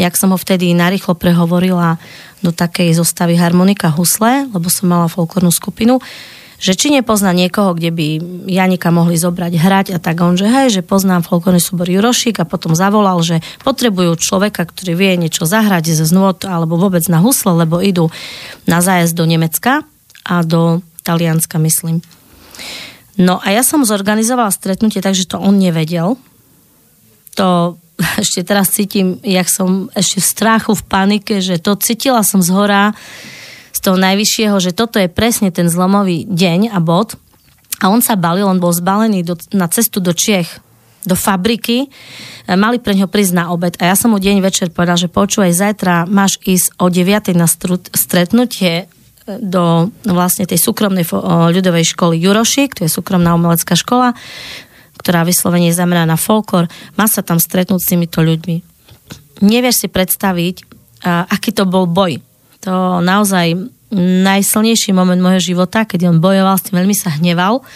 nejak 0.00 0.16
som 0.16 0.32
ho 0.32 0.38
vtedy 0.40 0.72
narýchlo 0.72 1.14
prehovorila 1.14 2.00
do 2.40 2.50
takej 2.52 2.96
zostavy 2.96 3.36
harmonika 3.36 3.92
husle, 3.92 4.48
lebo 4.50 4.68
som 4.72 4.88
mala 4.88 5.08
folklórnu 5.08 5.52
skupinu, 5.52 6.00
že 6.56 6.72
či 6.72 6.88
nepozná 6.88 7.36
niekoho, 7.36 7.76
kde 7.76 7.92
by 7.92 8.06
Janika 8.48 8.88
mohli 8.88 9.20
zobrať 9.20 9.52
hrať 9.60 9.86
a 9.92 9.98
tak 10.00 10.16
on, 10.24 10.40
že 10.40 10.48
hej, 10.48 10.80
že 10.80 10.82
poznám 10.86 11.20
folklórny 11.28 11.60
súbor 11.60 11.84
Jurošik 11.84 12.40
a 12.40 12.48
potom 12.48 12.72
zavolal, 12.72 13.20
že 13.20 13.44
potrebujú 13.60 14.16
človeka, 14.16 14.64
ktorý 14.64 14.96
vie 14.96 15.12
niečo 15.20 15.44
zahrať 15.44 15.92
ze 15.92 16.08
znôd 16.08 16.48
alebo 16.48 16.80
vôbec 16.80 17.04
na 17.12 17.20
husle, 17.20 17.52
lebo 17.52 17.84
idú 17.84 18.08
na 18.64 18.80
zájazd 18.80 19.12
do 19.12 19.28
Nemecka 19.28 19.84
a 20.24 20.34
do 20.40 20.80
Talianska, 21.04 21.60
myslím. 21.60 22.00
No 23.16 23.40
a 23.40 23.48
ja 23.52 23.64
som 23.64 23.84
zorganizovala 23.84 24.52
stretnutie, 24.52 25.00
takže 25.00 25.24
to 25.24 25.40
on 25.40 25.56
nevedel. 25.56 26.20
To 27.40 27.80
ešte 28.22 28.44
teraz 28.44 28.72
cítim, 28.72 29.20
jak 29.24 29.48
som 29.48 29.88
ešte 29.96 30.20
v 30.20 30.26
strachu, 30.26 30.72
v 30.76 30.84
panike, 30.84 31.40
že 31.40 31.56
to 31.56 31.76
cítila 31.80 32.20
som 32.20 32.44
z 32.44 32.52
hora, 32.52 32.92
z 33.72 33.78
toho 33.84 33.96
najvyššieho, 34.00 34.56
že 34.56 34.72
toto 34.72 34.96
je 34.96 35.08
presne 35.08 35.52
ten 35.52 35.68
zlomový 35.68 36.24
deň 36.28 36.72
a 36.72 36.80
bod. 36.80 37.20
A 37.84 37.92
on 37.92 38.00
sa 38.00 38.16
balil, 38.16 38.48
on 38.48 38.56
bol 38.56 38.72
zbalený 38.72 39.20
do, 39.20 39.36
na 39.52 39.68
cestu 39.68 40.00
do 40.00 40.16
Čiech, 40.16 40.64
do 41.04 41.12
fabriky, 41.12 41.92
mali 42.48 42.80
pre 42.80 42.96
ňo 42.96 43.06
prísť 43.06 43.32
na 43.36 43.54
obed 43.54 43.78
a 43.78 43.92
ja 43.92 43.94
som 43.94 44.10
mu 44.10 44.18
deň 44.18 44.42
večer 44.42 44.74
povedal, 44.74 44.98
že 44.98 45.12
počúvaj, 45.12 45.54
zajtra 45.54 46.08
máš 46.08 46.42
ísť 46.42 46.82
o 46.82 46.90
9. 46.90 47.36
na 47.38 47.46
stretnutie 47.94 48.90
do 49.26 49.90
vlastne 50.06 50.46
tej 50.46 50.62
súkromnej 50.62 51.02
ľudovej 51.50 51.82
školy 51.82 52.14
Jurošik, 52.22 52.78
to 52.78 52.86
je 52.86 52.90
súkromná 52.90 53.34
umelecká 53.34 53.74
škola, 53.74 54.14
ktorá 55.02 55.26
vyslovene 55.26 55.68
je 55.70 55.78
zameraná 55.78 56.14
na 56.14 56.18
folklór. 56.18 56.70
Má 56.94 57.10
sa 57.10 57.26
tam 57.26 57.42
stretnúť 57.42 57.82
s 57.82 57.90
týmito 57.90 58.22
ľuďmi. 58.22 58.62
Nevieš 59.42 59.84
si 59.84 59.88
predstaviť, 59.90 60.62
aký 61.06 61.50
to 61.50 61.66
bol 61.66 61.90
boj. 61.90 62.22
To 62.62 63.02
naozaj 63.02 63.58
najsilnejší 63.96 64.94
moment 64.94 65.18
môjho 65.18 65.54
života, 65.54 65.86
keď 65.86 66.10
on 66.10 66.22
bojoval 66.22 66.58
s 66.58 66.70
tým, 66.70 66.78
veľmi 66.82 66.96
sa 66.96 67.14
hneval. 67.18 67.66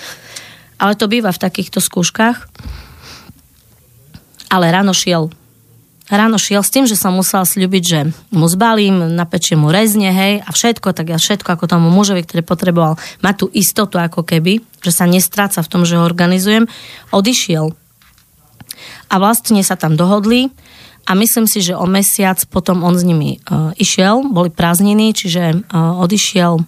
Ale 0.78 0.94
to 0.94 1.10
býva 1.10 1.34
v 1.34 1.42
takýchto 1.42 1.82
skúškach. 1.82 2.46
Ale 4.50 4.70
ráno 4.70 4.90
šiel 4.90 5.30
ráno 6.10 6.36
šiel 6.36 6.60
s 6.66 6.74
tým, 6.74 6.84
že 6.90 6.98
som 6.98 7.14
musela 7.14 7.46
slúbiť, 7.46 7.82
že 7.86 8.00
mu 8.34 8.50
zbalím, 8.50 9.14
napečiem 9.14 9.62
mu 9.62 9.70
rezne, 9.70 10.10
hej, 10.10 10.42
a 10.42 10.50
všetko, 10.50 10.90
tak 10.92 11.14
ja 11.14 11.18
všetko 11.22 11.54
ako 11.54 11.70
tomu 11.70 11.88
mužovi, 11.88 12.26
ktorý 12.26 12.42
potreboval 12.42 12.98
mať 13.22 13.34
tú 13.38 13.46
istotu 13.54 13.96
ako 13.96 14.26
keby, 14.26 14.60
že 14.82 14.90
sa 14.90 15.06
nestráca 15.06 15.62
v 15.62 15.70
tom, 15.70 15.82
že 15.86 15.96
ho 15.96 16.04
organizujem, 16.04 16.66
odišiel. 17.14 17.72
A 19.10 19.14
vlastne 19.22 19.62
sa 19.62 19.78
tam 19.78 19.94
dohodli 19.94 20.50
a 21.06 21.14
myslím 21.14 21.46
si, 21.46 21.62
že 21.62 21.78
o 21.78 21.86
mesiac 21.86 22.38
potom 22.50 22.82
on 22.82 22.98
s 22.98 23.06
nimi 23.06 23.38
uh, 23.48 23.74
išiel, 23.78 24.26
boli 24.30 24.50
prázdniny, 24.50 25.14
čiže 25.14 25.64
uh, 25.70 26.02
odišiel 26.02 26.62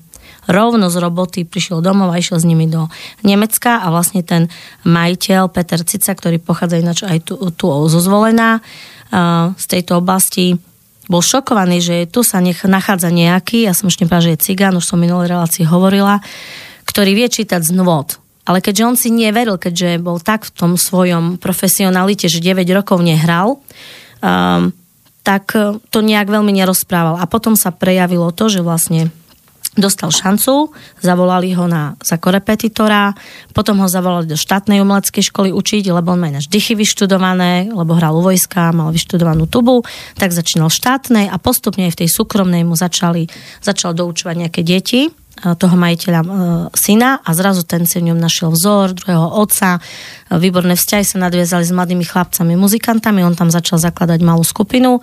rovno 0.50 0.90
z 0.90 0.96
roboty, 0.98 1.46
prišiel 1.46 1.78
domov 1.78 2.10
a 2.10 2.18
išiel 2.18 2.42
s 2.42 2.48
nimi 2.48 2.66
do 2.66 2.90
Nemecka 3.22 3.78
a 3.78 3.94
vlastne 3.94 4.26
ten 4.26 4.50
majiteľ 4.82 5.46
Peter 5.54 5.78
Cica, 5.86 6.10
ktorý 6.14 6.42
pochádza 6.42 6.82
ináč 6.82 7.06
aj 7.06 7.18
tu, 7.22 7.34
tu 7.54 7.66
zo 7.70 8.00
zvolená, 8.02 8.58
z 9.54 9.64
tejto 9.68 10.00
oblasti 10.00 10.56
bol 11.10 11.20
šokovaný, 11.20 11.84
že 11.84 11.96
tu 12.08 12.24
sa 12.24 12.40
nech 12.40 12.64
nachádza 12.64 13.12
nejaký, 13.12 13.68
ja 13.68 13.76
som 13.76 13.92
ešte 13.92 14.08
nepovedala, 14.08 14.26
že 14.26 14.32
je 14.32 14.44
cigán, 14.48 14.78
už 14.78 14.88
som 14.88 14.96
minulej 14.96 15.28
relácii 15.28 15.68
hovorila, 15.68 16.24
ktorý 16.88 17.12
vie 17.12 17.28
čítať 17.28 17.60
z 17.60 17.76
nôd. 17.76 18.16
Ale 18.42 18.58
keďže 18.58 18.86
on 18.88 18.96
si 18.98 19.12
neveril, 19.12 19.60
keďže 19.60 20.02
bol 20.02 20.18
tak 20.18 20.48
v 20.48 20.54
tom 20.56 20.72
svojom 20.74 21.38
profesionalite, 21.38 22.26
že 22.26 22.42
9 22.42 22.66
rokov 22.74 22.98
nehral, 23.04 23.62
um, 24.18 24.74
tak 25.22 25.54
to 25.94 25.98
nejak 26.02 26.26
veľmi 26.26 26.50
nerozprával. 26.50 27.22
A 27.22 27.30
potom 27.30 27.54
sa 27.54 27.70
prejavilo 27.70 28.34
to, 28.34 28.50
že 28.50 28.66
vlastne 28.66 29.14
dostal 29.72 30.12
šancu, 30.12 30.68
zavolali 31.00 31.56
ho 31.56 31.64
na, 31.64 31.96
za 32.04 32.20
potom 33.56 33.76
ho 33.80 33.88
zavolali 33.88 34.28
do 34.28 34.36
štátnej 34.36 34.84
umeleckej 34.84 35.24
školy 35.32 35.48
učiť, 35.48 35.88
lebo 35.88 36.12
on 36.12 36.20
má 36.20 36.28
ináč 36.28 36.52
dychy 36.52 36.76
vyštudované, 36.76 37.72
lebo 37.72 37.96
hral 37.96 38.12
u 38.12 38.20
vojska, 38.20 38.76
mal 38.76 38.92
vyštudovanú 38.92 39.48
tubu, 39.48 39.80
tak 40.20 40.36
začínal 40.36 40.68
štátnej 40.68 41.32
a 41.32 41.36
postupne 41.40 41.88
aj 41.88 41.96
v 41.96 42.00
tej 42.04 42.08
súkromnej 42.12 42.68
mu 42.68 42.76
začali, 42.76 43.32
začal 43.64 43.96
doučovať 43.96 44.36
nejaké 44.36 44.60
deti 44.60 45.08
toho 45.42 45.74
majiteľa 45.74 46.20
e, 46.22 46.28
syna 46.76 47.18
a 47.24 47.30
zrazu 47.32 47.64
ten 47.64 47.88
si 47.88 47.98
v 47.98 48.12
ňom 48.12 48.20
našiel 48.20 48.52
vzor 48.52 48.94
druhého 48.94 49.26
otca. 49.40 49.80
Výborné 50.28 50.76
vzťahy 50.76 51.04
sa 51.08 51.16
nadviazali 51.18 51.64
s 51.64 51.72
mladými 51.72 52.04
chlapcami, 52.04 52.52
muzikantami. 52.54 53.24
On 53.24 53.34
tam 53.34 53.48
začal 53.48 53.80
zakladať 53.80 54.20
malú 54.22 54.44
skupinu 54.44 55.00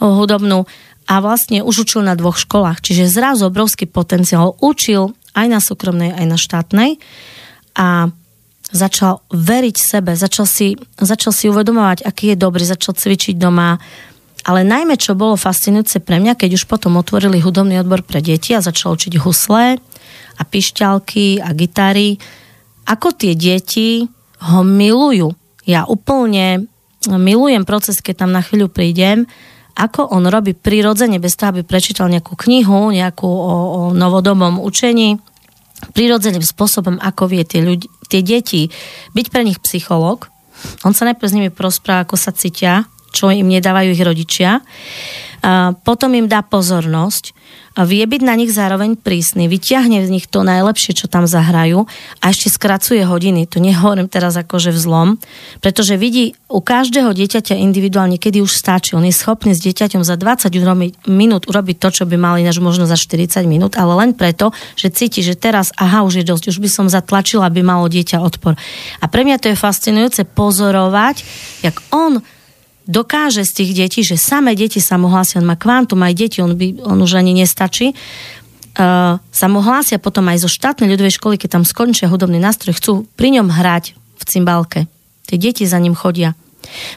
hudobnú 0.00 0.64
a 1.06 1.14
vlastne 1.18 1.66
už 1.66 1.88
učil 1.88 2.02
na 2.06 2.14
dvoch 2.14 2.38
školách, 2.38 2.80
čiže 2.80 3.10
zrazu 3.10 3.50
obrovský 3.50 3.90
potenciál. 3.90 4.54
Učil 4.62 5.14
aj 5.34 5.46
na 5.48 5.58
súkromnej, 5.58 6.12
aj 6.14 6.26
na 6.28 6.38
štátnej 6.38 6.90
a 7.74 8.12
začal 8.72 9.20
veriť 9.28 9.76
sebe, 9.76 10.16
začal 10.16 10.46
si, 10.48 10.74
začal 10.96 11.32
si 11.32 11.52
uvedomovať, 11.52 12.08
aký 12.08 12.32
je 12.32 12.36
dobrý, 12.40 12.64
začal 12.64 12.96
cvičiť 12.96 13.36
doma. 13.36 13.76
Ale 14.42 14.66
najmä, 14.66 14.98
čo 14.98 15.14
bolo 15.14 15.38
fascinujúce 15.38 16.02
pre 16.02 16.18
mňa, 16.18 16.34
keď 16.34 16.58
už 16.58 16.66
potom 16.66 16.98
otvorili 16.98 17.38
hudobný 17.38 17.78
odbor 17.78 18.02
pre 18.02 18.18
deti 18.18 18.56
a 18.56 18.64
začal 18.64 18.98
učiť 18.98 19.20
husle 19.22 19.78
a 20.34 20.42
pišťalky 20.42 21.44
a 21.44 21.52
gitary, 21.54 22.16
ako 22.88 23.14
tie 23.14 23.38
deti 23.38 24.02
ho 24.42 24.60
milujú. 24.66 25.30
Ja 25.62 25.86
úplne 25.86 26.66
milujem 27.06 27.62
proces, 27.62 28.02
keď 28.02 28.26
tam 28.26 28.30
na 28.34 28.42
chvíľu 28.42 28.66
prídem 28.66 29.30
ako 29.76 30.12
on 30.12 30.28
robí 30.28 30.52
prirodzene, 30.52 31.16
bez 31.16 31.36
toho, 31.36 31.56
aby 31.56 31.62
prečítal 31.64 32.12
nejakú 32.12 32.36
knihu, 32.36 32.92
nejakú 32.92 33.28
o, 33.28 33.56
o 33.56 33.80
novodobom 33.96 34.60
učení, 34.60 35.16
prirodzeným 35.90 36.44
spôsobom, 36.44 37.00
ako 37.02 37.26
vie 37.26 37.42
tie, 37.42 37.60
ľudí, 37.64 37.90
tie 38.06 38.22
deti 38.22 38.70
byť 39.16 39.26
pre 39.32 39.42
nich 39.42 39.58
psychológ. 39.58 40.30
On 40.86 40.94
sa 40.94 41.08
najprv 41.10 41.26
s 41.26 41.34
nimi 41.34 41.50
prospráva, 41.50 42.06
ako 42.06 42.14
sa 42.14 42.30
cítia, 42.30 42.86
čo 43.10 43.28
im 43.34 43.50
nedávajú 43.50 43.90
ich 43.90 44.06
rodičia. 44.06 44.62
A 45.42 45.74
potom 45.74 46.14
im 46.14 46.30
dá 46.30 46.40
pozornosť 46.46 47.34
vie 47.80 48.04
byť 48.04 48.20
na 48.20 48.36
nich 48.36 48.52
zároveň 48.52 49.00
prísny, 49.00 49.48
vyťahne 49.48 50.04
z 50.04 50.12
nich 50.12 50.28
to 50.28 50.44
najlepšie, 50.44 50.92
čo 50.92 51.08
tam 51.08 51.24
zahrajú 51.24 51.88
a 52.20 52.24
ešte 52.28 52.52
skracuje 52.52 53.00
hodiny. 53.08 53.48
To 53.48 53.64
nehovorím 53.64 54.12
teraz 54.12 54.36
akože 54.36 54.76
vzlom, 54.76 55.16
pretože 55.64 55.96
vidí 55.96 56.36
u 56.52 56.60
každého 56.60 57.16
dieťaťa 57.16 57.56
individuálne, 57.56 58.20
kedy 58.20 58.44
už 58.44 58.52
stačí. 58.52 58.92
On 58.92 59.00
je 59.00 59.16
schopný 59.16 59.56
s 59.56 59.64
dieťaťom 59.64 60.04
za 60.04 60.20
20 60.20 60.52
minút 61.08 61.48
urobiť 61.48 61.76
to, 61.80 61.88
čo 61.88 62.04
by 62.04 62.20
mali 62.20 62.44
ináč 62.44 62.60
možno 62.60 62.84
za 62.84 63.00
40 63.00 63.48
minút, 63.48 63.80
ale 63.80 63.96
len 64.04 64.10
preto, 64.12 64.52
že 64.76 64.92
cíti, 64.92 65.24
že 65.24 65.32
teraz, 65.32 65.72
aha, 65.80 66.04
už 66.04 66.20
je 66.20 66.28
dosť, 66.28 66.52
už 66.52 66.58
by 66.60 66.68
som 66.68 66.86
zatlačila, 66.92 67.48
aby 67.48 67.64
malo 67.64 67.88
dieťa 67.88 68.20
odpor. 68.20 68.52
A 69.00 69.04
pre 69.08 69.24
mňa 69.24 69.40
to 69.40 69.48
je 69.48 69.56
fascinujúce 69.56 70.28
pozorovať, 70.28 71.24
jak 71.64 71.80
on 71.88 72.20
dokáže 72.86 73.46
z 73.46 73.52
tých 73.62 73.70
detí, 73.76 74.00
že 74.02 74.18
samé 74.18 74.54
deti 74.58 74.82
sa 74.82 74.98
mu 74.98 75.10
hlásia, 75.10 75.38
on 75.38 75.48
má 75.48 75.56
kvantum 75.58 76.02
aj 76.02 76.14
deti, 76.14 76.38
on, 76.42 76.54
by, 76.56 76.82
on 76.82 76.98
už 76.98 77.18
ani 77.18 77.36
nestačí, 77.36 77.92
uh, 77.92 79.18
sa 79.18 79.46
mu 79.48 79.60
hlásia 79.62 80.02
potom 80.02 80.26
aj 80.28 80.42
zo 80.44 80.50
štátnej 80.50 80.90
ľudovej 80.90 81.16
školy, 81.18 81.36
keď 81.38 81.60
tam 81.60 81.64
skončia 81.64 82.10
hudobný 82.10 82.42
nástroj, 82.42 82.76
chcú 82.76 82.92
pri 83.14 83.38
ňom 83.40 83.48
hrať 83.52 83.94
v 83.94 84.22
cymbálke. 84.26 84.80
Tie 85.26 85.38
deti 85.38 85.66
za 85.66 85.78
ním 85.78 85.94
chodia. 85.94 86.34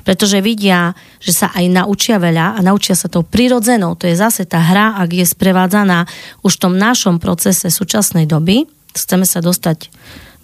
Pretože 0.05 0.45
vidia, 0.45 0.93
že 1.17 1.33
sa 1.33 1.49
aj 1.49 1.65
naučia 1.73 2.21
veľa 2.21 2.57
a 2.57 2.59
naučia 2.61 2.93
sa 2.93 3.09
tou 3.09 3.25
prirodzenou. 3.25 3.97
To 3.97 4.05
je 4.05 4.13
zase 4.13 4.45
tá 4.45 4.61
hra, 4.61 5.01
ak 5.01 5.09
je 5.09 5.25
sprevádzaná 5.25 6.05
už 6.45 6.57
v 6.57 6.61
tom 6.61 6.73
našom 6.77 7.17
procese 7.17 7.73
súčasnej 7.73 8.29
doby. 8.29 8.69
Chceme 8.93 9.25
sa 9.25 9.41
dostať, 9.41 9.89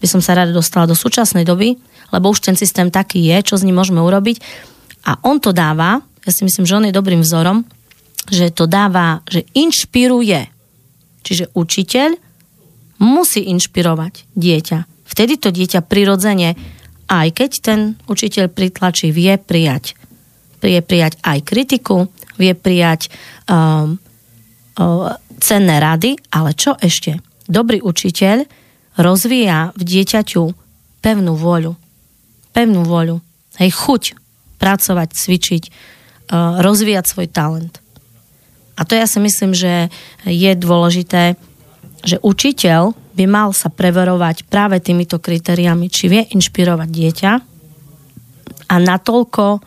by 0.02 0.08
som 0.10 0.20
sa 0.26 0.36
rada 0.36 0.52
dostala 0.52 0.90
do 0.90 0.98
súčasnej 0.98 1.46
doby, 1.46 1.78
lebo 2.12 2.34
už 2.34 2.44
ten 2.44 2.58
systém 2.58 2.90
taký 2.90 3.22
je, 3.30 3.54
čo 3.54 3.56
s 3.56 3.64
ním 3.64 3.78
môžeme 3.78 4.02
urobiť 4.02 4.42
a 5.06 5.18
on 5.26 5.42
to 5.42 5.50
dáva, 5.50 6.02
ja 6.22 6.32
si 6.32 6.46
myslím, 6.46 6.66
že 6.70 6.78
on 6.78 6.86
je 6.86 6.94
dobrým 6.94 7.26
vzorom, 7.26 7.66
že 8.30 8.54
to 8.54 8.70
dáva, 8.70 9.26
že 9.26 9.50
inšpiruje. 9.58 10.46
Čiže 11.26 11.54
učiteľ 11.58 12.10
musí 13.02 13.50
inšpirovať 13.50 14.30
dieťa. 14.38 14.78
Vtedy 15.10 15.42
to 15.42 15.50
dieťa 15.50 15.82
prirodzene, 15.82 16.54
aj 17.10 17.28
keď 17.34 17.52
ten 17.60 17.80
učiteľ 18.06 18.54
pritlačí, 18.54 19.10
vie 19.10 19.36
prijať. 19.42 19.98
Vie 20.62 20.80
prijať 20.86 21.18
aj 21.26 21.40
kritiku, 21.42 22.08
vie 22.38 22.54
prijať 22.54 23.10
um, 23.50 23.98
um, 24.78 25.10
cenné 25.42 25.82
rady, 25.82 26.22
ale 26.30 26.54
čo 26.54 26.78
ešte? 26.78 27.18
Dobrý 27.50 27.82
učiteľ 27.82 28.46
rozvíja 29.02 29.74
v 29.74 29.82
dieťaťu 29.82 30.44
pevnú 31.02 31.34
voľu. 31.34 31.74
Pevnú 32.54 32.86
voľu. 32.86 33.18
Hej, 33.58 33.74
chuť 33.74 34.04
pracovať, 34.62 35.10
cvičiť, 35.18 35.64
e, 35.66 35.72
rozvíjať 36.62 37.06
svoj 37.10 37.28
talent. 37.34 37.82
A 38.78 38.86
to 38.86 38.94
ja 38.94 39.10
si 39.10 39.18
myslím, 39.18 39.58
že 39.58 39.90
je 40.26 40.52
dôležité, 40.54 41.36
že 42.06 42.22
učiteľ 42.22 42.94
by 43.18 43.26
mal 43.28 43.50
sa 43.52 43.68
preverovať 43.68 44.48
práve 44.48 44.80
týmito 44.80 45.18
kritériami, 45.20 45.92
či 45.92 46.08
vie 46.08 46.24
inšpirovať 46.32 46.90
dieťa 46.90 47.32
a 48.72 48.76
natoľko 48.80 49.60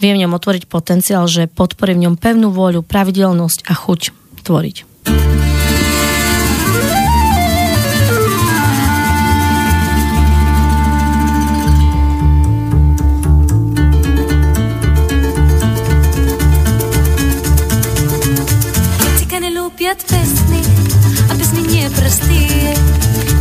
vie 0.00 0.10
v 0.16 0.20
ňom 0.26 0.36
otvoriť 0.36 0.64
potenciál, 0.66 1.28
že 1.28 1.46
podporí 1.46 1.94
v 1.94 2.08
ňom 2.08 2.16
pevnú 2.16 2.50
vôľu, 2.50 2.82
pravidelnosť 2.82 3.68
a 3.68 3.72
chuť 3.76 4.00
tvoriť. 4.42 4.76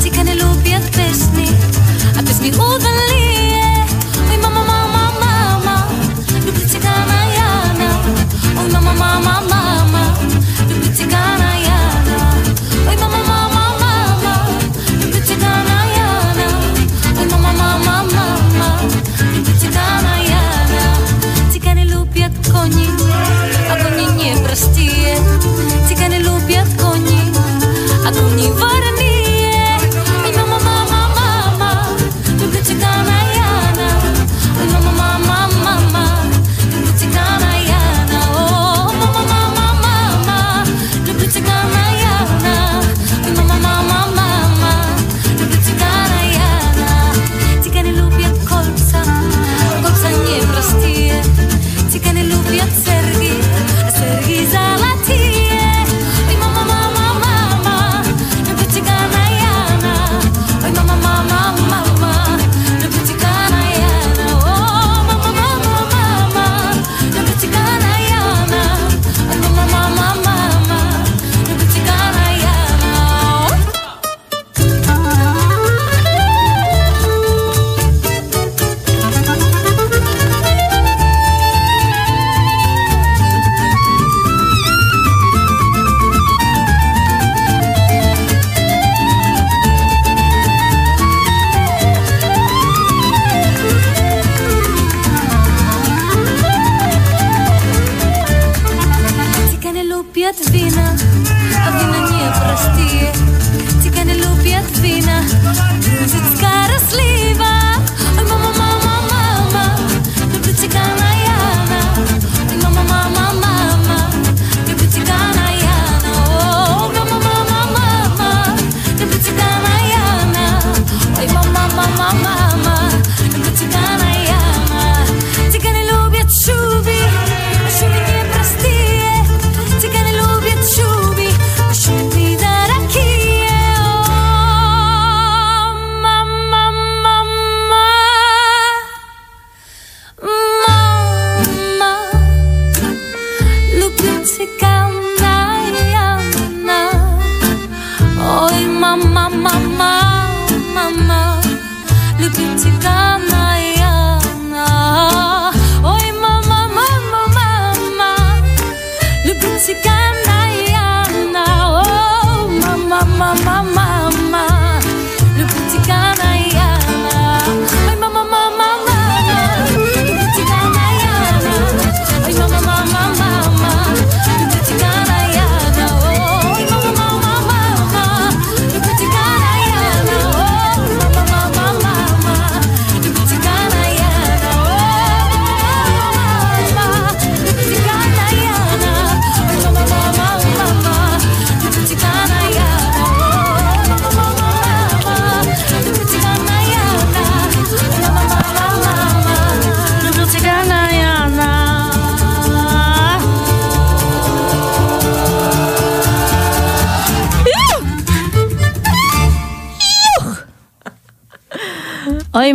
Σε 0.02 0.10
κανέναν 0.10 0.62
πιθανέστη, 0.64 1.56
απ' 2.18 2.28
εσύ 2.28 2.42
με 2.42 2.50
τον 2.50 2.80
ίδιο. 3.18 3.29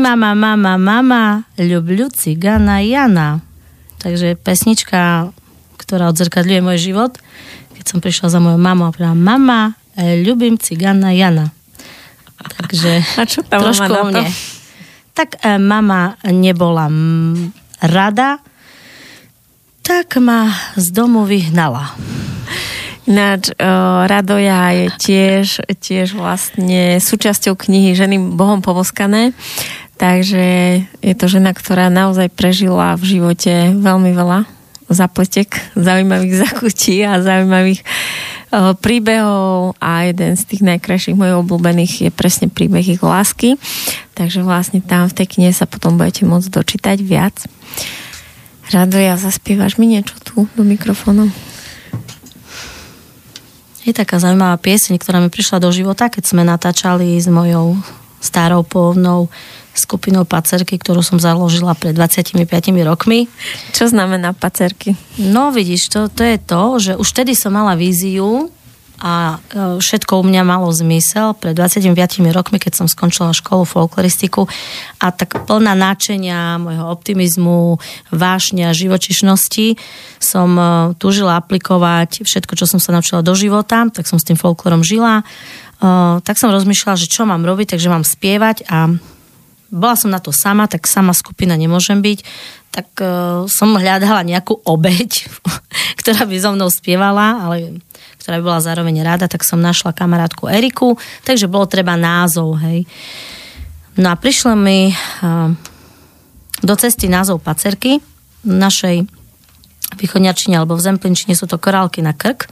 mama, 0.05 0.36
mama, 0.36 0.76
mama, 0.76 1.24
ľubľu 1.57 2.12
cigana 2.12 2.84
Jana. 2.84 3.40
Takže 4.05 4.36
pesnička, 4.36 5.32
ktorá 5.80 6.12
odzrkadľuje 6.12 6.61
môj 6.61 6.78
život. 6.92 7.12
Keď 7.72 7.84
som 7.88 7.98
prišla 8.05 8.28
za 8.28 8.36
mojou 8.36 8.61
mamou 8.61 8.88
a 8.88 8.92
povedala, 8.92 9.16
mama, 9.16 9.61
eh, 9.96 10.20
ľubím 10.20 10.61
cigana 10.61 11.16
Jana. 11.16 11.48
Takže 12.36 13.00
a 13.16 13.24
čo 13.24 13.40
tá 13.40 13.57
trošku 13.57 13.88
mama 13.88 14.00
o 14.05 14.05
mne. 14.12 14.24
Tak 15.14 15.40
e, 15.40 15.57
mama 15.62 16.18
nebola 16.26 16.90
m- 16.90 17.55
rada, 17.80 18.42
tak 19.80 20.18
ma 20.20 20.50
z 20.74 20.90
domu 20.90 21.24
vyhnala. 21.24 21.94
Ináč, 23.05 23.52
eh, 23.52 23.64
Radoja 24.09 24.72
je 24.72 24.86
tiež, 24.96 25.46
tiež 25.76 26.16
vlastne 26.16 26.98
súčasťou 27.00 27.52
knihy 27.52 27.92
Ženy 27.92 28.32
Bohom 28.32 28.64
povoskané. 28.64 29.36
Takže 29.95 30.45
je 31.01 31.14
to 31.14 31.26
žena, 31.30 31.55
ktorá 31.55 31.86
naozaj 31.86 32.32
prežila 32.34 32.99
v 32.99 33.18
živote 33.18 33.72
veľmi 33.78 34.11
veľa 34.11 34.51
zapletek, 34.90 35.57
zaujímavých 35.78 36.34
zakutí 36.49 37.07
a 37.07 37.22
zaujímavých 37.22 37.80
uh, 37.80 38.74
príbehov 38.76 39.78
a 39.80 40.11
jeden 40.11 40.36
z 40.36 40.42
tých 40.45 40.62
najkrajších 40.66 41.16
mojich 41.16 41.40
obľúbených 41.40 41.92
je 42.09 42.11
presne 42.11 42.51
príbeh 42.51 42.84
ich 42.84 43.03
lásky. 43.03 43.57
Takže 44.18 44.45
vlastne 44.45 44.82
tam 44.82 45.09
v 45.09 45.16
tej 45.16 45.26
knihe 45.38 45.53
sa 45.55 45.66
potom 45.66 45.97
budete 45.97 46.26
môcť 46.26 46.49
dočítať 46.51 46.99
viac. 47.01 47.47
Rado 48.72 48.97
Radoja, 48.97 49.20
zaspievaš 49.20 49.76
mi 49.76 49.92
niečo 49.92 50.16
tu 50.24 50.49
do 50.57 50.62
mikrofónu? 50.64 51.28
Je 53.84 53.92
taká 53.92 54.16
zaujímavá 54.16 54.57
pieseň, 54.57 54.97
ktorá 54.97 55.20
mi 55.20 55.28
prišla 55.28 55.61
do 55.61 55.68
života, 55.68 56.09
keď 56.09 56.24
sme 56.24 56.40
natáčali 56.40 57.20
s 57.20 57.28
mojou 57.28 57.76
starou 58.16 58.64
povnou 58.64 59.28
skupinou 59.74 60.22
Pacerky, 60.22 60.78
ktorú 60.78 61.02
som 61.02 61.18
založila 61.18 61.74
pred 61.74 61.92
25 61.92 62.46
rokmi. 62.86 63.26
Čo 63.74 63.90
znamená 63.90 64.32
Pacerky? 64.32 64.94
No 65.18 65.50
vidíš, 65.50 65.90
to, 65.90 66.00
to 66.08 66.22
je 66.22 66.38
to, 66.38 66.62
že 66.78 66.92
už 66.94 67.06
vtedy 67.10 67.34
som 67.34 67.52
mala 67.52 67.74
víziu 67.74 68.54
a 69.02 69.36
e, 69.36 69.82
všetko 69.82 70.22
u 70.22 70.24
mňa 70.24 70.42
malo 70.46 70.70
zmysel. 70.70 71.34
Pred 71.34 71.58
25 71.58 71.90
rokmi, 72.30 72.62
keď 72.62 72.72
som 72.78 72.86
skončila 72.86 73.34
školu 73.34 73.66
folkloristiku 73.66 74.46
a 75.02 75.10
tak 75.10 75.44
plná 75.44 75.74
náčenia, 75.74 76.62
môjho 76.62 76.86
optimizmu, 76.94 77.82
vášňa, 78.14 78.70
živočišnosti 78.70 79.76
som 80.22 80.48
e, 80.54 80.64
túžila 80.96 81.42
aplikovať 81.42 82.22
všetko, 82.22 82.54
čo 82.54 82.70
som 82.70 82.78
sa 82.78 82.94
naučila 82.94 83.26
do 83.26 83.34
života, 83.34 83.90
tak 83.90 84.06
som 84.06 84.22
s 84.22 84.26
tým 84.26 84.38
folklorom 84.38 84.86
žila. 84.86 85.20
E, 85.20 85.24
tak 86.22 86.38
som 86.38 86.54
rozmýšľala, 86.54 86.96
že 86.96 87.10
čo 87.10 87.26
mám 87.26 87.42
robiť, 87.42 87.74
takže 87.74 87.90
mám 87.90 88.06
spievať 88.06 88.70
a 88.70 88.94
bola 89.74 89.98
som 89.98 90.14
na 90.14 90.22
to 90.22 90.30
sama, 90.30 90.70
tak 90.70 90.86
sama 90.86 91.10
skupina 91.10 91.58
nemôžem 91.58 91.98
byť, 91.98 92.18
tak 92.70 92.88
som 93.50 93.74
hľadala 93.74 94.22
nejakú 94.22 94.62
obeď, 94.62 95.26
ktorá 96.00 96.24
by 96.24 96.36
so 96.38 96.50
mnou 96.54 96.70
spievala, 96.70 97.42
ale 97.42 97.82
ktorá 98.22 98.38
by 98.40 98.44
bola 98.46 98.60
zároveň 98.62 99.02
rada, 99.02 99.26
tak 99.26 99.42
som 99.42 99.60
našla 99.60 99.92
kamarátku 99.92 100.46
Eriku, 100.48 100.96
takže 101.26 101.50
bolo 101.50 101.66
treba 101.66 101.98
názov, 101.98 102.56
hej. 102.62 102.86
No 103.94 104.10
a 104.10 104.18
prišlo 104.18 104.58
mi 104.58 104.90
uh, 104.90 105.52
do 106.64 106.74
cesty 106.74 107.06
názov 107.06 107.44
pacerky, 107.44 108.02
našej 108.42 109.06
východňačine 109.94 110.58
alebo 110.58 110.74
v 110.74 110.82
Zemplinčine 110.82 111.38
sú 111.38 111.46
to 111.46 111.62
korálky 111.62 112.02
na 112.02 112.10
krk, 112.10 112.48
uh, 112.48 112.50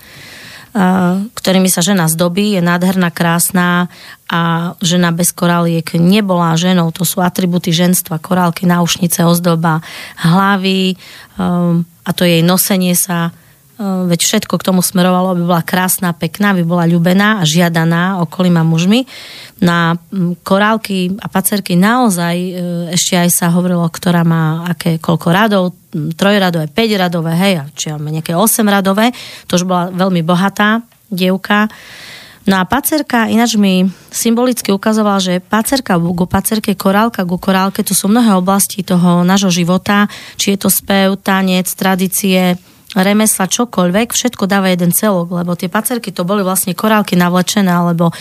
ktorými 1.36 1.68
sa 1.68 1.84
žena 1.84 2.08
zdobí, 2.08 2.56
je 2.56 2.64
nádherná, 2.64 3.12
krásna 3.12 3.92
a 4.24 4.72
žena 4.80 5.12
bez 5.12 5.28
koráliek 5.28 5.84
nebola 6.00 6.56
ženou, 6.56 6.88
to 6.96 7.04
sú 7.04 7.20
atributy 7.20 7.76
ženstva, 7.76 8.16
korálky, 8.16 8.64
náušnice, 8.64 9.20
ozdoba, 9.28 9.84
hlavy 10.16 10.96
um, 11.36 11.84
a 12.08 12.10
to 12.16 12.24
jej 12.24 12.40
nosenie 12.40 12.96
sa 12.96 13.30
Eh, 13.30 13.41
veď 13.82 14.20
všetko 14.22 14.54
k 14.58 14.66
tomu 14.70 14.80
smerovalo, 14.80 15.34
aby 15.34 15.42
bola 15.42 15.62
krásna, 15.66 16.14
pekná, 16.14 16.54
aby 16.54 16.62
bola 16.62 16.86
ľubená 16.86 17.42
a 17.42 17.48
žiadaná 17.48 18.22
okolím 18.22 18.62
mužmi. 18.62 19.00
Na 19.62 19.94
mm, 19.94 20.42
korálky 20.42 21.14
a 21.18 21.26
pacerky 21.26 21.74
naozaj 21.74 22.36
eh, 22.36 22.52
ešte 22.94 23.18
aj 23.18 23.30
sa 23.30 23.46
hovorilo, 23.50 23.86
ktorá 23.90 24.22
má 24.22 24.66
aké, 24.70 25.02
koľko 25.02 25.28
radov, 25.30 25.64
mm, 25.94 26.14
trojradové, 26.14 26.66
5 26.70 27.02
radové, 27.02 27.32
hej, 27.34 27.54
či 27.74 27.90
nejaké 27.90 28.34
8 28.34 28.62
radové, 28.66 29.10
to 29.50 29.58
už 29.58 29.64
bola 29.66 29.90
veľmi 29.90 30.22
bohatá 30.22 30.82
dievka. 31.12 31.68
No 32.42 32.58
a 32.58 32.66
pacerka 32.66 33.30
ináč 33.30 33.54
mi 33.54 33.86
symbolicky 34.10 34.74
ukazovala, 34.74 35.22
že 35.22 35.38
pacerka 35.38 35.94
ku 35.94 36.26
pacerke, 36.26 36.74
korálka 36.74 37.22
ku 37.22 37.38
korálke, 37.38 37.86
to 37.86 37.94
sú 37.94 38.10
mnohé 38.10 38.34
oblasti 38.34 38.82
toho 38.82 39.22
nášho 39.22 39.54
života, 39.54 40.10
či 40.34 40.58
je 40.58 40.66
to 40.66 40.66
spev, 40.66 41.22
tanec, 41.22 41.70
tradície, 41.70 42.58
remesla, 42.96 43.48
čokoľvek, 43.48 44.12
všetko 44.12 44.44
dáva 44.44 44.68
jeden 44.68 44.92
celok, 44.92 45.32
lebo 45.32 45.56
tie 45.56 45.72
pacerky 45.72 46.12
to 46.12 46.28
boli 46.28 46.44
vlastne 46.44 46.76
korálky 46.76 47.16
navlečené 47.16 47.72
alebo 47.72 48.12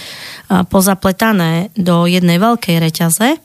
pozapletané 0.48 1.76
do 1.76 2.08
jednej 2.08 2.40
veľkej 2.40 2.80
reťaze 2.80 3.36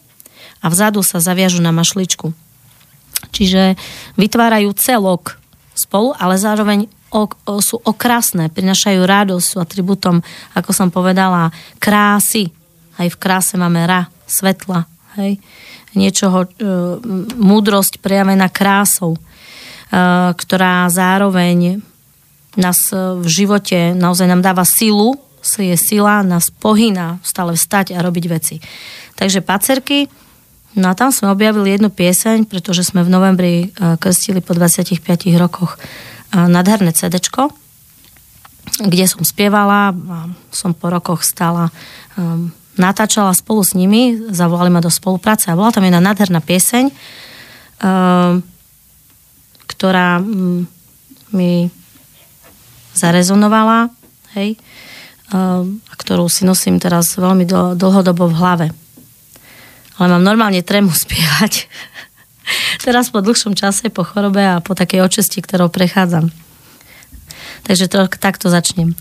a 0.62 0.66
vzadu 0.70 1.02
sa 1.02 1.18
zaviažu 1.18 1.58
na 1.58 1.74
mašličku. 1.74 2.30
Čiže 3.34 3.74
vytvárajú 4.14 4.70
celok 4.78 5.40
spolu, 5.74 6.14
ale 6.16 6.38
zároveň 6.38 6.86
o, 7.10 7.28
sú 7.60 7.76
okrasné, 7.82 8.48
prinašajú 8.52 9.00
radosť, 9.02 9.46
sú 9.46 9.56
atributom, 9.58 10.22
ako 10.54 10.70
som 10.72 10.88
povedala, 10.88 11.50
krásy. 11.82 12.50
Aj 12.96 13.08
v 13.08 13.16
kráse 13.20 13.60
máme 13.60 13.84
ra, 13.84 14.08
svetla, 14.24 14.88
hej, 15.20 15.36
niečoho, 15.92 16.44
e, 16.44 16.48
múdrosť 17.36 18.00
prejavená 18.00 18.48
krásou. 18.48 19.16
Eh, 19.86 20.30
ktorá 20.34 20.90
zároveň 20.90 21.78
nás 22.58 22.90
v 22.90 23.26
živote 23.30 23.94
naozaj 23.94 24.26
nám 24.26 24.42
dáva 24.42 24.66
silu, 24.66 25.14
je 25.46 25.78
sila, 25.78 26.26
nás 26.26 26.50
pohýna 26.50 27.22
stále 27.22 27.54
vstať 27.54 27.94
a 27.94 28.02
robiť 28.02 28.24
veci. 28.26 28.58
Takže 29.14 29.46
pacerky, 29.46 30.10
no 30.74 30.90
a 30.90 30.98
tam 30.98 31.14
sme 31.14 31.30
objavili 31.30 31.78
jednu 31.78 31.94
pieseň, 31.94 32.50
pretože 32.50 32.82
sme 32.82 33.06
v 33.06 33.12
novembri 33.14 33.54
eh, 33.62 33.94
krstili 33.94 34.42
po 34.42 34.58
25 34.58 34.98
rokoch 35.38 35.78
nádherné 36.34 36.90
CD, 36.90 37.22
kde 38.82 39.04
som 39.06 39.22
spievala 39.22 39.94
som 40.50 40.74
po 40.74 40.90
rokoch 40.90 41.22
stala 41.22 41.70
natáčala 42.74 43.30
spolu 43.30 43.62
s 43.62 43.78
nimi, 43.78 44.18
zavolali 44.34 44.68
ma 44.68 44.82
do 44.82 44.90
spolupráce 44.90 45.48
a 45.48 45.56
bola 45.56 45.70
tam 45.70 45.86
jedna 45.86 46.02
nádherná 46.02 46.42
pieseň, 46.42 46.90
ktorá 49.76 50.18
mm, 50.24 50.60
mi 51.36 51.68
zarezonovala, 52.96 53.92
hej, 54.32 54.56
ehm, 55.36 55.84
a 55.84 55.94
ktorú 56.00 56.32
si 56.32 56.48
nosím 56.48 56.80
teraz 56.80 57.12
veľmi 57.20 57.44
dlhodobo 57.76 58.32
v 58.32 58.38
hlave. 58.40 58.66
Ale 60.00 60.16
mám 60.16 60.24
normálne 60.24 60.64
trému 60.64 60.96
spievať. 61.04 61.68
teraz 62.80 63.12
po 63.12 63.20
dlhšom 63.20 63.52
čase, 63.52 63.92
po 63.92 64.00
chorobe 64.00 64.40
a 64.40 64.64
po 64.64 64.72
takej 64.72 65.04
očesti, 65.04 65.44
ktorou 65.44 65.68
prechádzam. 65.68 66.32
Takže 67.68 67.86
to, 67.92 68.08
takto 68.16 68.48
začnem. 68.48 68.96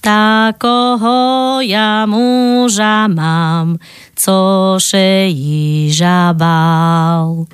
Takoho 0.00 1.60
ja 1.60 2.08
muža 2.08 3.04
mám, 3.12 3.76
cože 4.16 5.28
jiža 5.28 6.32
bál. 6.32 7.44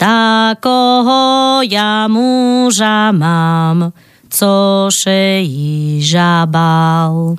Takoho 0.00 1.60
ja 1.68 2.08
muža 2.08 3.12
mám, 3.12 3.92
cože 4.32 5.44
jí 5.44 6.00
žabal. 6.00 7.36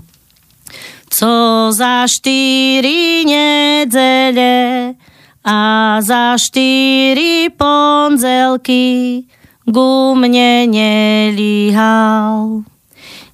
Co 1.09 1.34
za 1.74 2.05
štyri 2.05 3.26
nedele 3.26 4.93
a 5.41 5.59
za 6.05 6.38
štyri 6.38 7.49
ponzelky 7.49 9.26
ku 9.66 10.14
mne 10.14 10.70
nelíhal. 10.70 12.62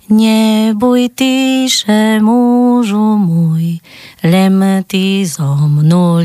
Nebuj 0.07 1.11
ty, 1.11 1.67
že 1.67 2.23
mužu 2.23 3.19
môj, 3.19 3.83
lem 4.23 4.87
ty 4.87 5.27
zo 5.27 5.67
mnou. 5.67 6.23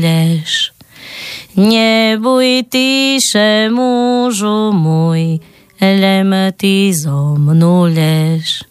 Nebuj 1.55 2.65
tiše 2.69 3.69
mužu 3.69 4.73
môj, 4.73 5.39
lem 5.79 6.31
ty 6.57 6.93
zo 6.93 7.35
mnou 7.37 7.85
lež. 7.89 8.65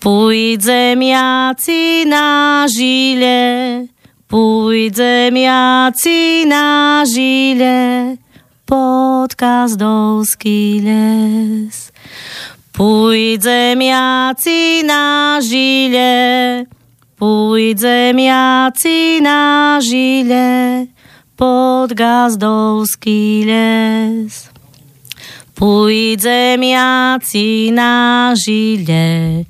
Pôjdem 0.00 0.96
jaci 0.96 2.08
na 2.08 2.64
žile, 2.64 3.84
pôjdem 4.32 5.36
jaci 5.36 6.48
na 6.48 7.04
žile, 7.04 8.16
pod 8.64 9.36
kazdovský 9.36 10.80
les. 10.80 11.92
Pôjdem 12.72 13.76
jaci 13.76 14.80
na 14.88 15.36
žile, 15.44 16.64
pôjdem 17.20 18.16
jaci 18.16 19.20
na 19.20 19.76
žile, 19.84 20.88
pod 21.40 21.96
gazdovský 21.96 23.48
les. 23.48 24.52
Pôjdem 25.56 26.60
jaci 26.60 27.72
na 27.72 28.36
žile, 28.36 29.48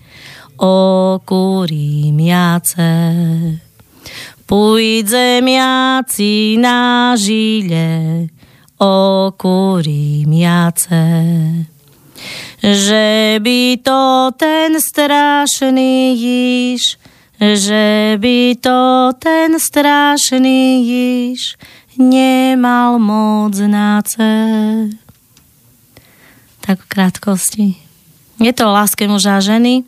okúrim 0.55 2.15
jace. 2.15 2.95
Pôjdem 4.47 5.47
jaci 5.51 6.59
na 6.63 7.15
žile, 7.19 8.31
okúrim 8.79 10.31
jace. 10.31 11.07
Že 12.63 13.39
by 13.43 13.63
to 13.83 14.31
ten 14.39 14.79
strašný 14.79 16.15
již, 16.15 16.99
že 17.41 18.17
by 18.21 18.61
to 18.61 19.11
ten 19.17 19.57
strašný 19.57 20.85
již, 20.85 21.57
nemal 21.97 23.01
moc 23.01 23.57
na 23.57 24.05
tak 26.61 26.77
v 26.85 26.87
krátkosti. 26.87 27.67
Je 28.41 28.53
to 28.53 28.69
o 28.69 28.77
láske 28.77 29.09
muža 29.09 29.41
a 29.41 29.45
ženy 29.45 29.85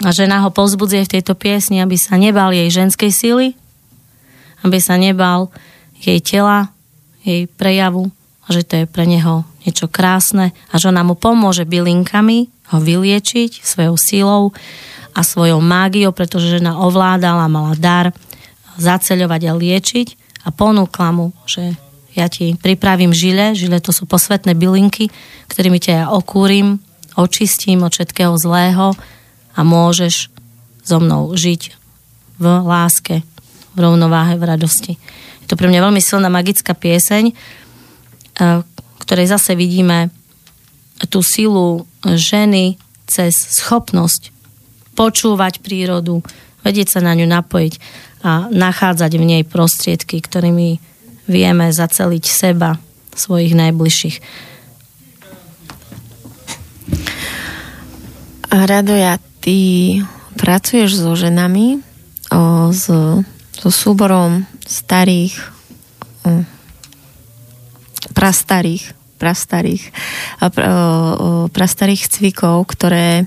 a 0.00 0.14
žena 0.14 0.40
ho 0.46 0.50
povzbudzuje 0.54 1.04
v 1.04 1.12
tejto 1.18 1.34
piesni, 1.34 1.82
aby 1.82 1.98
sa 1.98 2.16
nebal 2.16 2.54
jej 2.54 2.70
ženskej 2.70 3.10
síly, 3.12 3.46
aby 4.62 4.78
sa 4.80 4.96
nebal 4.96 5.52
jej 6.00 6.22
tela, 6.24 6.72
jej 7.26 7.50
prejavu, 7.50 8.08
že 8.50 8.66
to 8.66 8.82
je 8.82 8.86
pre 8.86 9.06
neho 9.06 9.46
niečo 9.64 9.86
krásne 9.86 10.52
a 10.70 10.74
že 10.76 10.90
ona 10.90 11.06
mu 11.06 11.14
pomôže 11.14 11.64
bylinkami 11.64 12.50
ho 12.70 12.78
vyliečiť 12.78 13.62
svojou 13.62 13.96
sílou 13.98 14.42
a 15.10 15.20
svojou 15.26 15.58
mágiou, 15.58 16.14
pretože 16.14 16.60
žena 16.60 16.78
ovládala, 16.78 17.50
mala 17.50 17.74
dar 17.74 18.14
zaceľovať 18.78 19.42
a 19.50 19.52
liečiť 19.58 20.08
a 20.46 20.54
ponúkla 20.54 21.08
mu, 21.10 21.26
že 21.44 21.74
ja 22.14 22.26
ti 22.26 22.54
pripravím 22.58 23.14
žile, 23.14 23.54
žile 23.54 23.78
to 23.78 23.94
sú 23.94 24.06
posvetné 24.06 24.54
bylinky, 24.54 25.10
ktorými 25.50 25.78
ťa 25.78 25.92
ja 25.94 26.04
okúrim, 26.10 26.82
očistím 27.18 27.86
od 27.86 27.94
všetkého 27.94 28.34
zlého 28.38 28.94
a 29.54 29.60
môžeš 29.60 30.30
so 30.86 30.98
mnou 30.98 31.34
žiť 31.34 31.74
v 32.40 32.44
láske, 32.64 33.22
v 33.74 33.78
rovnováhe, 33.78 34.40
v 34.40 34.46
radosti. 34.46 34.92
Je 35.44 35.46
to 35.46 35.58
pre 35.58 35.68
mňa 35.68 35.90
veľmi 35.90 36.02
silná 36.02 36.32
magická 36.32 36.72
pieseň, 36.72 37.34
ktorej 39.04 39.26
zase 39.28 39.52
vidíme 39.52 40.08
tú 41.08 41.24
silu 41.24 41.84
ženy 42.04 42.76
cez 43.08 43.34
schopnosť 43.36 44.32
počúvať 44.94 45.64
prírodu, 45.64 46.20
vedieť 46.60 46.98
sa 46.98 47.00
na 47.00 47.16
ňu 47.16 47.24
napojiť 47.24 47.74
a 48.20 48.52
nachádzať 48.52 49.12
v 49.16 49.24
nej 49.24 49.42
prostriedky, 49.48 50.20
ktorými 50.20 50.76
vieme 51.24 51.72
zaceliť 51.72 52.24
seba, 52.26 52.76
svojich 53.16 53.56
najbližších. 53.56 54.16
Radoja, 58.50 59.22
ty 59.40 59.58
pracuješ 60.36 61.00
so 61.00 61.14
ženami, 61.14 61.80
o, 62.34 62.74
s, 62.74 62.90
so 63.54 63.70
súborom 63.70 64.44
starých, 64.66 65.38
prastarých, 68.20 68.92
prastarých, 69.16 69.88
prastarých 71.56 72.02
cvikov, 72.12 72.68
ktoré, 72.68 73.24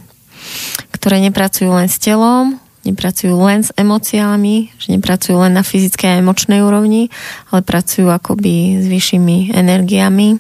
ktoré 0.94 1.18
nepracujú 1.26 1.74
len 1.74 1.90
s 1.90 1.98
telom, 1.98 2.62
nepracujú 2.86 3.34
len 3.42 3.66
s 3.66 3.74
emóciami, 3.74 4.70
že 4.78 4.94
nepracujú 4.94 5.40
len 5.42 5.58
na 5.58 5.66
fyzickej 5.66 6.14
a 6.14 6.20
emočnej 6.22 6.62
úrovni, 6.62 7.10
ale 7.50 7.66
pracujú 7.66 8.14
akoby 8.14 8.84
s 8.84 8.86
vyššími 8.86 9.56
energiami 9.56 10.38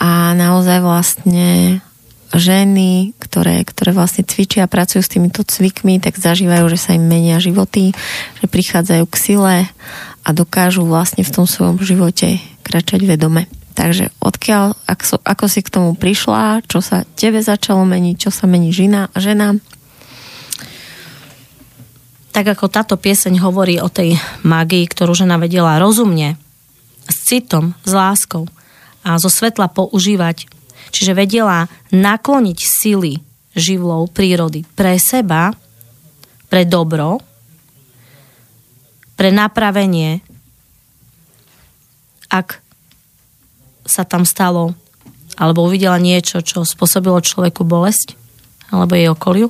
a 0.00 0.34
naozaj 0.34 0.80
vlastne 0.82 1.78
ženy, 2.32 3.12
ktoré, 3.20 3.60
ktoré 3.66 3.92
vlastne 3.92 4.24
cvičia 4.24 4.64
a 4.64 4.72
pracujú 4.72 5.04
s 5.04 5.12
týmito 5.12 5.44
cvikmi, 5.44 6.00
tak 6.00 6.16
zažívajú, 6.16 6.64
že 6.72 6.78
sa 6.80 6.96
im 6.96 7.04
menia 7.04 7.42
životy, 7.42 7.92
že 8.40 8.46
prichádzajú 8.48 9.04
k 9.04 9.16
sile 9.20 9.56
a 10.24 10.28
dokážu 10.30 10.88
vlastne 10.88 11.26
v 11.26 11.34
tom 11.34 11.44
svojom 11.44 11.82
živote 11.82 12.40
kračať 12.64 13.04
vedome. 13.04 13.50
Takže 13.74 14.10
odkiaľ, 14.18 14.74
ako, 14.84 15.22
ako 15.22 15.44
si 15.46 15.60
k 15.62 15.72
tomu 15.72 15.94
prišla, 15.94 16.66
čo 16.66 16.82
sa 16.82 17.06
tebe 17.16 17.40
začalo 17.40 17.86
meniť, 17.86 18.16
čo 18.18 18.30
sa 18.34 18.50
mení 18.50 18.74
žena, 18.74 19.08
žena? 19.14 19.56
Tak 22.30 22.58
ako 22.58 22.70
táto 22.70 22.94
pieseň 22.98 23.42
hovorí 23.42 23.82
o 23.82 23.90
tej 23.90 24.18
magii, 24.46 24.86
ktorú 24.86 25.14
žena 25.14 25.38
vedela 25.38 25.78
rozumne, 25.82 26.38
s 27.10 27.16
citom, 27.26 27.74
s 27.82 27.92
láskou 27.94 28.46
a 29.02 29.18
zo 29.18 29.26
svetla 29.26 29.70
používať 29.70 30.46
Čiže 30.90 31.14
vedela 31.14 31.70
nakloniť 31.94 32.58
sily 32.58 33.14
živlov 33.54 34.10
prírody 34.10 34.66
pre 34.74 34.98
seba, 34.98 35.54
pre 36.50 36.66
dobro, 36.66 37.22
pre 39.14 39.30
napravenie, 39.30 40.22
ak 42.30 42.62
sa 43.90 44.06
tam 44.06 44.22
stalo 44.22 44.72
alebo 45.34 45.66
uvidela 45.66 45.98
niečo, 45.98 46.44
čo 46.44 46.62
spôsobilo 46.62 47.18
človeku 47.18 47.66
bolesť 47.66 48.14
alebo 48.70 48.94
jej 48.94 49.10
okoliu, 49.10 49.48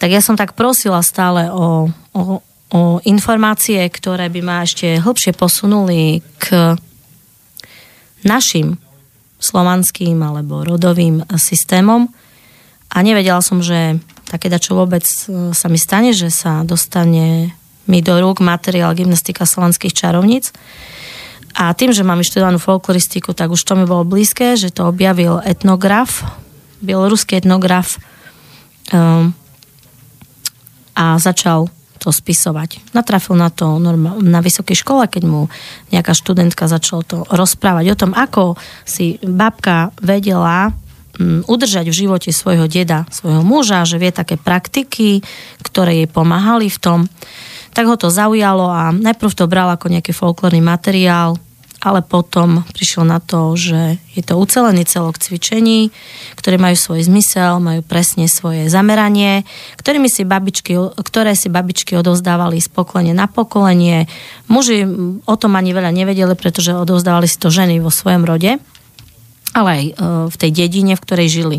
tak 0.00 0.12
ja 0.12 0.20
som 0.24 0.36
tak 0.36 0.56
prosila 0.56 1.00
stále 1.04 1.48
o, 1.52 1.88
o, 2.16 2.20
o 2.72 2.80
informácie, 3.04 3.80
ktoré 3.88 4.28
by 4.32 4.40
ma 4.40 4.56
ešte 4.64 5.00
hlbšie 5.00 5.32
posunuli 5.36 6.24
k 6.40 6.76
našim 8.24 8.80
slovanským 9.40 10.16
alebo 10.20 10.64
rodovým 10.64 11.24
systémom 11.36 12.08
a 12.92 12.96
nevedela 13.04 13.44
som, 13.44 13.60
že 13.60 14.00
také 14.26 14.48
čo 14.56 14.78
vôbec 14.78 15.04
e, 15.04 15.52
sa 15.52 15.66
mi 15.68 15.78
stane, 15.78 16.16
že 16.16 16.32
sa 16.32 16.64
dostane 16.64 17.54
mi 17.86 18.02
do 18.02 18.18
rúk 18.18 18.42
materiál 18.42 18.94
gymnastika 18.98 19.46
slovanských 19.46 19.94
čarovníc. 19.94 20.50
A 21.56 21.72
tým, 21.72 21.88
že 21.88 22.04
mám 22.04 22.20
študovanú 22.20 22.60
folkloristiku, 22.60 23.32
tak 23.32 23.48
už 23.48 23.64
to 23.64 23.72
mi 23.80 23.88
bolo 23.88 24.04
blízke, 24.04 24.60
že 24.60 24.68
to 24.68 24.92
objavil 24.92 25.40
etnograf, 25.40 26.20
bieloruský 26.84 27.40
etnograf 27.40 27.96
um, 28.92 29.32
a 30.92 31.16
začal 31.16 31.72
to 31.96 32.12
spisovať. 32.12 32.92
Natrafil 32.92 33.40
na 33.40 33.48
to 33.48 33.80
na 34.20 34.40
vysokej 34.44 34.76
škole, 34.84 35.08
keď 35.08 35.22
mu 35.24 35.48
nejaká 35.90 36.12
študentka 36.12 36.68
začala 36.68 37.02
to 37.08 37.24
rozprávať 37.32 37.84
o 37.88 37.98
tom, 37.98 38.12
ako 38.12 38.60
si 38.84 39.16
babka 39.24 39.96
vedela 40.04 40.76
mm, 41.16 41.48
udržať 41.48 41.88
v 41.88 41.98
živote 42.04 42.30
svojho 42.36 42.68
deda, 42.68 43.08
svojho 43.08 43.40
muža, 43.40 43.88
že 43.88 43.96
vie 43.96 44.12
také 44.12 44.36
praktiky, 44.36 45.24
ktoré 45.64 46.04
jej 46.04 46.08
pomáhali 46.08 46.68
v 46.68 46.78
tom. 46.78 46.98
Tak 47.72 47.88
ho 47.88 47.96
to 47.96 48.12
zaujalo 48.12 48.68
a 48.68 48.92
najprv 48.92 49.32
to 49.32 49.48
bral 49.48 49.72
ako 49.72 49.88
nejaký 49.88 50.12
folklórny 50.12 50.60
materiál, 50.60 51.40
ale 51.86 52.02
potom 52.02 52.66
prišiel 52.74 53.06
na 53.06 53.22
to, 53.22 53.54
že 53.54 54.02
je 54.18 54.22
to 54.26 54.34
ucelený 54.34 54.82
celok 54.90 55.22
cvičení, 55.22 55.94
ktoré 56.34 56.58
majú 56.58 56.74
svoj 56.74 57.06
zmysel, 57.06 57.62
majú 57.62 57.86
presne 57.86 58.26
svoje 58.26 58.66
zameranie, 58.66 59.46
ktorými 59.78 60.10
si 60.10 60.26
babičky, 60.26 60.74
ktoré 60.98 61.38
si 61.38 61.46
babičky 61.46 61.94
odovzdávali 61.94 62.58
z 62.58 62.66
pokolenia 62.74 63.14
na 63.14 63.30
pokolenie. 63.30 64.10
Muži 64.50 64.82
o 65.22 65.34
tom 65.38 65.54
ani 65.54 65.70
veľa 65.70 65.94
nevedeli, 65.94 66.34
pretože 66.34 66.74
odovzdávali 66.74 67.30
si 67.30 67.38
to 67.38 67.54
ženy 67.54 67.78
vo 67.78 67.94
svojom 67.94 68.26
rode, 68.26 68.58
ale 69.54 69.68
aj 69.70 69.84
e, 69.86 69.92
v 70.26 70.36
tej 70.42 70.50
dedine, 70.50 70.98
v 70.98 71.04
ktorej 71.06 71.28
žili. 71.30 71.58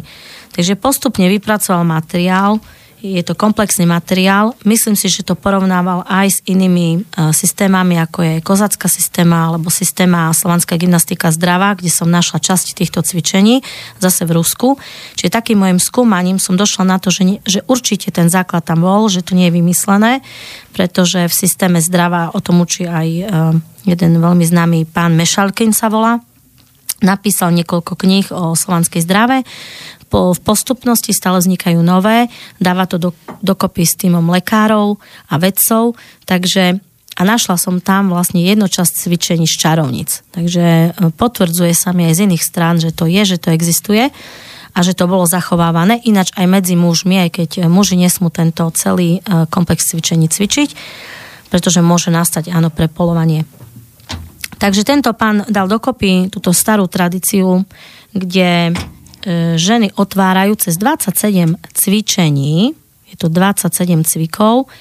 Takže 0.52 0.76
postupne 0.76 1.32
vypracoval 1.32 1.88
materiál, 1.88 2.60
je 2.98 3.22
to 3.22 3.38
komplexný 3.38 3.86
materiál. 3.86 4.58
Myslím 4.66 4.98
si, 4.98 5.06
že 5.06 5.22
to 5.22 5.38
porovnával 5.38 6.02
aj 6.10 6.28
s 6.28 6.40
inými 6.50 7.06
uh, 7.06 7.30
systémami, 7.30 8.02
ako 8.02 8.20
je 8.26 8.34
kozacká 8.42 8.90
systéma 8.90 9.54
alebo 9.54 9.70
systéma 9.70 10.34
slovanská 10.34 10.82
gymnastika 10.82 11.30
zdravá, 11.30 11.78
kde 11.78 11.94
som 11.94 12.10
našla 12.10 12.42
časť 12.42 12.74
týchto 12.74 13.06
cvičení, 13.06 13.62
zase 14.02 14.26
v 14.26 14.42
Rusku. 14.42 14.82
Čiže 15.14 15.30
takým 15.30 15.62
môjim 15.62 15.78
skúmaním 15.78 16.42
som 16.42 16.58
došla 16.58 16.90
na 16.90 16.98
to, 16.98 17.14
že, 17.14 17.24
nie, 17.24 17.38
že 17.46 17.62
určite 17.70 18.10
ten 18.10 18.34
základ 18.34 18.66
tam 18.66 18.82
bol, 18.82 19.06
že 19.14 19.22
to 19.22 19.38
nie 19.38 19.54
je 19.54 19.58
vymyslené, 19.62 20.26
pretože 20.74 21.30
v 21.30 21.34
systéme 21.34 21.78
zdravá 21.78 22.34
o 22.34 22.42
tom 22.42 22.66
učí 22.66 22.90
aj 22.90 23.08
uh, 23.08 23.54
jeden 23.86 24.18
veľmi 24.18 24.42
známy 24.42 24.90
pán 24.90 25.14
Mešalkin 25.14 25.70
sa 25.70 25.94
volá, 25.94 26.18
napísal 27.02 27.54
niekoľko 27.54 27.94
kníh 27.94 28.28
o 28.34 28.58
slovanskej 28.58 29.06
zdrave 29.06 29.46
v 30.12 30.40
postupnosti 30.42 31.12
stále 31.12 31.44
vznikajú 31.44 31.80
nové, 31.84 32.32
dáva 32.58 32.88
to 32.88 32.98
do, 32.98 33.10
dokopy 33.44 33.84
s 33.84 34.00
týmom 34.00 34.24
lekárov 34.32 34.98
a 35.28 35.34
vedcov, 35.36 36.00
takže 36.24 36.80
a 37.18 37.26
našla 37.26 37.58
som 37.58 37.82
tam 37.82 38.14
vlastne 38.14 38.46
jednu 38.46 38.70
časť 38.70 39.10
cvičení 39.10 39.50
z 39.50 39.56
čarovnic. 39.58 40.22
Takže 40.38 40.66
e, 40.66 40.90
potvrdzuje 41.18 41.74
sa 41.74 41.90
mi 41.90 42.06
aj 42.06 42.14
z 42.14 42.24
iných 42.30 42.46
strán, 42.46 42.78
že 42.78 42.94
to 42.94 43.10
je, 43.10 43.26
že 43.26 43.42
to 43.42 43.50
existuje 43.50 44.14
a 44.78 44.80
že 44.86 44.94
to 44.94 45.10
bolo 45.10 45.26
zachovávané. 45.26 45.98
Ináč 46.06 46.30
aj 46.38 46.46
medzi 46.46 46.78
mužmi, 46.78 47.18
aj 47.26 47.30
keď 47.34 47.50
muži 47.66 47.98
nesmú 47.98 48.30
tento 48.30 48.70
celý 48.78 49.26
e, 49.26 49.50
komplex 49.50 49.90
cvičení 49.90 50.30
cvičiť, 50.30 50.70
pretože 51.50 51.82
môže 51.82 52.14
nastať 52.14 52.54
áno 52.54 52.70
prepolovanie. 52.70 53.50
Takže 54.62 54.86
tento 54.86 55.10
pán 55.18 55.42
dal 55.50 55.66
dokopy 55.66 56.30
túto 56.30 56.54
starú 56.54 56.86
tradíciu, 56.86 57.66
kde 58.14 58.78
ženy 59.60 59.92
otvárajú 60.00 60.56
cez 60.56 60.80
27 60.80 61.60
cvičení, 61.76 62.72
je 63.12 63.16
to 63.20 63.28
27 63.28 64.08
cvikov 64.08 64.72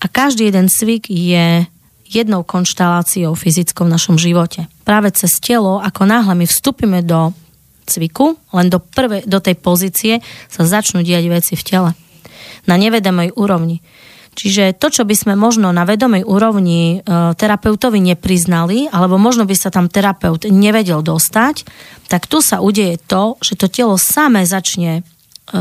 a 0.00 0.04
každý 0.08 0.48
jeden 0.48 0.68
cvik 0.72 1.08
je 1.12 1.68
jednou 2.06 2.46
konštaláciou 2.46 3.34
fyzickou 3.34 3.84
v 3.84 3.92
našom 3.92 4.16
živote. 4.16 4.70
Práve 4.86 5.10
cez 5.12 5.36
telo, 5.42 5.82
ako 5.82 6.06
náhle 6.06 6.34
my 6.38 6.46
vstúpime 6.46 7.02
do 7.02 7.34
cviku, 7.86 8.38
len 8.54 8.70
do, 8.70 8.78
prvé, 8.78 9.22
do 9.26 9.38
tej 9.42 9.56
pozície 9.58 10.14
sa 10.50 10.62
začnú 10.66 11.02
diať 11.02 11.24
veci 11.30 11.54
v 11.54 11.62
tele. 11.66 11.90
Na 12.66 12.74
nevedomej 12.74 13.34
úrovni. 13.38 13.82
Čiže 14.36 14.76
to, 14.76 14.92
čo 14.92 15.02
by 15.08 15.16
sme 15.16 15.32
možno 15.32 15.72
na 15.72 15.88
vedomej 15.88 16.20
úrovni 16.28 17.00
e, 17.00 17.08
terapeutovi 17.32 18.04
nepriznali, 18.04 18.84
alebo 18.92 19.16
možno 19.16 19.48
by 19.48 19.56
sa 19.56 19.72
tam 19.72 19.88
terapeut 19.88 20.44
nevedel 20.52 21.00
dostať, 21.00 21.64
tak 22.12 22.28
tu 22.28 22.44
sa 22.44 22.60
udeje 22.60 23.00
to, 23.00 23.40
že 23.40 23.56
to 23.56 23.72
telo 23.72 23.96
samé 23.96 24.44
začne 24.44 25.00
e, 25.00 25.02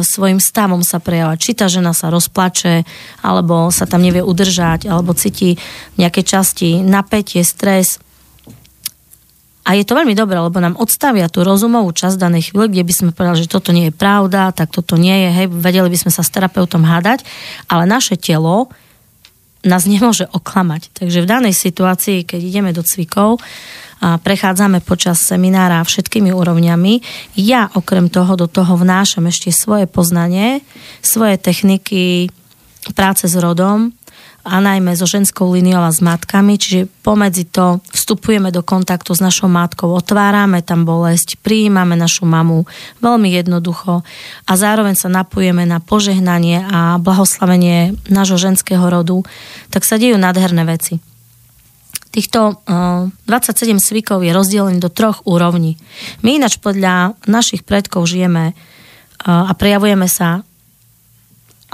svojim 0.04 0.44
stavom 0.44 0.84
sa 0.84 1.00
prejavovať. 1.00 1.40
Či 1.40 1.52
tá 1.56 1.72
žena 1.72 1.96
sa 1.96 2.12
rozplače, 2.12 2.84
alebo 3.24 3.72
sa 3.72 3.88
tam 3.88 4.04
nevie 4.04 4.20
udržať, 4.20 4.92
alebo 4.92 5.16
cíti 5.16 5.56
nejaké 5.96 6.28
časti 6.28 6.84
napätie, 6.84 7.48
stres. 7.48 8.04
A 9.66 9.74
je 9.74 9.82
to 9.82 9.98
veľmi 9.98 10.14
dobré, 10.14 10.38
lebo 10.38 10.62
nám 10.62 10.78
odstavia 10.78 11.26
tú 11.26 11.42
rozumovú 11.42 11.90
časť 11.90 12.22
danej 12.22 12.54
chvíli, 12.54 12.70
kde 12.70 12.86
by 12.86 12.94
sme 12.94 13.10
povedali, 13.18 13.42
že 13.42 13.50
toto 13.50 13.74
nie 13.74 13.90
je 13.90 13.98
pravda, 13.98 14.54
tak 14.54 14.70
toto 14.70 14.94
nie 14.94 15.26
je, 15.26 15.30
hej, 15.42 15.48
vedeli 15.50 15.90
by 15.90 15.98
sme 15.98 16.12
sa 16.14 16.22
s 16.22 16.30
terapeutom 16.30 16.86
hádať, 16.86 17.26
ale 17.66 17.90
naše 17.90 18.14
telo 18.14 18.70
nás 19.66 19.90
nemôže 19.90 20.30
oklamať. 20.30 20.94
Takže 20.94 21.26
v 21.26 21.28
danej 21.28 21.58
situácii, 21.58 22.30
keď 22.30 22.40
ideme 22.46 22.70
do 22.70 22.86
cvikov, 22.86 23.42
a 24.06 24.22
prechádzame 24.22 24.84
počas 24.84 25.24
seminára 25.24 25.82
všetkými 25.82 26.30
úrovňami. 26.30 26.94
Ja 27.42 27.72
okrem 27.74 28.12
toho 28.12 28.38
do 28.38 28.46
toho 28.46 28.76
vnášam 28.76 29.26
ešte 29.32 29.56
svoje 29.56 29.88
poznanie, 29.88 30.62
svoje 31.00 31.40
techniky 31.40 32.30
práce 32.94 33.26
s 33.26 33.36
rodom, 33.40 33.96
a 34.46 34.62
najmä 34.62 34.94
so 34.94 35.10
ženskou 35.10 35.50
líniou 35.50 35.82
a 35.82 35.90
s 35.90 36.06
matkami, 36.06 36.62
čiže 36.62 36.86
pomedzi 37.02 37.50
to 37.50 37.82
vstupujeme 37.90 38.54
do 38.54 38.62
kontaktu 38.62 39.18
s 39.18 39.20
našou 39.20 39.50
matkou, 39.50 39.90
otvárame 39.90 40.62
tam 40.62 40.86
bolesť, 40.86 41.42
prijímame 41.42 41.98
našu 41.98 42.30
mamu 42.30 42.70
veľmi 43.02 43.34
jednoducho 43.34 44.06
a 44.46 44.52
zároveň 44.54 44.94
sa 44.94 45.10
napojeme 45.10 45.66
na 45.66 45.82
požehnanie 45.82 46.62
a 46.62 47.02
blahoslavenie 47.02 47.98
nášho 48.06 48.38
ženského 48.38 48.86
rodu, 48.86 49.26
tak 49.74 49.82
sa 49.82 49.98
dejú 49.98 50.22
nádherné 50.22 50.62
veci. 50.70 51.02
Týchto 52.14 52.64
uh, 52.64 53.12
27 53.28 53.76
svykov 53.82 54.24
je 54.24 54.32
rozdelený 54.32 54.80
do 54.80 54.88
troch 54.88 55.20
úrovní. 55.28 55.76
My 56.24 56.40
ináč 56.40 56.62
podľa 56.64 57.18
našich 57.28 57.68
predkov 57.68 58.08
žijeme 58.08 58.56
uh, 58.56 59.50
a 59.50 59.52
prejavujeme 59.52 60.08
sa 60.08 60.48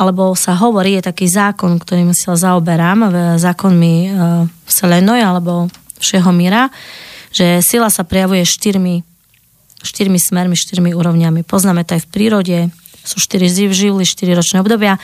alebo 0.01 0.33
sa 0.33 0.57
hovorí, 0.57 0.97
je 0.97 1.05
taký 1.05 1.29
zákon, 1.29 1.77
ktorým 1.77 2.17
sa 2.17 2.33
zaoberám, 2.33 3.13
zákonmi 3.37 3.93
e, 4.01 4.09
Selenoj 4.65 5.21
alebo 5.21 5.69
všeho 6.01 6.33
míra, 6.33 6.73
že 7.29 7.61
sila 7.61 7.93
sa 7.93 8.01
prejavuje 8.01 8.41
štyrmi, 8.41 9.05
štyrmi 9.85 10.17
smermi, 10.17 10.57
štyrmi 10.57 10.97
úrovňami. 10.97 11.45
Poznáme 11.45 11.85
to 11.85 12.01
aj 12.01 12.09
v 12.09 12.11
prírode, 12.11 12.57
sú 13.05 13.21
štyri 13.21 13.45
živly, 13.45 14.01
štyri 14.01 14.33
ročné 14.33 14.65
obdobia, 14.65 14.97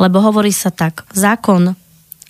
lebo 0.00 0.24
hovorí 0.24 0.48
sa 0.48 0.72
tak, 0.72 1.04
zákon 1.12 1.76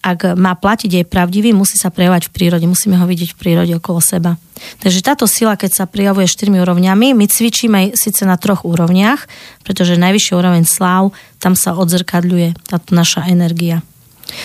ak 0.03 0.35
má 0.35 0.59
platiť, 0.59 0.91
je 0.91 1.05
pravdivý, 1.07 1.55
musí 1.55 1.79
sa 1.79 1.95
prejavovať 1.95 2.27
v 2.29 2.35
prírode, 2.35 2.67
musíme 2.67 2.99
ho 2.99 3.07
vidieť 3.07 3.33
v 3.33 3.39
prírode 3.39 3.73
okolo 3.79 4.03
seba. 4.03 4.35
Takže 4.83 5.01
táto 5.03 5.31
sila, 5.31 5.55
keď 5.55 5.71
sa 5.83 5.85
prijavuje 5.87 6.27
štyrmi 6.27 6.59
úrovňami, 6.59 7.15
my 7.15 7.27
cvičíme 7.31 7.95
síce 7.95 8.27
na 8.27 8.35
troch 8.35 8.67
úrovniach, 8.67 9.27
pretože 9.63 9.99
najvyššia 9.99 10.35
úroveň 10.35 10.67
sláv, 10.67 11.15
tam 11.39 11.55
sa 11.55 11.79
odzrkadľuje 11.79 12.67
táto 12.67 12.91
naša 12.95 13.31
energia. 13.31 13.87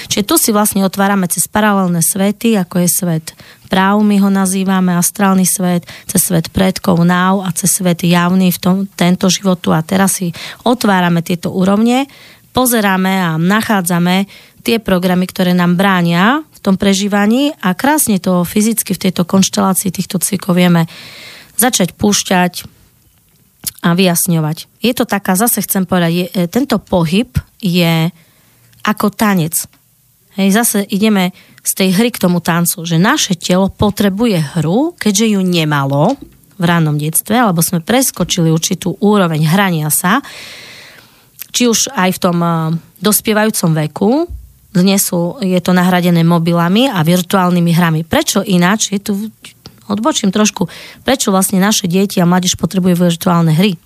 Čiže 0.10 0.28
tu 0.28 0.36
si 0.38 0.50
vlastne 0.52 0.84
otvárame 0.84 1.30
cez 1.30 1.46
paralelné 1.48 2.02
svety, 2.02 2.58
ako 2.58 2.86
je 2.86 2.90
svet 2.90 3.26
práv, 3.68 4.00
my 4.02 4.18
ho 4.24 4.32
nazývame, 4.32 4.96
astrálny 4.96 5.44
svet, 5.44 5.84
cez 6.08 6.24
svet 6.24 6.50
predkov, 6.50 7.04
náv 7.04 7.44
a 7.44 7.52
cez 7.52 7.78
svet 7.78 8.04
javný 8.04 8.50
v 8.56 8.60
tom, 8.60 8.76
tento 8.88 9.28
životu. 9.28 9.76
A 9.76 9.84
teraz 9.84 10.24
si 10.24 10.32
otvárame 10.64 11.20
tieto 11.22 11.52
úrovne, 11.52 12.08
pozeráme 12.56 13.22
a 13.22 13.38
nachádzame 13.38 14.26
tie 14.68 14.84
programy, 14.84 15.24
ktoré 15.32 15.56
nám 15.56 15.80
bránia 15.80 16.44
v 16.52 16.60
tom 16.60 16.76
prežívaní 16.76 17.56
a 17.64 17.72
krásne 17.72 18.20
to 18.20 18.44
fyzicky 18.44 18.92
v 18.92 19.08
tejto 19.08 19.24
konštelácii 19.24 19.96
týchto 19.96 20.20
cvikov 20.20 20.60
vieme 20.60 20.92
začať 21.56 21.96
púšťať 21.96 22.68
a 23.88 23.96
vyjasňovať. 23.96 24.68
Je 24.84 24.92
to 24.92 25.08
taká, 25.08 25.40
zase 25.40 25.64
chcem 25.64 25.88
povedať, 25.88 26.12
je, 26.12 26.26
e, 26.36 26.52
tento 26.52 26.84
pohyb 26.84 27.32
je 27.64 28.12
ako 28.84 29.08
tanec. 29.16 29.56
Hej, 30.36 30.50
zase 30.52 30.78
ideme 30.92 31.32
z 31.64 31.72
tej 31.72 31.90
hry 31.96 32.12
k 32.12 32.20
tomu 32.20 32.44
tancu, 32.44 32.84
že 32.84 33.00
naše 33.00 33.40
telo 33.40 33.72
potrebuje 33.72 34.60
hru, 34.60 34.92
keďže 35.00 35.40
ju 35.40 35.42
nemalo 35.48 36.20
v 36.60 36.64
rannom 36.68 37.00
detstve, 37.00 37.40
alebo 37.40 37.64
sme 37.64 37.80
preskočili 37.80 38.52
určitú 38.52 39.00
úroveň 39.00 39.48
hrania 39.48 39.88
sa, 39.88 40.20
či 41.56 41.72
už 41.72 41.96
aj 41.96 42.10
v 42.12 42.20
tom 42.20 42.38
e, 42.44 42.50
dospievajúcom 43.00 43.72
veku, 43.88 44.12
dnes 44.74 45.00
sú, 45.00 45.40
je 45.40 45.58
to 45.64 45.72
nahradené 45.72 46.22
mobilami 46.22 46.92
a 46.92 47.02
virtuálnymi 47.02 47.72
hrami. 47.74 48.02
Prečo 48.04 48.44
ináč? 48.44 48.94
Je 48.94 49.00
tu, 49.00 49.14
odbočím 49.88 50.30
trošku, 50.30 50.68
prečo 51.02 51.32
vlastne 51.32 51.58
naše 51.64 51.88
deti 51.88 52.20
a 52.20 52.30
mladíž 52.30 52.60
potrebujú 52.60 53.08
virtuálne 53.08 53.56
hry? 53.56 53.80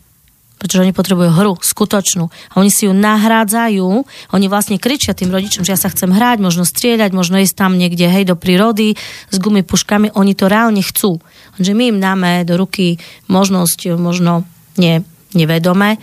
pretože 0.62 0.86
oni 0.86 0.94
potrebujú 0.94 1.34
hru, 1.34 1.58
skutočnú. 1.58 2.30
A 2.30 2.62
oni 2.62 2.70
si 2.70 2.86
ju 2.86 2.94
nahrádzajú, 2.94 3.90
oni 4.30 4.46
vlastne 4.46 4.78
kričia 4.78 5.18
tým 5.18 5.34
rodičom, 5.34 5.66
že 5.66 5.74
ja 5.74 5.80
sa 5.82 5.90
chcem 5.90 6.14
hrať, 6.14 6.38
možno 6.38 6.70
strieľať, 6.70 7.18
možno 7.18 7.42
ísť 7.42 7.66
tam 7.66 7.82
niekde, 7.82 8.06
hej, 8.06 8.30
do 8.30 8.38
prírody 8.38 8.94
s 9.34 9.42
gumy 9.42 9.66
puškami, 9.66 10.14
oni 10.14 10.38
to 10.38 10.46
reálne 10.46 10.86
chcú. 10.86 11.18
Že 11.58 11.74
my 11.74 11.84
im 11.90 11.98
dáme 11.98 12.46
do 12.46 12.62
ruky 12.62 13.02
možnosť, 13.26 13.98
možno 13.98 14.46
nie, 14.78 15.02
nevedome, 15.34 15.98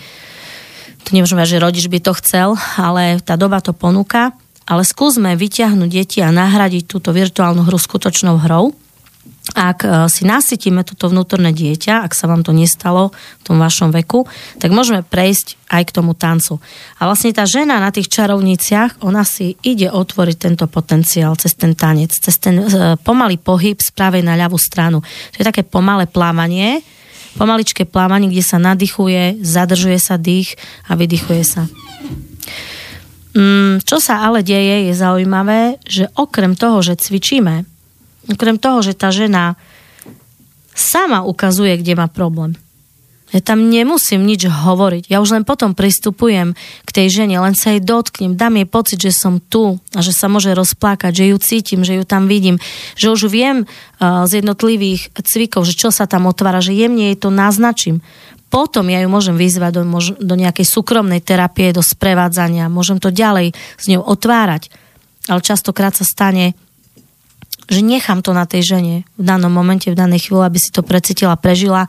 to 1.07 1.14
nemôžeme 1.14 1.47
že 1.47 1.62
rodič 1.62 1.87
by 1.87 2.03
to 2.03 2.12
chcel, 2.18 2.59
ale 2.74 3.22
tá 3.22 3.39
doba 3.39 3.62
to 3.62 3.70
ponúka 3.70 4.35
ale 4.69 4.85
skúsme 4.85 5.33
vyťahnuť 5.33 5.89
deti 5.89 6.21
a 6.21 6.29
nahradiť 6.29 6.85
túto 6.85 7.16
virtuálnu 7.16 7.64
hru 7.64 7.81
skutočnou 7.81 8.37
hrou. 8.45 8.77
Ak 9.57 9.81
e, 9.81 9.89
si 10.12 10.29
nasytíme 10.29 10.85
toto 10.85 11.09
vnútorné 11.09 11.57
dieťa, 11.57 12.05
ak 12.05 12.12
sa 12.12 12.29
vám 12.29 12.45
to 12.45 12.53
nestalo 12.53 13.16
v 13.41 13.43
tom 13.49 13.57
vašom 13.57 13.89
veku, 13.97 14.29
tak 14.61 14.69
môžeme 14.77 15.01
prejsť 15.01 15.57
aj 15.73 15.83
k 15.89 15.95
tomu 15.97 16.12
tancu. 16.12 16.61
A 17.01 17.09
vlastne 17.09 17.33
tá 17.33 17.49
žena 17.49 17.81
na 17.81 17.89
tých 17.89 18.12
čarovniciach, 18.12 19.01
ona 19.01 19.25
si 19.25 19.57
ide 19.64 19.89
otvoriť 19.89 20.37
tento 20.37 20.69
potenciál 20.69 21.33
cez 21.41 21.57
ten 21.57 21.73
tanec, 21.73 22.12
cez 22.12 22.37
ten 22.37 22.61
e, 22.61 23.01
pomalý 23.01 23.41
pohyb 23.41 23.81
z 23.81 23.89
pravej 23.97 24.21
na 24.21 24.37
ľavú 24.37 24.61
stranu. 24.61 25.01
To 25.33 25.37
je 25.41 25.49
také 25.49 25.64
pomalé 25.64 26.05
plávanie, 26.05 26.85
pomaličké 27.41 27.89
plávanie, 27.89 28.29
kde 28.29 28.45
sa 28.45 28.61
nadýchuje, 28.61 29.41
zadržuje 29.41 29.97
sa 29.97 30.21
dých 30.21 30.61
a 30.93 30.93
vydychuje 30.93 31.41
sa. 31.41 31.64
Mm, 33.37 33.85
čo 33.85 34.01
sa 34.01 34.24
ale 34.24 34.41
deje, 34.41 34.89
je 34.89 34.95
zaujímavé, 34.97 35.76
že 35.85 36.09
okrem 36.16 36.57
toho, 36.57 36.81
že 36.81 36.97
cvičíme, 36.97 37.68
okrem 38.33 38.57
toho, 38.57 38.81
že 38.81 38.97
tá 38.97 39.12
žena 39.12 39.61
sama 40.72 41.26
ukazuje, 41.26 41.76
kde 41.81 41.99
má 41.99 42.07
problém. 42.09 42.57
Ja 43.29 43.45
tam 43.45 43.68
nemusím 43.68 44.24
nič 44.24 44.49
hovoriť. 44.49 45.12
Ja 45.12 45.20
už 45.20 45.37
len 45.37 45.45
potom 45.45 45.76
pristupujem 45.76 46.57
k 46.89 46.91
tej 46.91 47.12
žene, 47.12 47.37
len 47.37 47.53
sa 47.53 47.76
jej 47.76 47.83
dotknem, 47.85 48.41
dám 48.41 48.57
jej 48.57 48.64
pocit, 48.64 48.99
že 49.05 49.12
som 49.12 49.37
tu 49.37 49.76
a 49.93 50.01
že 50.01 50.16
sa 50.16 50.33
môže 50.33 50.49
rozplakať, 50.57 51.12
že 51.12 51.24
ju 51.29 51.37
cítim, 51.37 51.85
že 51.85 52.01
ju 52.01 52.09
tam 52.09 52.24
vidím, 52.24 52.57
že 52.97 53.12
už 53.12 53.29
viem 53.29 53.68
uh, 53.68 54.24
z 54.24 54.41
jednotlivých 54.41 55.12
cvikov, 55.12 55.68
že 55.68 55.76
čo 55.76 55.93
sa 55.93 56.09
tam 56.09 56.24
otvára, 56.24 56.64
že 56.64 56.72
jemne 56.72 57.12
jej 57.12 57.20
to 57.20 57.29
naznačím 57.29 58.01
potom 58.49 58.88
ja 58.88 59.05
ju 59.05 59.09
môžem 59.12 59.36
vyzvať 59.36 59.72
do, 59.76 59.82
do 60.16 60.34
nejakej 60.34 60.64
súkromnej 60.64 61.20
terapie, 61.20 61.72
do 61.76 61.84
sprevádzania, 61.84 62.72
môžem 62.72 62.96
to 62.96 63.12
ďalej 63.12 63.53
s 63.53 63.84
ňou 63.92 64.05
otvárať. 64.09 64.72
Ale 65.28 65.44
častokrát 65.44 65.92
sa 65.92 66.09
stane, 66.09 66.57
že 67.68 67.84
nechám 67.84 68.24
to 68.24 68.32
na 68.32 68.49
tej 68.49 68.76
žene 68.76 68.94
v 69.20 69.22
danom 69.22 69.53
momente, 69.53 69.92
v 69.92 70.01
danej 70.01 70.28
chvíli, 70.28 70.40
aby 70.49 70.57
si 70.57 70.72
to 70.72 70.80
precítila, 70.80 71.36
prežila. 71.36 71.84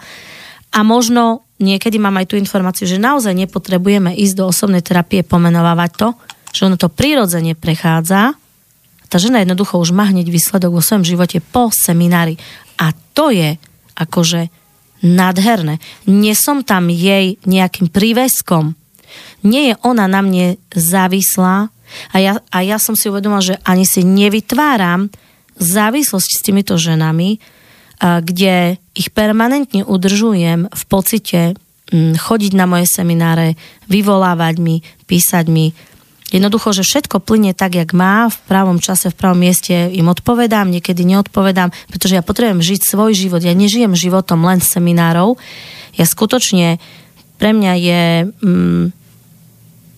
A 0.76 0.80
možno 0.84 1.48
niekedy 1.64 1.96
mám 1.96 2.20
aj 2.20 2.36
tú 2.36 2.36
informáciu, 2.36 2.84
že 2.84 3.00
naozaj 3.00 3.32
nepotrebujeme 3.32 4.12
ísť 4.12 4.36
do 4.36 4.52
osobnej 4.52 4.84
terapie, 4.84 5.24
pomenovávať 5.24 5.92
to, 5.96 6.08
že 6.52 6.68
ono 6.68 6.76
to 6.76 6.92
prirodzene 6.92 7.56
prechádza. 7.56 8.36
Tá 9.08 9.18
žena 9.18 9.40
jednoducho 9.40 9.80
už 9.80 9.96
má 9.96 10.12
hneď 10.12 10.28
výsledok 10.28 10.76
vo 10.76 10.84
svojom 10.84 11.08
živote 11.08 11.40
po 11.40 11.72
seminári. 11.72 12.36
A 12.76 12.92
to 13.16 13.32
je 13.32 13.56
akože 13.96 14.59
nádherné. 15.04 15.80
Nie 16.08 16.36
som 16.36 16.64
tam 16.64 16.92
jej 16.92 17.40
nejakým 17.48 17.88
príveskom. 17.92 18.76
Nie 19.44 19.74
je 19.74 19.76
ona 19.84 20.06
na 20.06 20.20
mne 20.20 20.60
závislá 20.76 21.72
a 22.14 22.16
ja, 22.22 22.38
a 22.54 22.58
ja 22.62 22.78
som 22.78 22.94
si 22.94 23.10
uvedomila, 23.10 23.42
že 23.42 23.58
ani 23.66 23.88
si 23.88 24.06
nevytváram 24.06 25.10
závislosť 25.58 26.30
s 26.30 26.44
týmito 26.46 26.76
ženami, 26.78 27.42
kde 28.00 28.80
ich 28.96 29.12
permanentne 29.12 29.84
udržujem 29.84 30.72
v 30.72 30.84
pocite 30.88 31.58
chodiť 31.96 32.54
na 32.54 32.70
moje 32.70 32.86
semináre, 32.86 33.58
vyvolávať 33.90 34.56
mi, 34.62 34.86
písať 35.10 35.46
mi, 35.50 35.74
Jednoducho, 36.30 36.78
že 36.78 36.86
všetko 36.86 37.26
plyne 37.26 37.58
tak, 37.58 37.74
jak 37.74 37.90
má, 37.98 38.30
v 38.30 38.38
pravom 38.46 38.78
čase, 38.78 39.10
v 39.10 39.18
pravom 39.18 39.42
mieste 39.42 39.90
im 39.90 40.08
odpovedám, 40.14 40.70
niekedy 40.70 41.02
neodpovedám, 41.02 41.74
pretože 41.90 42.14
ja 42.14 42.24
potrebujem 42.26 42.62
žiť 42.62 42.82
svoj 42.86 43.18
život. 43.18 43.42
Ja 43.42 43.58
nežijem 43.58 43.98
životom 43.98 44.46
len 44.46 44.62
seminárov. 44.62 45.42
Ja 45.98 46.06
skutočne, 46.06 46.78
pre 47.42 47.52
mňa 47.56 47.74
je 47.82 48.02
mm, 48.30 48.84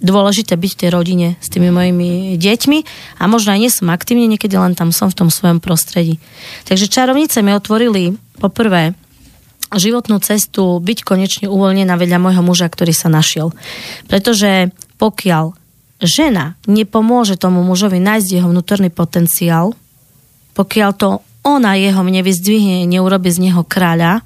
dôležité 0.01 0.57
byť 0.57 0.71
v 0.73 0.79
tej 0.81 0.89
rodine 0.89 1.27
s 1.37 1.47
tými 1.53 1.69
mojimi 1.69 2.35
deťmi 2.39 2.79
a 3.21 3.23
možno 3.29 3.53
aj 3.53 3.59
nie 3.61 3.71
som 3.71 3.93
aktívne, 3.93 4.25
niekedy 4.25 4.57
len 4.57 4.73
tam 4.73 4.89
som 4.89 5.13
v 5.13 5.17
tom 5.17 5.29
svojom 5.29 5.61
prostredí. 5.61 6.17
Takže 6.65 6.89
čarovnice 6.89 7.45
mi 7.45 7.53
otvorili 7.53 8.17
poprvé 8.41 8.97
životnú 9.71 10.19
cestu 10.19 10.81
byť 10.83 10.99
konečne 11.05 11.47
uvoľnená 11.47 11.95
vedľa 11.95 12.19
môjho 12.19 12.43
muža, 12.43 12.67
ktorý 12.67 12.91
sa 12.91 13.07
našiel. 13.07 13.55
Pretože 14.09 14.73
pokiaľ 14.99 15.60
žena 16.01 16.57
nepomôže 16.65 17.37
tomu 17.37 17.61
mužovi 17.61 18.01
nájsť 18.01 18.27
jeho 18.27 18.47
vnútorný 18.49 18.89
potenciál, 18.89 19.77
pokiaľ 20.57 20.91
to 20.97 21.09
ona 21.41 21.77
jeho 21.77 22.01
nevyzdvihne, 22.03 22.85
neurobi 22.85 23.29
z 23.31 23.49
neho 23.49 23.61
kráľa, 23.65 24.21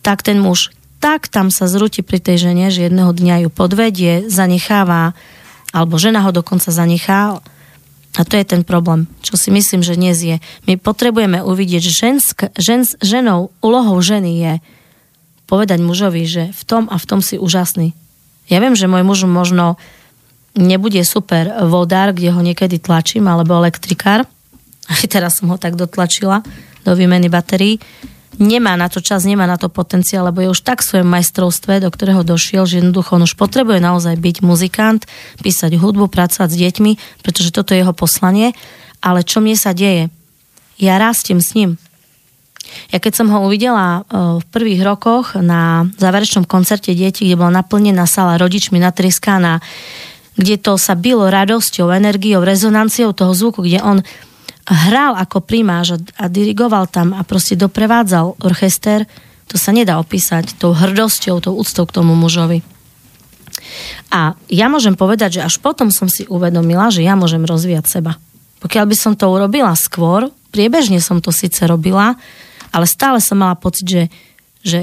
tak 0.00 0.24
ten 0.24 0.40
muž 0.40 0.72
tak 1.00 1.32
tam 1.32 1.48
sa 1.48 1.64
zrúti 1.64 2.04
pri 2.04 2.20
tej 2.20 2.52
žene, 2.52 2.68
že 2.68 2.86
jedného 2.86 3.16
dňa 3.16 3.48
ju 3.48 3.50
podvedie, 3.50 4.28
zanecháva, 4.28 5.16
alebo 5.72 5.96
žena 5.96 6.20
ho 6.20 6.30
dokonca 6.30 6.68
zanechá. 6.68 7.40
A 8.18 8.22
to 8.28 8.36
je 8.36 8.44
ten 8.44 8.62
problém, 8.68 9.08
čo 9.24 9.40
si 9.40 9.48
myslím, 9.48 9.80
že 9.80 9.96
dnes 9.96 10.20
je. 10.20 10.36
My 10.68 10.76
potrebujeme 10.76 11.40
uvidieť, 11.40 11.88
že 11.88 11.92
žensk, 12.04 12.36
žen, 12.60 12.84
ženou, 13.00 13.48
úlohou 13.64 13.96
ženy 14.04 14.30
je 14.36 14.52
povedať 15.48 15.80
mužovi, 15.80 16.22
že 16.28 16.42
v 16.52 16.62
tom 16.68 16.84
a 16.92 17.00
v 17.00 17.08
tom 17.08 17.24
si 17.24 17.40
úžasný. 17.40 17.96
Ja 18.52 18.60
viem, 18.60 18.76
že 18.76 18.90
môj 18.90 19.02
muž 19.06 19.24
možno 19.24 19.80
nebude 20.56 21.02
super 21.06 21.50
vodár, 21.66 22.14
kde 22.14 22.34
ho 22.34 22.40
niekedy 22.40 22.82
tlačím, 22.82 23.28
alebo 23.30 23.58
elektrikár. 23.58 24.26
Aj 24.92 25.04
teraz 25.06 25.38
som 25.38 25.50
ho 25.50 25.58
tak 25.58 25.78
dotlačila 25.78 26.42
do 26.82 26.96
výmeny 26.96 27.28
batérií 27.28 27.78
nemá 28.40 28.72
na 28.74 28.88
to 28.88 29.04
čas, 29.04 29.28
nemá 29.28 29.44
na 29.44 29.60
to 29.60 29.68
potenciál, 29.68 30.32
lebo 30.32 30.40
je 30.40 30.48
už 30.48 30.64
tak 30.64 30.80
v 30.80 30.88
svojom 30.88 31.08
majstrovstve, 31.12 31.84
do 31.84 31.92
ktorého 31.92 32.24
došiel, 32.24 32.64
že 32.64 32.80
jednoducho 32.80 33.20
on 33.20 33.28
už 33.28 33.36
potrebuje 33.36 33.84
naozaj 33.84 34.16
byť 34.16 34.36
muzikant, 34.40 35.04
písať 35.44 35.76
hudbu, 35.76 36.08
pracovať 36.08 36.48
s 36.48 36.56
deťmi, 36.56 36.92
pretože 37.20 37.52
toto 37.52 37.76
je 37.76 37.84
jeho 37.84 37.92
poslanie. 37.92 38.56
Ale 39.04 39.24
čo 39.24 39.44
mne 39.44 39.56
sa 39.56 39.76
deje? 39.76 40.08
Ja 40.80 40.96
rástiem 40.96 41.44
s 41.44 41.52
ním. 41.52 41.76
Ja 42.94 43.02
keď 43.02 43.24
som 43.24 43.28
ho 43.34 43.44
uvidela 43.44 44.04
e, 44.06 44.40
v 44.40 44.44
prvých 44.48 44.84
rokoch 44.86 45.34
na 45.34 45.90
záverečnom 45.98 46.46
koncerte 46.46 46.94
detí, 46.94 47.26
kde 47.26 47.40
bola 47.40 47.64
naplnená 47.64 48.06
sala 48.06 48.38
rodičmi 48.38 48.78
natriskaná, 48.78 49.58
kde 50.40 50.56
to 50.56 50.80
sa 50.80 50.96
bylo 50.96 51.28
radosťou, 51.28 51.92
energiou, 51.92 52.40
rezonanciou 52.40 53.12
toho 53.12 53.36
zvuku, 53.36 53.60
kde 53.68 53.84
on 53.84 54.00
hral 54.64 55.12
ako 55.20 55.44
primáž 55.44 55.96
a, 55.96 55.98
a 56.16 56.24
dirigoval 56.32 56.88
tam 56.88 57.12
a 57.12 57.20
proste 57.26 57.60
doprevádzal 57.60 58.40
orchester, 58.40 59.04
to 59.50 59.58
sa 59.60 59.74
nedá 59.74 59.98
opísať 60.00 60.56
tou 60.56 60.72
hrdosťou, 60.72 61.42
tou 61.42 61.58
úctou 61.58 61.84
k 61.84 61.94
tomu 62.00 62.16
mužovi. 62.16 62.62
A 64.10 64.38
ja 64.48 64.66
môžem 64.70 64.94
povedať, 64.94 65.38
že 65.38 65.44
až 65.44 65.58
potom 65.58 65.90
som 65.92 66.06
si 66.06 66.24
uvedomila, 66.30 66.88
že 66.88 67.04
ja 67.04 67.18
môžem 67.18 67.42
rozvíjať 67.42 68.00
seba. 68.00 68.16
Pokiaľ 68.62 68.84
by 68.86 68.96
som 68.96 69.12
to 69.18 69.26
urobila 69.26 69.74
skôr, 69.74 70.30
priebežne 70.54 71.02
som 71.02 71.18
to 71.18 71.34
síce 71.34 71.60
robila, 71.66 72.14
ale 72.70 72.86
stále 72.86 73.18
som 73.18 73.42
mala 73.42 73.58
pocit, 73.58 73.86
že, 73.86 74.02
že 74.62 74.80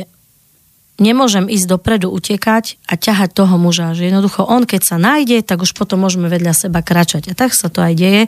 nemôžem 0.97 1.45
ísť 1.49 1.77
dopredu, 1.77 2.09
utekať 2.09 2.81
a 2.89 2.97
ťahať 2.97 3.33
toho 3.33 3.55
muža. 3.57 3.93
Že 3.93 4.13
jednoducho 4.13 4.41
on, 4.45 4.65
keď 4.65 4.81
sa 4.83 4.97
nájde, 4.97 5.45
tak 5.45 5.61
už 5.61 5.77
potom 5.77 6.01
môžeme 6.01 6.29
vedľa 6.29 6.53
seba 6.53 6.81
kračať. 6.81 7.29
A 7.29 7.33
tak 7.37 7.53
sa 7.53 7.69
to 7.69 7.81
aj 7.81 7.93
deje 7.93 8.23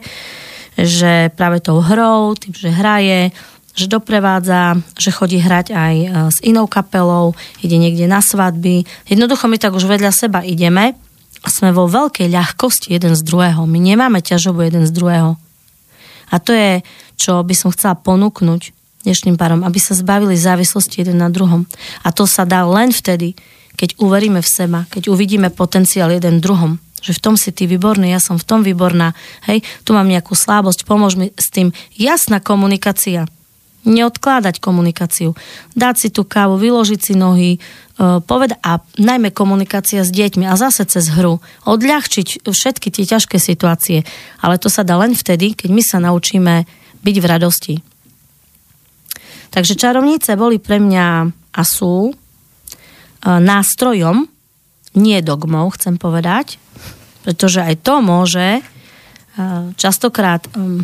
že 0.78 1.34
práve 1.34 1.60
tou 1.60 1.82
hrou, 1.82 2.32
tým, 2.38 2.54
že 2.54 2.70
hraje, 2.70 3.34
že 3.74 3.86
doprevádza, 3.86 4.80
že 4.98 5.10
chodí 5.14 5.38
hrať 5.38 5.72
aj 5.72 5.94
e, 5.96 6.06
s 6.30 6.38
inou 6.42 6.66
kapelou, 6.66 7.38
ide 7.62 7.76
niekde 7.78 8.08
na 8.10 8.20
svadby. 8.20 8.84
Jednoducho 9.06 9.46
my 9.46 9.56
tak 9.60 9.76
už 9.76 9.86
vedľa 9.86 10.12
seba 10.12 10.40
ideme 10.42 10.96
a 11.40 11.48
sme 11.48 11.72
vo 11.72 11.88
veľkej 11.88 12.28
ľahkosti 12.28 12.92
jeden 12.92 13.16
z 13.16 13.22
druhého. 13.24 13.64
My 13.64 13.78
nemáme 13.80 14.20
ťažobu 14.20 14.66
jeden 14.66 14.84
z 14.84 14.92
druhého. 14.92 15.38
A 16.30 16.36
to 16.38 16.54
je, 16.54 16.82
čo 17.18 17.42
by 17.42 17.54
som 17.56 17.74
chcela 17.74 17.98
ponúknuť 17.98 18.79
dnešným 19.02 19.40
párom, 19.40 19.64
aby 19.64 19.78
sa 19.80 19.96
zbavili 19.96 20.36
závislosti 20.36 21.02
jeden 21.04 21.20
na 21.20 21.32
druhom. 21.32 21.64
A 22.04 22.12
to 22.12 22.28
sa 22.28 22.44
dá 22.44 22.64
len 22.68 22.92
vtedy, 22.92 23.36
keď 23.80 23.96
uveríme 23.96 24.44
v 24.44 24.48
seba, 24.48 24.84
keď 24.92 25.08
uvidíme 25.08 25.48
potenciál 25.48 26.12
jeden 26.12 26.38
v 26.38 26.44
druhom 26.44 26.72
že 27.00 27.16
v 27.16 27.22
tom 27.24 27.34
si 27.40 27.50
ty 27.50 27.64
výborný, 27.64 28.12
ja 28.12 28.20
som 28.20 28.36
v 28.36 28.44
tom 28.44 28.60
výborná, 28.60 29.16
hej, 29.48 29.64
tu 29.88 29.96
mám 29.96 30.06
nejakú 30.06 30.36
slabosť, 30.36 30.84
pomôž 30.84 31.16
mi 31.16 31.32
s 31.32 31.48
tým. 31.48 31.72
Jasná 31.96 32.38
komunikácia. 32.44 33.24
Neodkládať 33.88 34.60
komunikáciu. 34.60 35.32
Dať 35.72 35.94
si 35.96 36.08
tú 36.12 36.28
kávu, 36.28 36.60
vyložiť 36.60 37.00
si 37.00 37.14
nohy, 37.16 37.56
uh, 37.56 38.20
poved 38.20 38.52
a 38.60 38.84
najmä 39.00 39.32
komunikácia 39.32 40.04
s 40.04 40.12
deťmi 40.12 40.44
a 40.44 40.60
zase 40.60 40.84
cez 40.84 41.08
hru. 41.08 41.40
Odľahčiť 41.64 42.44
všetky 42.44 42.92
tie 42.92 43.04
ťažké 43.08 43.40
situácie. 43.40 44.04
Ale 44.44 44.60
to 44.60 44.68
sa 44.68 44.84
dá 44.84 45.00
len 45.00 45.16
vtedy, 45.16 45.56
keď 45.56 45.72
my 45.72 45.80
sa 45.80 45.96
naučíme 45.96 46.68
byť 47.00 47.16
v 47.16 47.24
radosti. 47.24 47.74
Takže 49.50 49.74
čarovnice 49.74 50.38
boli 50.38 50.62
pre 50.62 50.78
mňa 50.78 51.06
a 51.50 51.62
sú 51.66 52.10
uh, 52.10 52.14
nástrojom, 53.26 54.30
nie 54.94 55.18
dogmou, 55.22 55.70
chcem 55.74 55.98
povedať, 55.98 56.58
pretože 57.22 57.62
aj 57.62 57.74
to 57.84 58.02
môže 58.02 58.58
eh, 58.58 58.62
častokrát 59.78 60.42
mm, 60.50 60.82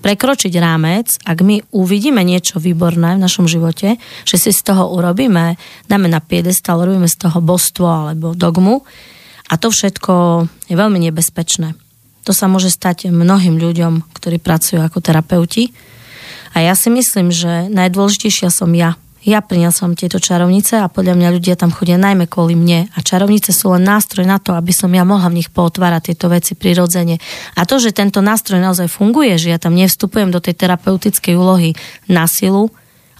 prekročiť 0.00 0.52
rámec, 0.60 1.08
ak 1.24 1.38
my 1.40 1.64
uvidíme 1.72 2.20
niečo 2.20 2.60
výborné 2.60 3.16
v 3.16 3.24
našom 3.24 3.48
živote, 3.48 3.96
že 4.28 4.36
si 4.36 4.52
z 4.52 4.60
toho 4.60 4.92
urobíme, 4.92 5.56
dáme 5.88 6.08
na 6.12 6.20
piedestal, 6.20 6.84
robíme 6.84 7.08
z 7.08 7.24
toho 7.24 7.40
božstvo 7.40 7.88
alebo 7.88 8.36
dogmu 8.36 8.84
a 9.48 9.54
to 9.56 9.72
všetko 9.72 10.44
je 10.68 10.76
veľmi 10.76 11.00
nebezpečné. 11.08 11.72
To 12.24 12.32
sa 12.32 12.48
môže 12.48 12.72
stať 12.72 13.12
mnohým 13.12 13.60
ľuďom, 13.60 14.12
ktorí 14.16 14.40
pracujú 14.40 14.80
ako 14.80 15.04
terapeuti. 15.04 15.72
A 16.54 16.62
ja 16.62 16.78
si 16.78 16.88
myslím, 16.88 17.34
že 17.34 17.66
najdôležitejšia 17.68 18.48
som 18.48 18.70
ja 18.72 18.94
ja 19.24 19.40
priniesam 19.40 19.96
tieto 19.96 20.20
čarovnice 20.20 20.84
a 20.84 20.92
podľa 20.92 21.16
mňa 21.16 21.28
ľudia 21.32 21.56
tam 21.56 21.72
chodia 21.72 21.96
najmä 21.96 22.28
kvôli 22.28 22.52
mne. 22.52 22.92
A 22.92 23.00
čarovnice 23.00 23.56
sú 23.56 23.72
len 23.72 23.80
nástroj 23.80 24.28
na 24.28 24.36
to, 24.36 24.52
aby 24.52 24.68
som 24.68 24.92
ja 24.92 25.00
mohla 25.00 25.32
v 25.32 25.40
nich 25.40 25.48
pootvárať 25.48 26.12
tieto 26.12 26.28
veci 26.28 26.52
prirodzene. 26.52 27.16
A 27.56 27.64
to, 27.64 27.80
že 27.80 27.96
tento 27.96 28.20
nástroj 28.20 28.60
naozaj 28.60 28.92
funguje, 28.92 29.40
že 29.40 29.48
ja 29.48 29.56
tam 29.56 29.80
nevstupujem 29.80 30.28
do 30.28 30.44
tej 30.44 30.60
terapeutickej 30.60 31.40
úlohy 31.40 31.72
na 32.04 32.28
silu, 32.28 32.68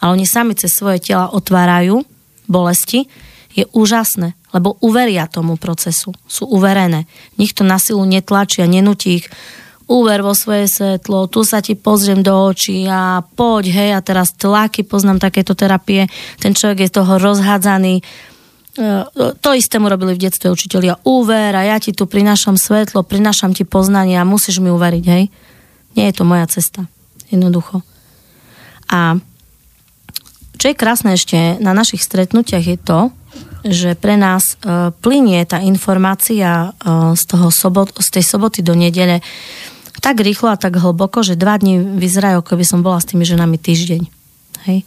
ale 0.05 0.21
oni 0.21 0.29
sami 0.29 0.53
cez 0.53 0.77
svoje 0.77 1.01
tela 1.01 1.33
otvárajú 1.33 2.05
bolesti, 2.45 3.09
je 3.55 3.65
úžasné, 3.73 4.37
lebo 4.53 4.77
uveria 4.85 5.31
tomu 5.31 5.57
procesu, 5.57 6.13
sú 6.27 6.45
uverené. 6.51 7.07
Nikto 7.41 7.63
na 7.65 7.79
silu 7.81 8.03
netlačí 8.05 8.61
a 8.61 8.69
nenutí 8.69 9.25
ich 9.25 9.27
úver 9.87 10.25
vo 10.25 10.33
svoje 10.33 10.69
svetlo, 10.69 11.29
tu 11.29 11.45
sa 11.45 11.61
ti 11.61 11.77
pozriem 11.77 12.25
do 12.25 12.33
očí 12.33 12.89
a 12.89 13.21
poď, 13.21 13.65
hej, 13.71 13.91
a 13.93 14.01
teraz 14.01 14.33
tlaky, 14.33 14.85
poznám 14.85 15.21
takéto 15.21 15.53
terapie, 15.53 16.09
ten 16.41 16.57
človek 16.57 16.89
je 16.89 16.91
toho 16.91 17.21
rozhádzaný. 17.21 18.01
E, 18.01 18.03
to 19.39 19.51
isté 19.53 19.77
mu 19.79 19.93
robili 19.93 20.17
v 20.17 20.25
detstve 20.25 20.49
učiteľia. 20.49 21.05
Úver 21.05 21.53
a 21.55 21.63
ja 21.63 21.77
ti 21.77 21.93
tu 21.93 22.09
prinášam 22.09 22.57
svetlo, 22.57 23.05
prinášam 23.05 23.53
ti 23.53 23.69
poznanie 23.69 24.17
a 24.17 24.29
musíš 24.29 24.59
mi 24.59 24.73
uveriť, 24.73 25.05
hej. 25.05 25.25
Nie 25.95 26.05
je 26.11 26.17
to 26.17 26.25
moja 26.27 26.49
cesta. 26.49 26.89
Jednoducho. 27.29 27.85
A 28.91 29.21
čo 30.59 30.73
je 30.73 30.81
krásne 30.81 31.13
ešte 31.13 31.61
na 31.61 31.77
našich 31.77 32.01
stretnutiach 32.01 32.65
je 32.65 32.79
to, 32.81 33.01
že 33.65 33.97
pre 33.97 34.21
nás 34.21 34.61
e, 34.61 34.93
plinie 35.01 35.41
tá 35.49 35.61
informácia 35.61 36.73
e, 36.73 37.15
z, 37.17 37.23
toho 37.25 37.49
sobot, 37.49 37.93
z 37.97 38.09
tej 38.21 38.25
soboty 38.25 38.61
do 38.61 38.77
nedele 38.77 39.25
tak 40.05 40.21
rýchlo 40.21 40.53
a 40.53 40.61
tak 40.61 40.77
hlboko, 40.77 41.25
že 41.25 41.41
dva 41.41 41.57
dní 41.57 41.81
vyzerajú, 41.81 42.45
ako 42.45 42.61
by 42.61 42.65
som 42.69 42.85
bola 42.85 43.01
s 43.01 43.09
tými 43.09 43.25
ženami 43.25 43.57
týždeň. 43.57 44.03
Hej. 44.69 44.85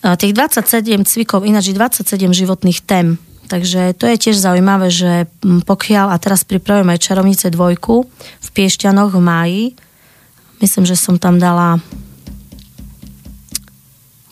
A 0.00 0.16
tých 0.16 0.32
27 0.32 1.04
cvikov, 1.04 1.44
ináč 1.44 1.76
27 1.76 2.16
životných 2.32 2.80
tém. 2.80 3.20
Takže 3.46 3.94
to 3.94 4.08
je 4.08 4.16
tiež 4.16 4.40
zaujímavé, 4.40 4.88
že 4.90 5.28
pokiaľ, 5.44 6.10
a 6.10 6.16
teraz 6.16 6.42
pripravujem 6.48 6.88
aj 6.96 7.04
čarovnice 7.04 7.46
dvojku 7.52 8.08
v 8.40 8.48
Piešťanoch 8.56 9.12
v 9.12 9.20
máji, 9.22 9.64
myslím, 10.64 10.88
že 10.88 10.96
som 10.96 11.20
tam 11.20 11.36
dala 11.36 11.78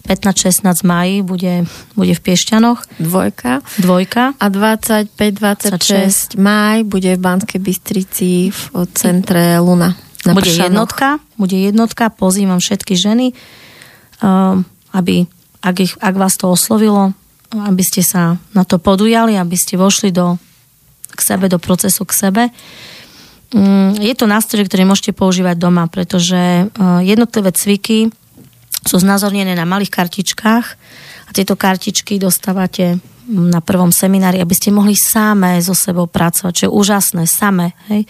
15-16 0.05 0.85
mají 0.85 1.23
bude, 1.25 1.65
bude 1.97 2.15
v 2.15 2.21
Piešťanoch. 2.21 3.01
Dvojka. 3.01 3.65
Dvojka. 3.81 4.37
A 4.37 4.47
25-26 4.53 6.37
maj 6.37 6.85
bude 6.85 7.17
v 7.17 7.21
Banskej 7.21 7.61
Bystrici 7.61 8.53
v 8.53 8.61
centre 8.93 9.57
Luna. 9.65 9.97
Na 10.29 10.33
bude 10.37 10.53
Pršanoch. 10.53 10.69
jednotka, 10.69 11.09
bude 11.41 11.57
jednotka, 11.57 12.13
pozývam 12.13 12.61
všetky 12.61 12.97
ženy, 12.97 13.33
um, 14.21 14.65
aby, 14.93 15.25
ak, 15.65 15.77
ich, 15.81 15.93
ak 16.01 16.15
vás 16.17 16.37
to 16.37 16.53
oslovilo, 16.53 17.13
aby 17.53 17.83
ste 17.85 18.05
sa 18.05 18.37
na 18.57 18.65
to 18.65 18.77
podujali, 18.81 19.37
aby 19.37 19.57
ste 19.57 19.81
vošli 19.81 20.13
do, 20.13 20.37
k 21.13 21.21
sebe, 21.21 21.49
do 21.49 21.57
procesu 21.57 22.05
k 22.09 22.13
sebe. 22.13 22.43
Um, 23.53 23.97
je 24.01 24.13
to 24.17 24.29
nástroj, 24.29 24.69
ktorý 24.69 24.85
môžete 24.85 25.13
používať 25.17 25.57
doma, 25.61 25.89
pretože 25.89 26.69
uh, 26.69 27.01
jednotlivé 27.05 27.53
cviky 27.53 28.13
sú 28.85 29.01
znázornené 29.01 29.57
na 29.57 29.65
malých 29.65 29.91
kartičkách 29.91 30.67
a 31.27 31.31
tieto 31.33 31.57
kartičky 31.57 32.21
dostávate 32.21 33.01
na 33.25 33.65
prvom 33.65 33.89
seminári, 33.89 34.37
aby 34.45 34.53
ste 34.53 34.69
mohli 34.69 34.93
samé 34.93 35.57
so 35.65 35.73
sebou 35.73 36.05
pracovať, 36.05 36.53
čo 36.53 36.65
je 36.69 36.75
úžasné, 36.77 37.25
samé. 37.25 37.73
Hej? 37.89 38.05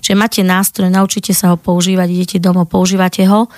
Čiže 0.00 0.16
máte 0.16 0.40
nástroj, 0.40 0.88
naučite 0.88 1.36
sa 1.36 1.52
ho 1.52 1.60
používať, 1.60 2.08
idete 2.08 2.38
domov, 2.40 2.72
používate 2.72 3.28
ho 3.28 3.52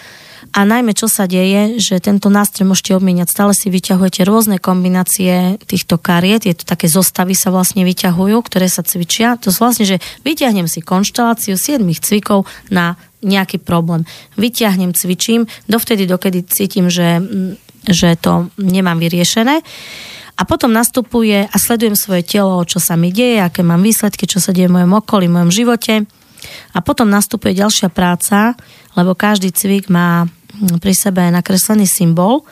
a 0.57 0.65
najmä 0.65 0.97
čo 0.97 1.05
sa 1.05 1.29
deje, 1.29 1.77
že 1.77 2.01
tento 2.01 2.33
nástroj 2.33 2.73
môžete 2.73 2.97
obmieniať, 2.97 3.29
stále 3.29 3.53
si 3.53 3.69
vyťahujete 3.69 4.25
rôzne 4.25 4.57
kombinácie 4.57 5.61
týchto 5.61 6.01
kariet, 6.01 6.49
je 6.49 6.57
to 6.57 6.65
také 6.65 6.89
zostavy 6.89 7.37
sa 7.37 7.53
vlastne 7.53 7.85
vyťahujú, 7.85 8.41
ktoré 8.41 8.65
sa 8.73 8.81
cvičia. 8.81 9.37
To 9.45 9.53
sú 9.53 9.69
vlastne, 9.69 9.85
že 9.85 10.01
vyťahnem 10.25 10.65
si 10.65 10.81
konšteláciu 10.81 11.61
7 11.61 11.85
cvikov 12.01 12.49
na 12.73 12.97
nejaký 13.21 13.61
problém. 13.61 14.09
Vyťahnem, 14.41 14.97
cvičím, 14.97 15.45
dovtedy, 15.69 16.09
dokedy 16.09 16.49
cítim, 16.49 16.89
že, 16.89 17.21
že 17.85 18.17
to 18.17 18.49
nemám 18.57 18.97
vyriešené. 18.97 19.61
A 20.37 20.43
potom 20.49 20.73
nastupuje 20.73 21.45
a 21.45 21.57
sledujem 21.61 22.01
svoje 22.01 22.25
telo, 22.25 22.65
čo 22.65 22.81
sa 22.81 22.97
mi 22.97 23.13
deje, 23.13 23.45
aké 23.45 23.61
mám 23.61 23.85
výsledky, 23.85 24.25
čo 24.25 24.41
sa 24.41 24.57
deje 24.57 24.73
v 24.73 24.81
mojom 24.81 25.05
okolí, 25.05 25.29
v 25.29 25.37
mojom 25.37 25.53
živote. 25.53 26.09
A 26.73 26.79
potom 26.81 27.13
nastupuje 27.13 27.57
ďalšia 27.57 27.93
práca, 27.93 28.57
lebo 28.97 29.13
každý 29.13 29.53
cvik 29.53 29.93
má 29.93 30.25
pri 30.81 30.95
sebe 30.97 31.27
nakreslený 31.29 31.85
symbol 31.89 32.45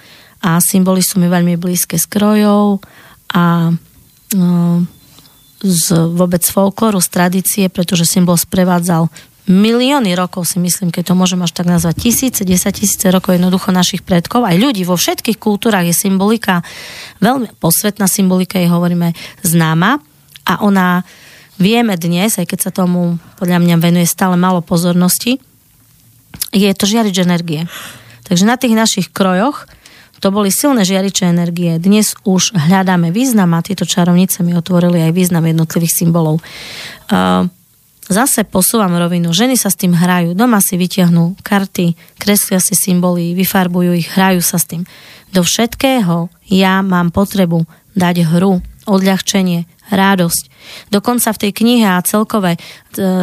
a 0.44 0.60
symboly 0.60 1.00
sú 1.00 1.16
mi 1.20 1.28
veľmi 1.28 1.56
blízke 1.56 1.96
z 1.96 2.06
krojov 2.08 2.84
a 3.32 3.72
no, 4.36 4.84
z 5.64 5.86
vôbec 6.12 6.44
folklóru, 6.44 7.00
z 7.00 7.08
tradície, 7.08 7.64
pretože 7.72 8.04
symbol 8.04 8.36
sprevádzal 8.36 9.08
milióny 9.44 10.16
rokov 10.16 10.48
si 10.48 10.56
myslím, 10.56 10.88
keď 10.88 11.12
to 11.12 11.14
môžem 11.16 11.40
až 11.44 11.52
tak 11.52 11.68
nazvať, 11.68 12.08
tisíce, 12.08 12.48
desať 12.48 12.84
tisíce 12.84 13.04
rokov 13.12 13.36
jednoducho 13.36 13.72
našich 13.72 14.00
predkov, 14.00 14.48
aj 14.48 14.56
ľudí 14.56 14.88
vo 14.88 14.96
všetkých 14.96 15.36
kultúrach 15.36 15.84
je 15.84 15.92
symbolika, 15.92 16.64
veľmi 17.20 17.52
posvetná 17.60 18.08
symbolika 18.08 18.56
je 18.56 18.72
hovoríme 18.72 19.12
známa. 19.44 20.00
A 20.44 20.60
ona 20.60 21.00
vieme 21.56 21.96
dnes, 21.96 22.36
aj 22.36 22.44
keď 22.44 22.58
sa 22.68 22.70
tomu 22.72 23.16
podľa 23.40 23.64
mňa 23.64 23.76
venuje 23.80 24.04
stále 24.04 24.36
málo 24.36 24.60
pozornosti, 24.60 25.40
je 26.54 26.70
to 26.72 26.86
žiarič 26.86 27.18
energie. 27.20 27.66
Takže 28.24 28.46
na 28.46 28.54
tých 28.54 28.78
našich 28.78 29.10
krojoch 29.10 29.66
to 30.22 30.32
boli 30.32 30.48
silné 30.48 30.86
žiariče 30.86 31.28
energie. 31.28 31.76
Dnes 31.76 32.16
už 32.24 32.56
hľadáme 32.56 33.12
význam 33.12 33.52
a 33.52 33.60
tieto 33.60 33.84
čarovnice 33.84 34.40
mi 34.40 34.56
otvorili 34.56 35.04
aj 35.04 35.12
význam 35.12 35.44
jednotlivých 35.44 35.92
symbolov. 35.92 36.40
Uh, 37.12 37.50
Zase 38.04 38.44
posúvam 38.44 38.92
rovinu. 39.00 39.32
Ženy 39.32 39.56
sa 39.56 39.72
s 39.72 39.80
tým 39.80 39.96
hrajú. 39.96 40.36
Doma 40.36 40.60
si 40.60 40.76
vyťahnú 40.76 41.40
karty, 41.40 41.96
kreslia 42.20 42.60
si 42.60 42.76
symboly, 42.76 43.32
vyfarbujú 43.32 43.96
ich, 43.96 44.12
hrajú 44.12 44.44
sa 44.44 44.60
s 44.60 44.68
tým. 44.68 44.84
Do 45.32 45.40
všetkého 45.40 46.28
ja 46.52 46.84
mám 46.84 47.08
potrebu 47.08 47.64
dať 47.96 48.28
hru, 48.28 48.60
odľahčenie, 48.84 49.64
radosť. 49.94 50.42
Dokonca 50.90 51.30
v 51.30 51.40
tej 51.40 51.52
knihe 51.54 51.86
a 51.86 52.04
celkové, 52.04 52.58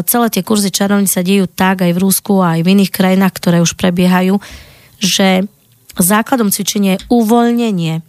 celé 0.08 0.28
tie 0.32 0.42
kurzy 0.42 0.72
čarovní 0.72 1.06
sa 1.06 1.22
dejú 1.22 1.46
tak 1.52 1.84
aj 1.84 1.92
v 1.94 2.02
Rúsku, 2.02 2.40
aj 2.40 2.64
v 2.64 2.72
iných 2.80 2.92
krajinách, 2.92 3.34
ktoré 3.36 3.58
už 3.60 3.76
prebiehajú, 3.76 4.40
že 5.02 5.46
základom 6.00 6.54
cvičenia 6.54 6.98
je 6.98 7.04
uvoľnenie. 7.12 8.06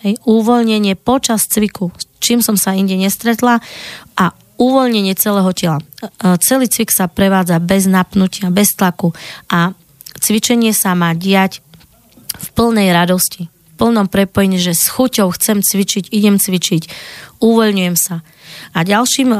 Hej, 0.00 0.14
uvoľnenie 0.24 0.96
počas 0.96 1.44
cviku, 1.44 1.92
s 1.92 2.08
čím 2.24 2.40
som 2.40 2.56
sa 2.56 2.72
inde 2.72 2.96
nestretla 2.96 3.60
a 4.16 4.24
uvoľnenie 4.56 5.12
celého 5.12 5.52
tela. 5.52 5.78
E, 5.80 5.84
celý 6.40 6.72
cvik 6.72 6.88
sa 6.88 7.04
prevádza 7.08 7.60
bez 7.60 7.84
napnutia, 7.84 8.48
bez 8.48 8.72
tlaku 8.72 9.12
a 9.52 9.76
cvičenie 10.16 10.72
sa 10.72 10.96
má 10.96 11.12
diať 11.12 11.60
v 12.32 12.46
plnej 12.56 12.96
radosti, 12.96 13.52
plnom 13.80 14.12
prepojení, 14.12 14.60
že 14.60 14.76
s 14.76 14.92
chuťou 14.92 15.32
chcem 15.32 15.64
cvičiť, 15.64 16.12
idem 16.12 16.36
cvičiť, 16.36 16.82
uvoľňujem 17.40 17.96
sa. 17.96 18.20
A 18.76 18.84
ďalším, 18.84 19.32
e, 19.32 19.38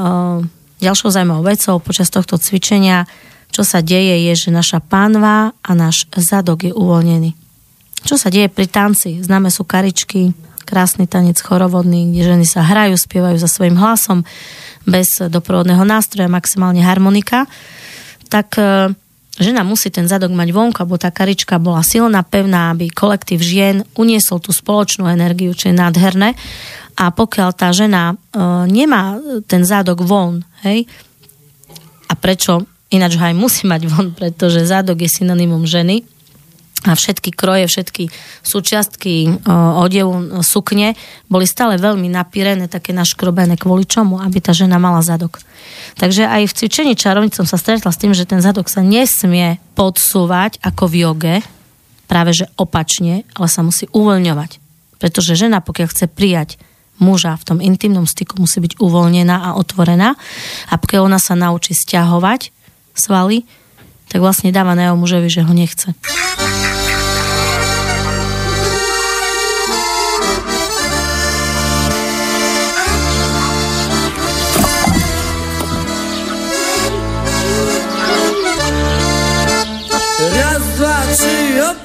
ďalšou 0.80 1.12
zaujímavou 1.12 1.44
vecou 1.44 1.76
počas 1.84 2.08
tohto 2.08 2.40
cvičenia, 2.40 3.04
čo 3.52 3.60
sa 3.60 3.84
deje, 3.84 4.32
je, 4.32 4.48
že 4.48 4.50
naša 4.54 4.80
pánva 4.80 5.52
a 5.60 5.70
náš 5.76 6.08
zadok 6.16 6.64
je 6.64 6.72
uvoľnený. 6.72 7.36
Čo 8.08 8.16
sa 8.16 8.32
deje 8.32 8.48
pri 8.48 8.64
tanci? 8.64 9.20
Známe 9.20 9.52
sú 9.52 9.68
karičky, 9.68 10.32
krásny 10.64 11.04
tanec 11.04 11.36
chorovodný, 11.36 12.08
kde 12.14 12.32
ženy 12.32 12.46
sa 12.48 12.64
hrajú, 12.64 12.96
spievajú 12.96 13.36
za 13.36 13.50
svojim 13.50 13.76
hlasom 13.76 14.24
bez 14.88 15.20
doprovodného 15.20 15.84
nástroja, 15.84 16.32
maximálne 16.32 16.80
harmonika, 16.80 17.44
tak 18.32 18.56
e, 18.56 18.94
žena 19.40 19.64
musí 19.64 19.88
ten 19.88 20.04
zadok 20.06 20.30
mať 20.36 20.52
vonku, 20.52 20.78
aby 20.84 20.94
tá 21.00 21.08
karička 21.08 21.56
bola 21.56 21.80
silná, 21.80 22.20
pevná, 22.20 22.70
aby 22.70 22.92
kolektív 22.92 23.40
žien 23.40 23.82
uniesol 23.96 24.38
tú 24.38 24.52
spoločnú 24.52 25.08
energiu, 25.08 25.56
čo 25.56 25.72
je 25.72 25.74
nádherné. 25.74 26.36
A 27.00 27.08
pokiaľ 27.08 27.50
tá 27.56 27.72
žena 27.72 28.12
e, 28.12 28.14
nemá 28.68 29.16
ten 29.48 29.64
zadok 29.64 30.04
von, 30.04 30.44
hej, 30.62 30.84
a 32.10 32.12
prečo 32.18 32.68
ináč 32.90 33.16
ho 33.16 33.24
aj 33.24 33.36
musí 33.38 33.64
mať 33.64 33.82
von, 33.88 34.12
pretože 34.12 34.66
zadok 34.68 35.00
je 35.00 35.10
synonymum 35.10 35.64
ženy, 35.64 36.04
a 36.88 36.96
všetky 36.96 37.36
kroje, 37.36 37.68
všetky 37.68 38.08
súčiastky 38.40 39.44
odevu, 39.76 40.40
sukne 40.40 40.96
boli 41.28 41.44
stále 41.44 41.76
veľmi 41.76 42.08
napírené, 42.08 42.72
také 42.72 42.96
naškrobené 42.96 43.60
kvôli 43.60 43.84
čomu, 43.84 44.16
aby 44.16 44.40
tá 44.40 44.56
žena 44.56 44.80
mala 44.80 45.04
zadok. 45.04 45.44
Takže 46.00 46.24
aj 46.24 46.48
v 46.48 46.56
cvičení 46.56 46.92
čarovnic 46.96 47.36
som 47.36 47.44
sa 47.44 47.60
stretla 47.60 47.92
s 47.92 48.00
tým, 48.00 48.16
že 48.16 48.24
ten 48.24 48.40
zadok 48.40 48.72
sa 48.72 48.80
nesmie 48.80 49.60
podsúvať 49.76 50.56
ako 50.64 50.88
v 50.88 50.94
joge, 51.04 51.36
práve 52.08 52.32
že 52.32 52.48
opačne, 52.56 53.28
ale 53.36 53.46
sa 53.52 53.60
musí 53.60 53.84
uvoľňovať. 53.92 54.56
Pretože 54.96 55.36
žena, 55.36 55.60
pokiaľ 55.60 55.88
chce 55.92 56.08
prijať 56.08 56.56
muža 56.96 57.36
v 57.36 57.44
tom 57.44 57.58
intimnom 57.60 58.08
styku, 58.08 58.40
musí 58.40 58.60
byť 58.60 58.80
uvoľnená 58.80 59.52
a 59.52 59.56
otvorená. 59.56 60.16
A 60.68 60.74
pokiaľ 60.80 61.12
ona 61.12 61.20
sa 61.20 61.36
naučí 61.36 61.76
stiahovať 61.76 62.52
svaly, 62.96 63.44
tak 64.10 64.18
vlastne 64.18 64.50
dáva 64.50 64.74
na 64.74 64.90
jeho 64.90 64.98
mužovi, 64.98 65.30
že 65.30 65.46
ho 65.46 65.52
nechce. 65.54 65.94
Raz, 80.20 80.62
dwa, 80.76 80.96
trzy, 81.14 81.38
opa! 81.62 81.79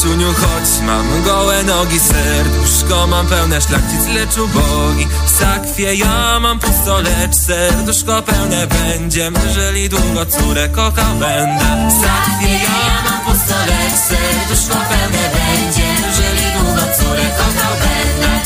Teściuniu, 0.00 0.32
chodź 0.34 0.86
Mam 0.86 1.22
gołe 1.22 1.62
nogi, 1.62 2.00
serduszko 2.00 3.06
Mam 3.06 3.26
pełne 3.26 3.60
szlachcic, 3.60 4.06
lecz 4.14 4.38
ubogi. 4.38 5.06
W 5.26 5.30
sakwie 5.30 5.94
ja 5.94 6.40
mam 6.40 6.58
pusto, 6.58 7.00
lecz 7.00 7.34
serduszko 7.36 8.22
pełne 8.22 8.66
będzie. 8.66 9.30
Jeżeli 9.46 9.88
długo 9.88 10.26
córę 10.26 10.68
kochał 10.68 11.14
będę. 11.18 11.88
W 11.88 11.92
sakwie 11.92 12.54
ja 12.54 13.10
mam 13.10 13.20
pusto, 13.20 13.54
lecz 13.66 14.00
serduszko 14.08 14.74
pełne 14.74 15.30
będzie. 15.34 15.86
Jeżeli 16.08 16.52
długo 16.52 16.80
córę 16.80 17.30
kochał 17.36 17.74
będę 17.80 18.39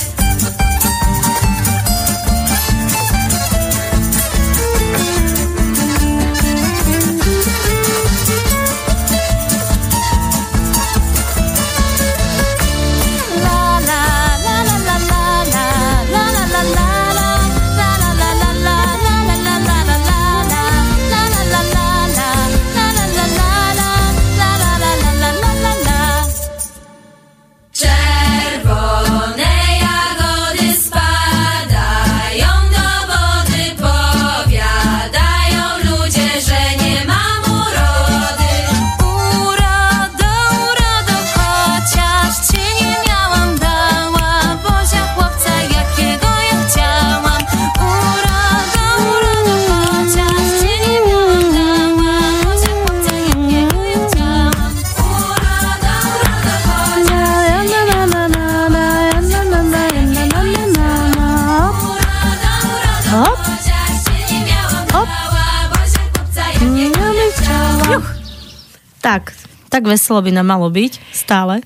tak 69.85 70.01
veselo 70.01 70.24
by 70.24 70.32
nám 70.32 70.48
malo 70.48 70.73
byť 70.73 70.97
stále. 71.12 71.61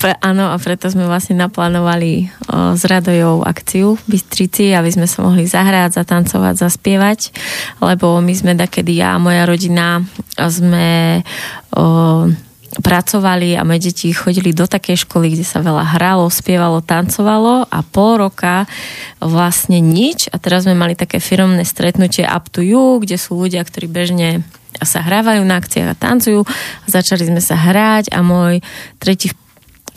Pre, 0.00 0.16
áno, 0.24 0.48
a 0.48 0.56
preto 0.56 0.88
sme 0.88 1.04
vlastne 1.04 1.36
naplánovali 1.36 2.32
o, 2.48 2.72
s 2.72 2.80
Radojou 2.88 3.44
akciu 3.44 4.00
v 4.08 4.16
Bystrici, 4.16 4.72
aby 4.72 4.88
sme 4.88 5.04
sa 5.04 5.20
mohli 5.20 5.44
zahrať, 5.44 6.00
zatancovať, 6.00 6.64
zaspievať, 6.64 7.20
lebo 7.84 8.24
my 8.24 8.32
sme 8.32 8.56
takedy, 8.56 9.04
ja 9.04 9.16
a 9.16 9.20
moja 9.20 9.44
rodina 9.44 10.00
sme 10.36 11.20
o, 11.76 11.84
pracovali 12.80 13.56
a 13.56 13.64
moje 13.68 13.92
deti 13.92 14.12
chodili 14.16 14.56
do 14.56 14.64
takej 14.64 15.04
školy, 15.04 15.36
kde 15.36 15.44
sa 15.44 15.60
veľa 15.60 15.96
hralo, 15.96 16.28
spievalo, 16.32 16.80
tancovalo 16.80 17.68
a 17.68 17.80
pol 17.84 18.28
roka 18.28 18.64
vlastne 19.20 19.80
nič 19.80 20.32
a 20.32 20.40
teraz 20.40 20.64
sme 20.64 20.76
mali 20.76 20.96
také 20.96 21.20
firmné 21.20 21.68
stretnutie 21.68 22.24
Up 22.24 22.48
to 22.48 22.64
You, 22.64 23.00
kde 23.00 23.20
sú 23.20 23.36
ľudia, 23.36 23.60
ktorí 23.60 23.88
bežne 23.88 24.44
sa 24.82 25.02
hrávajú 25.02 25.42
na 25.42 25.58
akciách 25.58 25.88
a 25.92 25.98
tancujú. 25.98 26.44
Začali 26.86 27.26
sme 27.26 27.42
sa 27.42 27.56
hrať 27.56 28.12
a 28.14 28.22
môj 28.22 28.60
tretí 29.02 29.32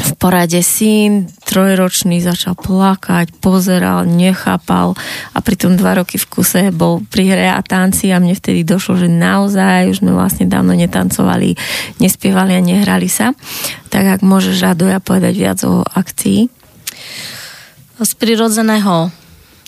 v 0.02 0.12
porade 0.18 0.58
syn, 0.66 1.30
trojročný, 1.46 2.24
začal 2.26 2.58
plakať, 2.58 3.38
pozeral, 3.38 4.10
nechápal 4.10 4.98
a 5.32 5.38
pritom 5.40 5.78
dva 5.78 6.02
roky 6.02 6.18
v 6.18 6.26
kuse 6.26 6.64
bol 6.74 7.06
pri 7.06 7.30
hre 7.30 7.48
a 7.54 7.62
tanci 7.62 8.10
a 8.10 8.18
mne 8.18 8.34
vtedy 8.34 8.66
došlo, 8.66 8.98
že 8.98 9.08
naozaj 9.12 9.94
už 9.94 10.02
sme 10.02 10.18
vlastne 10.18 10.50
dávno 10.50 10.74
netancovali, 10.74 11.54
nespievali 12.02 12.58
a 12.58 12.62
nehrali 12.66 13.06
sa. 13.06 13.38
Tak 13.94 14.20
ak 14.20 14.22
môžeš, 14.26 14.58
Radoja, 14.66 14.98
povedať 14.98 15.34
viac 15.38 15.60
o 15.70 15.86
akcii? 15.86 16.50
Z 18.02 18.12
prirodzeného 18.18 19.21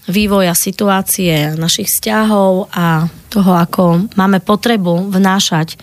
vývoja 0.07 0.51
situácie, 0.51 1.55
našich 1.55 1.87
vzťahov 1.87 2.67
a 2.75 3.07
toho, 3.31 3.51
ako 3.55 3.83
máme 4.19 4.43
potrebu 4.43 5.07
vnášať 5.07 5.79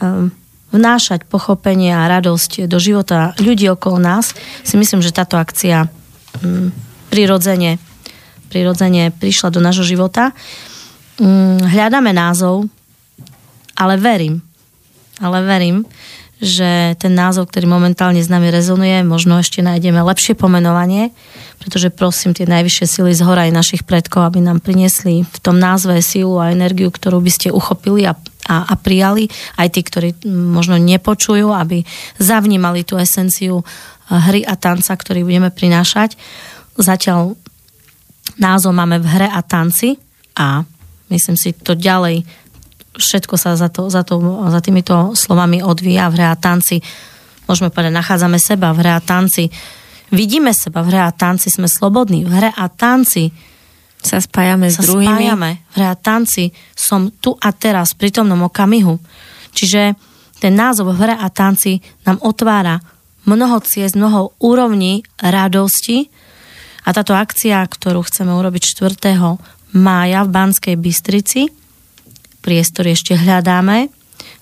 um, 0.00 0.28
vnášať 0.74 1.24
pochopenie 1.24 1.94
a 1.94 2.10
radosť 2.10 2.68
do 2.68 2.76
života 2.76 3.32
ľudí 3.40 3.70
okolo 3.70 3.96
nás, 4.02 4.36
si 4.66 4.74
myslím, 4.76 5.00
že 5.00 5.14
táto 5.14 5.38
akcia 5.38 5.86
um, 5.86 6.68
prirodzene, 7.08 7.80
prirodzene 8.52 9.14
prišla 9.14 9.48
do 9.54 9.60
nášho 9.62 9.86
života. 9.86 10.36
Um, 11.16 11.56
hľadáme 11.62 12.12
názov, 12.12 12.68
ale 13.78 13.96
verím, 13.96 14.42
ale 15.22 15.38
verím, 15.46 15.86
že 16.36 16.92
ten 17.00 17.16
názov, 17.16 17.48
ktorý 17.48 17.64
momentálne 17.64 18.20
s 18.20 18.28
nami 18.28 18.52
rezonuje, 18.52 19.00
možno 19.00 19.40
ešte 19.40 19.64
nájdeme 19.64 20.04
lepšie 20.04 20.36
pomenovanie, 20.36 21.16
pretože 21.56 21.88
prosím 21.88 22.36
tie 22.36 22.44
najvyššie 22.44 22.86
sily 22.86 23.12
z 23.16 23.24
hora 23.24 23.48
aj 23.48 23.56
našich 23.56 23.82
predkov, 23.88 24.28
aby 24.28 24.44
nám 24.44 24.60
priniesli 24.60 25.24
v 25.24 25.38
tom 25.40 25.56
názve 25.56 25.96
silu 26.04 26.36
a 26.36 26.52
energiu, 26.52 26.92
ktorú 26.92 27.24
by 27.24 27.32
ste 27.32 27.48
uchopili 27.48 28.04
a, 28.04 28.12
a, 28.52 28.68
a 28.68 28.74
prijali, 28.76 29.32
aj 29.56 29.68
tí, 29.72 29.80
ktorí 29.80 30.08
možno 30.28 30.76
nepočujú, 30.76 31.56
aby 31.56 31.88
zavnímali 32.20 32.84
tú 32.84 33.00
esenciu 33.00 33.64
hry 34.12 34.44
a 34.44 34.60
tanca, 34.60 34.92
ktorý 34.92 35.24
budeme 35.24 35.48
prinášať. 35.48 36.20
Zatiaľ 36.76 37.32
názov 38.36 38.76
máme 38.76 39.00
v 39.00 39.08
hre 39.08 39.28
a 39.32 39.40
tanci 39.40 39.96
a 40.36 40.68
myslím 41.08 41.36
si 41.40 41.56
to 41.56 41.72
ďalej 41.72 42.28
všetko 42.96 43.34
sa 43.36 43.54
za, 43.54 43.68
to, 43.68 43.92
za, 43.92 44.02
to, 44.02 44.18
za 44.48 44.60
týmito 44.64 45.12
slovami 45.12 45.60
odvíja 45.60 46.08
v 46.08 46.20
hre 46.20 46.26
a 46.32 46.36
tanci. 46.36 46.80
Môžeme 47.46 47.70
povedať, 47.70 47.92
nachádzame 47.94 48.40
seba 48.40 48.72
v 48.74 48.80
hre 48.82 48.92
a 48.96 49.00
tanci. 49.04 49.52
Vidíme 50.10 50.50
seba 50.56 50.82
v 50.82 50.90
hre 50.92 51.00
a 51.06 51.12
tanci, 51.12 51.52
sme 51.52 51.70
slobodní. 51.70 52.26
V 52.26 52.32
hre 52.32 52.50
a 52.50 52.66
tanci 52.66 53.30
sa 54.02 54.22
spájame 54.22 54.70
sa 54.70 54.82
s 54.82 54.90
druhými. 54.90 55.30
spájame. 55.30 55.50
V 55.70 55.74
hre 55.78 55.86
a 55.86 55.96
tanci 55.96 56.50
som 56.74 57.10
tu 57.10 57.36
a 57.38 57.50
teraz, 57.54 57.94
v 57.94 58.06
prítomnom 58.06 58.38
okamihu. 58.46 58.98
Čiže 59.54 59.96
ten 60.40 60.52
názov 60.52 60.94
v 60.94 61.06
hre 61.06 61.14
a 61.16 61.26
tanci 61.30 61.80
nám 62.04 62.20
otvára 62.22 62.80
mnoho 63.26 63.58
ciest, 63.66 63.98
mnoho 63.98 64.38
úrovní 64.38 65.02
radosti 65.18 66.06
a 66.86 66.94
táto 66.94 67.18
akcia, 67.18 67.58
ktorú 67.66 68.06
chceme 68.06 68.30
urobiť 68.30 68.62
4. 68.78 69.74
mája 69.74 70.20
v 70.22 70.30
Banskej 70.30 70.76
Bystrici, 70.78 71.50
priestor 72.46 72.86
ešte 72.86 73.18
hľadáme, 73.18 73.90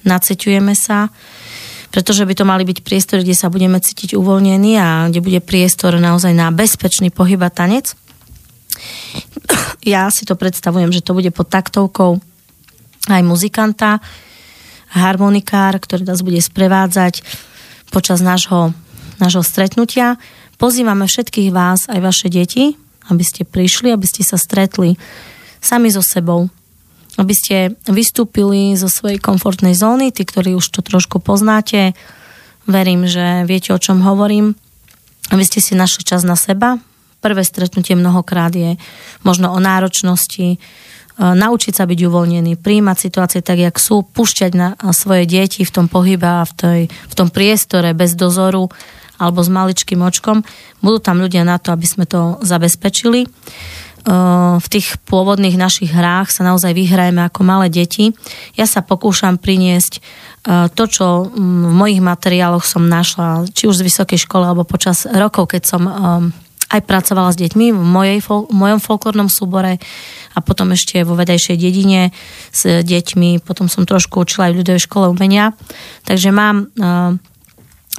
naceťujeme 0.04 0.76
sa, 0.76 1.08
pretože 1.88 2.28
by 2.28 2.34
to 2.36 2.44
mali 2.44 2.68
byť 2.68 2.84
priestory, 2.84 3.24
kde 3.24 3.38
sa 3.38 3.48
budeme 3.48 3.80
cítiť 3.80 4.12
uvoľnení 4.12 4.76
a 4.76 5.08
kde 5.08 5.24
bude 5.24 5.40
priestor 5.40 5.96
naozaj 5.96 6.36
na 6.36 6.52
bezpečný 6.52 7.08
pohyb 7.08 7.40
a 7.40 7.48
tanec. 7.48 7.96
Ja 9.80 10.12
si 10.12 10.28
to 10.28 10.36
predstavujem, 10.36 10.92
že 10.92 11.00
to 11.00 11.16
bude 11.16 11.32
pod 11.32 11.48
taktovkou 11.48 12.20
aj 13.08 13.22
muzikanta, 13.24 14.00
harmonikár, 14.92 15.76
ktorý 15.76 16.08
nás 16.08 16.20
bude 16.24 16.40
sprevádzať 16.40 17.24
počas 17.92 18.24
nášho, 18.24 18.72
nášho 19.20 19.44
stretnutia. 19.44 20.16
Pozývame 20.56 21.04
všetkých 21.04 21.50
vás, 21.52 21.86
aj 21.86 22.00
vaše 22.00 22.28
deti, 22.32 22.74
aby 23.12 23.22
ste 23.22 23.44
prišli, 23.44 23.92
aby 23.92 24.06
ste 24.08 24.24
sa 24.24 24.40
stretli 24.40 24.96
sami 25.60 25.92
so 25.92 26.00
sebou, 26.00 26.48
aby 27.14 27.34
ste 27.34 27.56
vystúpili 27.86 28.74
zo 28.74 28.90
svojej 28.90 29.22
komfortnej 29.22 29.74
zóny, 29.78 30.10
tí, 30.10 30.26
ktorí 30.26 30.58
už 30.58 30.66
to 30.74 30.80
trošku 30.82 31.22
poznáte, 31.22 31.94
verím, 32.66 33.06
že 33.06 33.46
viete, 33.46 33.70
o 33.70 33.78
čom 33.78 34.02
hovorím, 34.02 34.58
aby 35.30 35.44
ste 35.46 35.62
si 35.62 35.78
našli 35.78 36.02
čas 36.04 36.26
na 36.26 36.34
seba. 36.34 36.80
Prvé 37.24 37.40
stretnutie 37.46 37.96
mnohokrát 37.96 38.52
je 38.52 38.76
možno 39.24 39.48
o 39.54 39.58
náročnosti, 39.62 40.60
naučiť 41.14 41.72
sa 41.72 41.86
byť 41.86 41.98
uvoľnený, 42.10 42.58
príjmať 42.58 42.96
situácie 42.98 43.40
tak, 43.40 43.62
jak 43.62 43.76
sú, 43.78 44.02
pušťať 44.02 44.52
na 44.58 44.74
svoje 44.90 45.30
deti 45.30 45.62
v 45.62 45.70
tom 45.70 45.86
pohybe 45.86 46.26
a 46.26 46.42
v, 46.42 46.52
tej, 46.52 46.80
v 46.90 47.14
tom 47.14 47.30
priestore 47.30 47.94
bez 47.94 48.18
dozoru 48.18 48.66
alebo 49.14 49.46
s 49.46 49.48
maličkým 49.48 50.02
očkom. 50.02 50.42
Budú 50.82 50.98
tam 50.98 51.22
ľudia 51.22 51.46
na 51.46 51.62
to, 51.62 51.70
aby 51.70 51.86
sme 51.86 52.02
to 52.02 52.42
zabezpečili. 52.42 53.30
V 54.04 54.66
tých 54.68 55.00
pôvodných 55.08 55.56
našich 55.56 55.88
hrách 55.88 56.28
sa 56.28 56.44
naozaj 56.44 56.76
vyhrajeme 56.76 57.24
ako 57.24 57.40
malé 57.40 57.72
deti. 57.72 58.12
Ja 58.52 58.68
sa 58.68 58.84
pokúšam 58.84 59.40
priniesť 59.40 60.04
to, 60.76 60.84
čo 60.84 61.32
v 61.32 61.72
mojich 61.72 62.04
materiáloch 62.04 62.68
som 62.68 62.84
našla, 62.84 63.48
či 63.56 63.64
už 63.64 63.80
z 63.80 63.86
vysokej 63.88 64.28
školy, 64.28 64.44
alebo 64.44 64.68
počas 64.68 65.08
rokov, 65.08 65.56
keď 65.56 65.62
som 65.64 65.82
aj 66.68 66.80
pracovala 66.84 67.32
s 67.32 67.40
deťmi 67.40 67.72
v, 67.72 67.80
mojej, 67.80 68.18
v 68.20 68.52
mojom 68.52 68.80
folklórnom 68.82 69.32
súbore 69.32 69.80
a 70.36 70.38
potom 70.44 70.76
ešte 70.76 71.00
vo 71.00 71.16
vedejšej 71.16 71.56
dedine 71.56 72.12
s 72.52 72.84
deťmi. 72.84 73.40
Potom 73.40 73.72
som 73.72 73.88
trošku 73.88 74.20
učila 74.20 74.50
aj 74.50 74.52
v 74.52 74.58
ľudovej 74.60 74.82
škole 74.84 75.06
umenia. 75.08 75.56
Takže 76.04 76.28
mám 76.28 76.68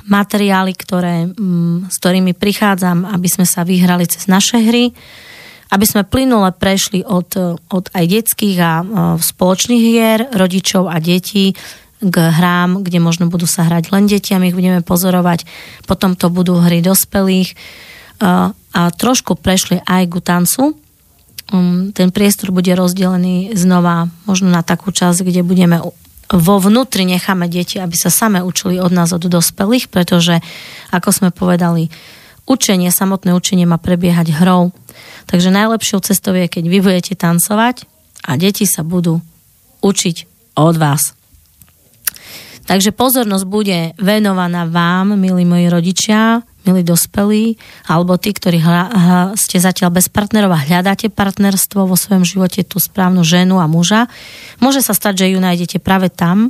materiály, 0.06 0.76
ktoré, 0.76 1.32
mm, 1.34 1.88
s 1.88 1.96
ktorými 1.98 2.36
prichádzam, 2.36 3.10
aby 3.10 3.28
sme 3.32 3.48
sa 3.48 3.64
vyhrali 3.64 4.06
cez 4.06 4.28
naše 4.28 4.60
hry, 4.60 4.92
aby 5.74 5.86
sme 5.88 6.06
plynule 6.06 6.54
prešli 6.54 7.02
od, 7.02 7.60
od 7.70 7.86
aj 7.94 8.06
detských 8.06 8.58
a 8.62 8.72
spoločných 9.18 9.82
hier, 9.82 10.20
rodičov 10.34 10.90
a 10.90 11.02
detí 11.02 11.58
k 12.04 12.16
hrám, 12.16 12.86
kde 12.86 13.00
možno 13.02 13.32
budú 13.32 13.48
sa 13.50 13.66
hrať 13.66 13.90
len 13.90 14.06
deti 14.06 14.36
a 14.36 14.40
my 14.40 14.52
ich 14.52 14.58
budeme 14.58 14.86
pozorovať. 14.86 15.48
Potom 15.90 16.14
to 16.14 16.30
budú 16.30 16.60
hry 16.62 16.84
dospelých 16.84 17.56
a 18.76 18.82
trošku 18.96 19.40
prešli 19.40 19.82
aj 19.84 20.04
ku 20.12 20.20
tancu. 20.20 20.76
Um, 21.54 21.94
ten 21.94 22.10
priestor 22.10 22.50
bude 22.50 22.74
rozdelený 22.74 23.54
znova 23.54 24.10
možno 24.26 24.50
na 24.50 24.66
takú 24.66 24.90
časť, 24.90 25.22
kde 25.22 25.46
budeme 25.46 25.78
vo 26.26 26.56
vnútri 26.58 27.06
necháme 27.06 27.46
deti, 27.46 27.78
aby 27.78 27.94
sa 27.94 28.10
same 28.10 28.42
učili 28.42 28.82
od 28.82 28.90
nás, 28.90 29.14
od 29.14 29.30
dospelých, 29.30 29.94
pretože, 29.94 30.42
ako 30.90 31.10
sme 31.14 31.30
povedali, 31.30 31.94
učenie, 32.50 32.90
samotné 32.90 33.38
učenie 33.38 33.70
má 33.70 33.78
prebiehať 33.78 34.34
hrou. 34.42 34.74
Takže 35.26 35.50
najlepšou 35.54 36.00
cestou 36.06 36.36
je, 36.38 36.46
keď 36.50 36.64
vy 36.68 36.80
budete 36.82 37.14
tancovať 37.18 37.88
a 38.26 38.38
deti 38.38 38.66
sa 38.66 38.82
budú 38.82 39.22
učiť 39.86 40.16
od 40.58 40.76
vás. 40.78 41.14
Takže 42.66 42.98
pozornosť 42.98 43.46
bude 43.46 43.94
venovaná 44.02 44.66
vám, 44.66 45.14
milí 45.14 45.46
moji 45.46 45.70
rodičia, 45.70 46.42
milí 46.66 46.82
dospelí, 46.82 47.62
alebo 47.86 48.18
tí, 48.18 48.34
ktorí 48.34 48.58
hľa, 48.58 48.84
ste 49.38 49.62
zatiaľ 49.62 49.94
bez 49.94 50.10
partnerov 50.10 50.50
a 50.50 50.66
hľadáte 50.66 51.14
partnerstvo 51.14 51.86
vo 51.86 51.94
svojom 51.94 52.26
živote, 52.26 52.66
tú 52.66 52.82
správnu 52.82 53.22
ženu 53.22 53.62
a 53.62 53.70
muža. 53.70 54.10
Môže 54.58 54.82
sa 54.82 54.98
stať, 54.98 55.26
že 55.26 55.38
ju 55.38 55.40
nájdete 55.40 55.78
práve 55.78 56.10
tam, 56.10 56.50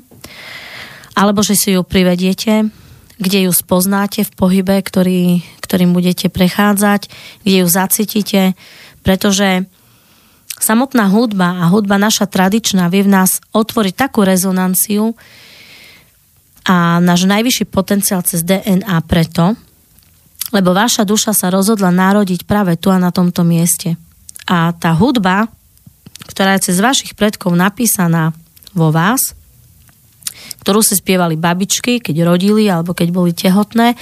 alebo 1.20 1.44
že 1.44 1.60
si 1.60 1.76
ju 1.76 1.84
privediete, 1.84 2.72
kde 3.20 3.48
ju 3.48 3.52
spoznáte 3.52 4.24
v 4.24 4.32
pohybe, 4.40 4.80
ktorý, 4.80 5.44
ktorým 5.76 5.92
budete 5.92 6.32
prechádzať, 6.32 7.12
kde 7.44 7.58
ju 7.60 7.68
zacítite, 7.68 8.42
pretože 9.04 9.68
samotná 10.56 11.12
hudba 11.12 11.60
a 11.60 11.68
hudba 11.68 12.00
naša 12.00 12.32
tradičná 12.32 12.88
vie 12.88 13.04
v 13.04 13.12
nás 13.12 13.44
otvoriť 13.52 13.92
takú 13.92 14.24
rezonanciu 14.24 15.20
a 16.64 17.04
náš 17.04 17.28
najvyšší 17.28 17.68
potenciál 17.68 18.24
cez 18.24 18.48
DNA 18.48 19.04
preto, 19.04 19.60
lebo 20.56 20.72
vaša 20.72 21.04
duša 21.04 21.36
sa 21.36 21.52
rozhodla 21.52 21.92
narodiť 21.92 22.48
práve 22.48 22.80
tu 22.80 22.88
a 22.88 22.96
na 22.96 23.12
tomto 23.12 23.44
mieste. 23.44 24.00
A 24.48 24.72
tá 24.72 24.96
hudba, 24.96 25.52
ktorá 26.24 26.56
je 26.56 26.72
cez 26.72 26.80
vašich 26.80 27.20
predkov 27.20 27.52
napísaná 27.52 28.32
vo 28.72 28.96
vás, 28.96 29.36
ktorú 30.64 30.80
si 30.80 30.96
spievali 30.96 31.36
babičky, 31.36 32.00
keď 32.00 32.16
rodili 32.24 32.72
alebo 32.72 32.96
keď 32.96 33.08
boli 33.12 33.36
tehotné, 33.36 34.00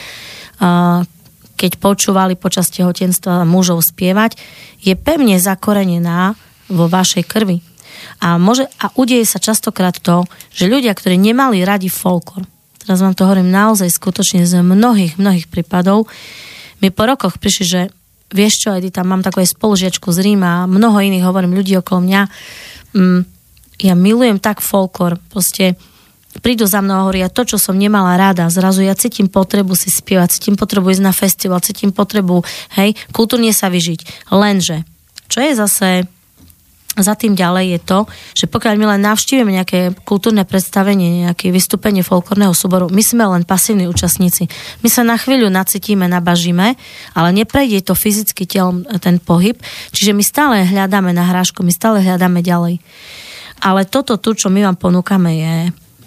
keď 1.55 1.79
počúvali 1.79 2.33
počas 2.35 2.69
tehotenstva 2.73 3.45
mužov 3.45 3.85
spievať, 3.85 4.35
je 4.81 4.93
pevne 4.97 5.37
zakorenená 5.39 6.35
vo 6.67 6.89
vašej 6.89 7.23
krvi. 7.23 7.61
A, 8.19 8.35
môže, 8.41 8.67
a 8.79 8.91
udeje 8.99 9.23
sa 9.23 9.39
častokrát 9.39 9.95
to, 9.95 10.27
že 10.51 10.67
ľudia, 10.67 10.91
ktorí 10.91 11.15
nemali 11.15 11.63
radi 11.63 11.87
folklor, 11.87 12.43
teraz 12.81 12.99
vám 12.99 13.15
to 13.15 13.23
hovorím 13.23 13.51
naozaj 13.51 13.87
skutočne 13.87 14.43
z 14.43 14.59
mnohých, 14.59 15.15
mnohých 15.15 15.47
prípadov, 15.47 16.09
mi 16.83 16.91
po 16.91 17.07
rokoch 17.07 17.39
prišli, 17.39 17.65
že 17.65 17.81
vieš 18.33 18.67
čo, 18.67 18.75
Edita, 18.75 19.07
mám 19.07 19.23
takú 19.23 19.39
aj 19.39 19.55
spolužiačku 19.55 20.11
z 20.11 20.19
Ríma 20.19 20.65
a 20.65 20.69
mnoho 20.69 20.99
iných, 20.99 21.23
hovorím, 21.23 21.55
ľudí 21.55 21.79
okolo 21.79 22.03
mňa, 22.03 22.21
mm, 22.97 23.21
ja 23.87 23.93
milujem 23.95 24.41
tak 24.41 24.59
folklor, 24.59 25.15
proste 25.31 25.79
prídu 26.41 26.65
za 26.65 26.81
mnou 26.81 26.95
a 26.97 27.03
hovoria 27.05 27.29
to, 27.29 27.45
čo 27.45 27.61
som 27.61 27.77
nemala 27.77 28.17
rada. 28.17 28.49
Zrazu 28.49 28.81
ja 28.81 28.97
cítim 28.97 29.29
potrebu 29.29 29.77
si 29.77 29.93
spievať, 29.93 30.39
cítim 30.39 30.55
potrebu 30.57 30.89
ísť 30.89 31.03
na 31.03 31.13
festival, 31.13 31.61
cítim 31.61 31.93
potrebu, 31.93 32.41
hej, 32.79 32.97
kultúrne 33.13 33.53
sa 33.53 33.69
vyžiť. 33.69 34.31
Lenže, 34.33 34.87
čo 35.29 35.37
je 35.43 35.51
zase 35.53 35.89
za 36.93 37.17
tým 37.17 37.33
ďalej 37.33 37.65
je 37.73 37.79
to, 37.81 37.99
že 38.37 38.45
pokiaľ 38.45 38.73
my 38.77 38.85
len 38.93 39.01
navštívime 39.01 39.49
nejaké 39.49 39.97
kultúrne 40.05 40.45
predstavenie, 40.45 41.25
nejaké 41.25 41.49
vystúpenie 41.49 42.05
folklórneho 42.05 42.53
súboru, 42.53 42.85
my 42.93 43.01
sme 43.01 43.25
len 43.25 43.41
pasívni 43.49 43.89
účastníci. 43.89 44.45
My 44.85 44.89
sa 44.93 45.01
na 45.01 45.17
chvíľu 45.17 45.49
nacítime, 45.49 46.05
nabažíme, 46.05 46.77
ale 47.17 47.29
neprejde 47.33 47.81
to 47.89 47.97
fyzicky 47.97 48.45
telom 48.45 48.85
ten 49.01 49.17
pohyb, 49.17 49.57
čiže 49.89 50.13
my 50.13 50.21
stále 50.21 50.55
hľadáme 50.69 51.09
na 51.17 51.25
hrášku, 51.33 51.65
my 51.65 51.73
stále 51.73 51.97
hľadáme 51.97 52.45
ďalej. 52.45 52.77
Ale 53.63 53.89
toto 53.89 54.21
tu, 54.21 54.37
čo 54.37 54.53
my 54.53 54.61
vám 54.61 54.77
ponúkame, 54.77 55.31
je 55.33 55.55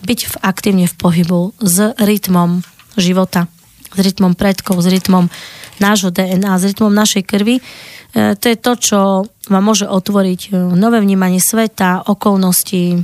byť 0.07 0.21
v, 0.31 0.35
aktívne 0.47 0.87
v 0.87 0.95
pohybu 0.95 1.59
s 1.59 1.93
rytmom 1.99 2.63
života, 2.95 3.51
s 3.91 3.99
rytmom 3.99 4.39
predkov, 4.39 4.79
s 4.79 4.87
rytmom 4.87 5.27
nášho 5.83 6.15
DNA, 6.15 6.57
s 6.57 6.65
rytmom 6.71 6.95
našej 6.95 7.27
krvi, 7.27 7.59
E, 8.17 8.33
to 8.33 8.49
je 8.49 8.57
to, 8.57 8.73
čo 8.81 8.99
vám 9.53 9.65
môže 9.65 9.85
otvoriť 9.85 10.41
e, 10.49 10.51
nové 10.73 11.05
vnímanie 11.05 11.37
sveta, 11.37 12.09
okolností, 12.09 12.97
e, 12.97 12.99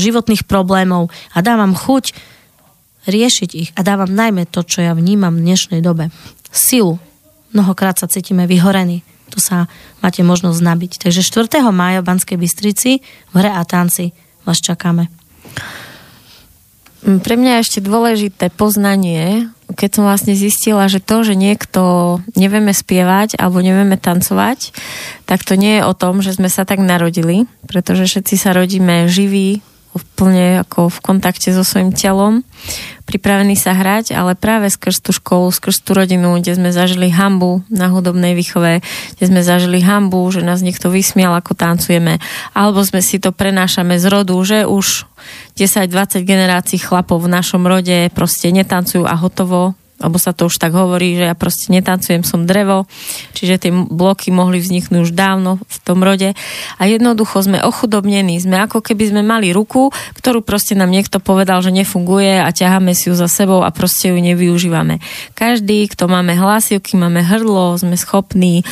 životných 0.00 0.48
problémov 0.48 1.12
a 1.36 1.44
dávam 1.44 1.76
chuť 1.76 2.16
riešiť 3.04 3.50
ich 3.52 3.70
a 3.76 3.84
dávam 3.84 4.08
najmä 4.08 4.48
to, 4.48 4.64
čo 4.64 4.80
ja 4.80 4.96
vnímam 4.96 5.36
v 5.36 5.52
dnešnej 5.52 5.84
dobe. 5.84 6.08
Silu. 6.48 6.96
Mnohokrát 7.52 8.00
sa 8.00 8.08
cítime 8.08 8.48
vyhorení. 8.48 9.04
Tu 9.30 9.38
sa 9.38 9.68
máte 10.00 10.24
možnosť 10.24 10.60
nabiť. 10.64 10.92
Takže 11.06 11.20
4. 11.22 11.60
mája 11.70 12.00
v 12.02 12.08
Banskej 12.08 12.38
Bystrici 12.40 13.02
v 13.30 13.34
hre 13.36 13.50
a 13.52 13.62
tanci 13.68 14.16
vás 14.48 14.58
čakáme. 14.58 15.19
Pre 17.00 17.34
mňa 17.34 17.58
je 17.58 17.62
ešte 17.64 17.80
dôležité 17.80 18.52
poznanie, 18.52 19.48
keď 19.72 19.90
som 19.96 20.04
vlastne 20.04 20.36
zistila, 20.36 20.84
že 20.90 21.00
to, 21.00 21.24
že 21.24 21.32
niekto 21.32 22.18
nevieme 22.36 22.76
spievať 22.76 23.40
alebo 23.40 23.64
nevieme 23.64 23.96
tancovať, 23.96 24.76
tak 25.24 25.40
to 25.46 25.56
nie 25.56 25.80
je 25.80 25.86
o 25.86 25.96
tom, 25.96 26.20
že 26.20 26.36
sme 26.36 26.52
sa 26.52 26.68
tak 26.68 26.82
narodili, 26.82 27.48
pretože 27.64 28.04
všetci 28.04 28.34
sa 28.36 28.52
rodíme 28.52 29.08
živí, 29.08 29.64
úplne 29.90 30.62
ako 30.62 30.86
v 30.86 30.98
kontakte 31.02 31.50
so 31.50 31.66
svojím 31.66 31.90
telom, 31.90 32.46
pripravení 33.10 33.58
sa 33.58 33.74
hrať, 33.74 34.14
ale 34.14 34.38
práve 34.38 34.70
skrz 34.70 35.02
tú 35.02 35.10
školu, 35.10 35.50
skrz 35.50 35.82
tú 35.82 35.98
rodinu, 35.98 36.38
kde 36.38 36.54
sme 36.54 36.70
zažili 36.70 37.10
hambu 37.10 37.66
na 37.66 37.90
hudobnej 37.90 38.38
výchove, 38.38 38.78
kde 39.18 39.24
sme 39.26 39.42
zažili 39.42 39.82
hambu, 39.82 40.22
že 40.30 40.46
nás 40.46 40.62
niekto 40.62 40.86
vysmial, 40.86 41.34
ako 41.34 41.58
tancujeme, 41.58 42.22
alebo 42.54 42.86
sme 42.86 43.02
si 43.02 43.18
to 43.18 43.34
prenášame 43.34 43.98
z 43.98 44.06
rodu, 44.06 44.38
že 44.46 44.62
už 44.62 45.10
10-20 45.58 46.22
generácií 46.22 46.78
chlapov 46.78 47.26
v 47.26 47.32
našom 47.34 47.66
rode 47.66 48.08
proste 48.14 48.54
netancujú 48.54 49.02
a 49.04 49.18
hotovo, 49.18 49.74
lebo 50.00 50.16
sa 50.16 50.32
to 50.32 50.48
už 50.48 50.56
tak 50.56 50.72
hovorí, 50.72 51.14
že 51.14 51.28
ja 51.28 51.36
proste 51.36 51.68
netancujem, 51.70 52.24
som 52.24 52.48
drevo, 52.48 52.88
čiže 53.36 53.68
tie 53.68 53.70
bloky 53.72 54.32
mohli 54.32 54.58
vzniknúť 54.58 55.00
už 55.06 55.12
dávno 55.12 55.60
v 55.60 55.76
tom 55.84 56.00
rode. 56.00 56.32
A 56.80 56.82
jednoducho 56.88 57.44
sme 57.44 57.60
ochudobnení, 57.60 58.40
sme 58.40 58.64
ako 58.64 58.80
keby 58.80 59.12
sme 59.12 59.22
mali 59.22 59.52
ruku, 59.52 59.92
ktorú 60.16 60.40
proste 60.40 60.72
nám 60.72 60.88
niekto 60.88 61.20
povedal, 61.20 61.60
že 61.60 61.70
nefunguje 61.70 62.40
a 62.40 62.48
ťaháme 62.48 62.96
si 62.96 63.12
ju 63.12 63.14
za 63.14 63.28
sebou 63.28 63.60
a 63.60 63.70
proste 63.70 64.10
ju 64.10 64.18
nevyužívame. 64.18 64.98
Každý, 65.36 65.86
kto 65.92 66.08
máme 66.08 66.34
hlasivky, 66.34 66.96
máme 66.96 67.20
hrdlo, 67.20 67.76
sme 67.76 67.94
schopní 68.00 68.64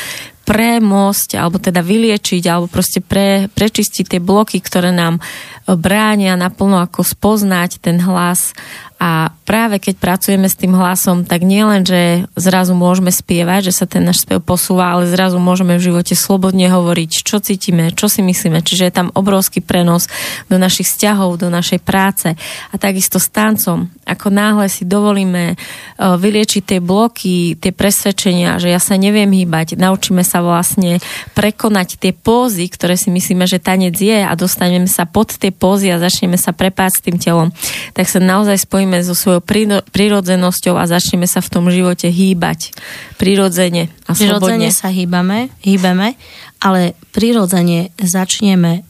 premosť, 0.48 1.36
alebo 1.36 1.60
teda 1.60 1.84
vyliečiť, 1.84 2.40
alebo 2.48 2.72
proste 2.72 3.04
pre, 3.04 3.52
prečistiť 3.52 4.16
tie 4.16 4.20
bloky, 4.24 4.64
ktoré 4.64 4.88
nám 4.88 5.20
bránia 5.68 6.40
naplno 6.40 6.80
ako 6.80 7.04
spoznať 7.04 7.84
ten 7.84 8.00
hlas 8.00 8.56
a 8.98 9.30
práve 9.46 9.78
keď 9.78 9.94
pracujeme 9.94 10.50
s 10.50 10.58
tým 10.58 10.74
hlasom, 10.74 11.22
tak 11.22 11.46
nielen, 11.46 11.86
že 11.86 12.26
zrazu 12.34 12.74
môžeme 12.74 13.14
spievať, 13.14 13.70
že 13.70 13.78
sa 13.78 13.86
ten 13.86 14.02
náš 14.02 14.26
spev 14.26 14.42
posúva, 14.42 14.90
ale 14.90 15.06
zrazu 15.06 15.38
môžeme 15.38 15.78
v 15.78 15.86
živote 15.86 16.18
slobodne 16.18 16.66
hovoriť, 16.66 17.22
čo 17.22 17.38
cítime, 17.38 17.94
čo 17.94 18.10
si 18.10 18.26
myslíme. 18.26 18.58
Čiže 18.58 18.90
je 18.90 18.92
tam 18.98 19.08
obrovský 19.14 19.62
prenos 19.62 20.10
do 20.50 20.58
našich 20.58 20.90
vzťahov, 20.90 21.38
do 21.38 21.46
našej 21.46 21.78
práce. 21.78 22.34
A 22.68 22.74
takisto 22.74 23.22
s 23.22 23.30
tancom. 23.30 23.86
Ako 24.02 24.34
náhle 24.34 24.66
si 24.66 24.82
dovolíme 24.82 25.54
e, 25.54 25.56
vyliečiť 25.96 26.62
tie 26.66 26.80
bloky, 26.82 27.54
tie 27.54 27.70
presvedčenia, 27.70 28.58
že 28.58 28.74
ja 28.74 28.82
sa 28.82 28.98
neviem 28.98 29.30
hýbať, 29.30 29.78
naučíme 29.78 30.26
sa 30.26 30.42
vlastne 30.42 30.98
prekonať 31.38 32.02
tie 32.02 32.10
pózy, 32.10 32.66
ktoré 32.66 32.98
si 32.98 33.14
myslíme, 33.14 33.46
že 33.46 33.62
tanec 33.62 33.94
je 33.94 34.26
a 34.26 34.34
dostaneme 34.34 34.90
sa 34.90 35.06
pod 35.06 35.38
tie 35.38 35.54
pózy 35.54 35.94
a 35.94 36.02
začneme 36.02 36.34
sa 36.34 36.50
prepáť 36.50 36.98
s 36.98 37.04
tým 37.06 37.16
telom, 37.22 37.54
tak 37.94 38.10
sa 38.10 38.18
naozaj 38.18 38.66
spojíme 38.66 38.87
spojíme 38.88 39.04
so 39.04 39.12
svojou 39.12 39.44
prírodzenosťou 39.92 40.80
a 40.80 40.88
začneme 40.88 41.28
sa 41.28 41.44
v 41.44 41.52
tom 41.52 41.68
živote 41.68 42.08
hýbať 42.08 42.72
prirodzene 43.20 43.92
a 44.08 44.16
slobodne. 44.16 44.64
Prirodzene 44.64 44.70
sa 44.72 44.88
hýbame, 44.88 45.52
hýbeme, 45.60 46.16
ale 46.64 46.96
prirodzene 47.12 47.92
začneme 48.00 48.80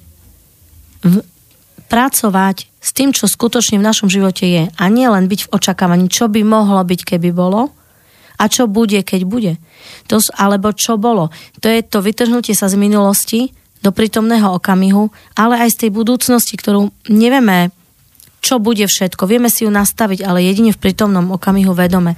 v, 1.02 1.26
pracovať 1.90 2.70
s 2.78 2.90
tým, 2.94 3.10
čo 3.10 3.26
skutočne 3.26 3.82
v 3.82 3.88
našom 3.90 4.06
živote 4.06 4.46
je. 4.46 4.70
A 4.70 4.84
nie 4.86 5.10
len 5.10 5.26
byť 5.26 5.50
v 5.50 5.52
očakávaní, 5.58 6.06
čo 6.06 6.30
by 6.30 6.46
mohlo 6.46 6.78
byť, 6.86 7.00
keby 7.02 7.34
bolo, 7.34 7.74
a 8.38 8.46
čo 8.46 8.70
bude, 8.70 9.02
keď 9.02 9.26
bude. 9.26 9.58
To, 10.06 10.22
alebo 10.38 10.70
čo 10.70 10.94
bolo. 10.94 11.34
To 11.58 11.66
je 11.66 11.82
to 11.82 11.98
vytrhnutie 11.98 12.54
sa 12.54 12.70
z 12.70 12.78
minulosti 12.78 13.50
do 13.82 13.90
prítomného 13.90 14.54
okamihu, 14.62 15.10
ale 15.34 15.58
aj 15.66 15.74
z 15.74 15.78
tej 15.86 15.90
budúcnosti, 15.90 16.54
ktorú 16.54 16.94
nevieme 17.10 17.74
čo 18.38 18.62
bude 18.62 18.86
všetko. 18.86 19.26
Vieme 19.26 19.50
si 19.50 19.66
ju 19.66 19.70
nastaviť, 19.70 20.22
ale 20.22 20.46
jedine 20.46 20.70
v 20.72 20.80
prítomnom 20.80 21.34
okamihu 21.34 21.74
vedome. 21.74 22.14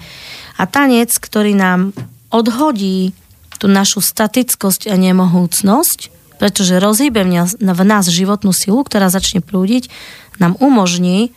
A 0.60 0.68
tanec, 0.68 1.16
ktorý 1.16 1.56
nám 1.56 1.96
odhodí 2.28 3.16
tú 3.60 3.68
našu 3.68 4.00
statickosť 4.00 4.88
a 4.88 4.96
nemohúcnosť, 4.96 6.12
pretože 6.40 6.80
rozhýbe 6.80 7.20
v 7.60 7.82
nás 7.84 8.04
životnú 8.08 8.56
silu, 8.56 8.80
ktorá 8.80 9.12
začne 9.12 9.44
prúdiť, 9.44 9.92
nám 10.40 10.56
umožní 10.56 11.36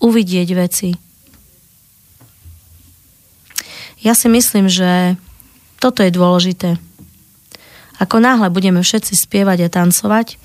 uvidieť 0.00 0.48
veci. 0.56 0.88
Ja 4.00 4.16
si 4.16 4.28
myslím, 4.32 4.68
že 4.68 5.16
toto 5.80 6.00
je 6.04 6.12
dôležité. 6.12 6.80
Ako 8.00 8.20
náhle 8.20 8.48
budeme 8.48 8.80
všetci 8.80 9.16
spievať 9.16 9.68
a 9.68 9.72
tancovať, 9.72 10.40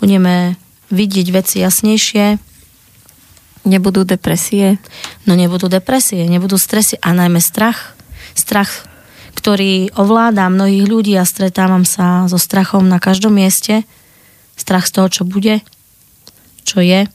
budeme 0.00 0.56
vidieť 0.90 1.26
veci 1.32 1.60
jasnejšie. 1.62 2.36
Nebudú 3.64 4.04
depresie? 4.04 4.76
No 5.24 5.32
nebudú 5.32 5.72
depresie, 5.72 6.28
nebudú 6.28 6.60
stresy 6.60 7.00
a 7.00 7.16
najmä 7.16 7.40
strach. 7.40 7.96
Strach, 8.36 8.84
ktorý 9.38 9.92
ovláda 9.96 10.52
mnohých 10.52 10.84
ľudí 10.84 11.12
a 11.16 11.24
stretávam 11.24 11.88
sa 11.88 12.28
so 12.28 12.36
strachom 12.36 12.84
na 12.84 13.00
každom 13.00 13.32
mieste. 13.32 13.88
Strach 14.54 14.86
z 14.88 15.00
toho, 15.00 15.08
čo 15.08 15.22
bude, 15.24 15.64
čo 16.68 16.84
je. 16.84 17.08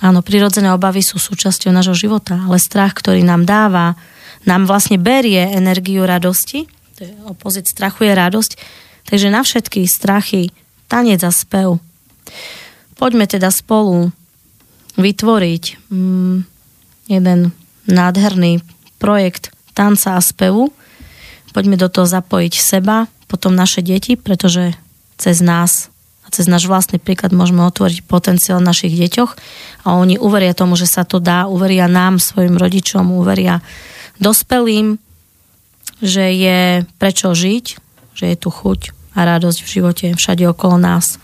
Áno, 0.00 0.20
prirodzené 0.20 0.72
obavy 0.72 1.00
sú 1.00 1.16
súčasťou 1.16 1.72
nášho 1.72 1.96
života, 1.96 2.36
ale 2.36 2.60
strach, 2.60 2.92
ktorý 2.92 3.24
nám 3.24 3.48
dáva, 3.48 3.96
nám 4.44 4.68
vlastne 4.68 5.00
berie 5.00 5.40
energiu 5.52 6.04
radosti. 6.04 6.68
To 6.96 7.00
je 7.04 7.12
opozit 7.28 7.68
strachu 7.68 8.08
je 8.08 8.12
radosť. 8.12 8.52
Takže 9.06 9.28
na 9.28 9.40
všetky 9.40 9.84
strachy 9.88 10.52
tanec 10.88 11.20
a 11.24 11.32
spev. 11.32 11.78
Poďme 12.96 13.28
teda 13.28 13.52
spolu 13.52 14.10
vytvoriť 14.96 15.92
mm, 15.92 16.36
jeden 17.12 17.40
nádherný 17.86 18.64
projekt 18.96 19.52
tanca 19.76 20.16
a 20.16 20.24
spevu. 20.24 20.72
Poďme 21.52 21.76
do 21.76 21.88
toho 21.92 22.08
zapojiť 22.08 22.54
seba, 22.56 23.08
potom 23.28 23.52
naše 23.52 23.84
deti, 23.84 24.16
pretože 24.16 24.76
cez 25.20 25.40
nás 25.44 25.92
a 26.26 26.32
cez 26.34 26.50
náš 26.50 26.66
vlastný 26.66 26.98
príklad 26.98 27.30
môžeme 27.30 27.62
otvoriť 27.62 28.02
potenciál 28.02 28.58
našich 28.58 28.98
deťoch 28.98 29.32
a 29.86 29.94
oni 29.94 30.18
uveria 30.18 30.58
tomu, 30.58 30.74
že 30.74 30.90
sa 30.90 31.06
to 31.06 31.22
dá, 31.22 31.46
uveria 31.46 31.86
nám, 31.86 32.18
svojim 32.18 32.58
rodičom, 32.58 33.14
uveria 33.14 33.62
dospelým, 34.18 34.98
že 36.02 36.24
je 36.34 36.82
prečo 36.98 37.30
žiť, 37.30 37.64
že 38.18 38.24
je 38.34 38.36
tu 38.36 38.50
chuť 38.50 38.90
a 39.16 39.24
radosť 39.24 39.58
v 39.62 39.70
živote 39.70 40.06
všade 40.18 40.44
okolo 40.50 40.76
nás. 40.82 41.22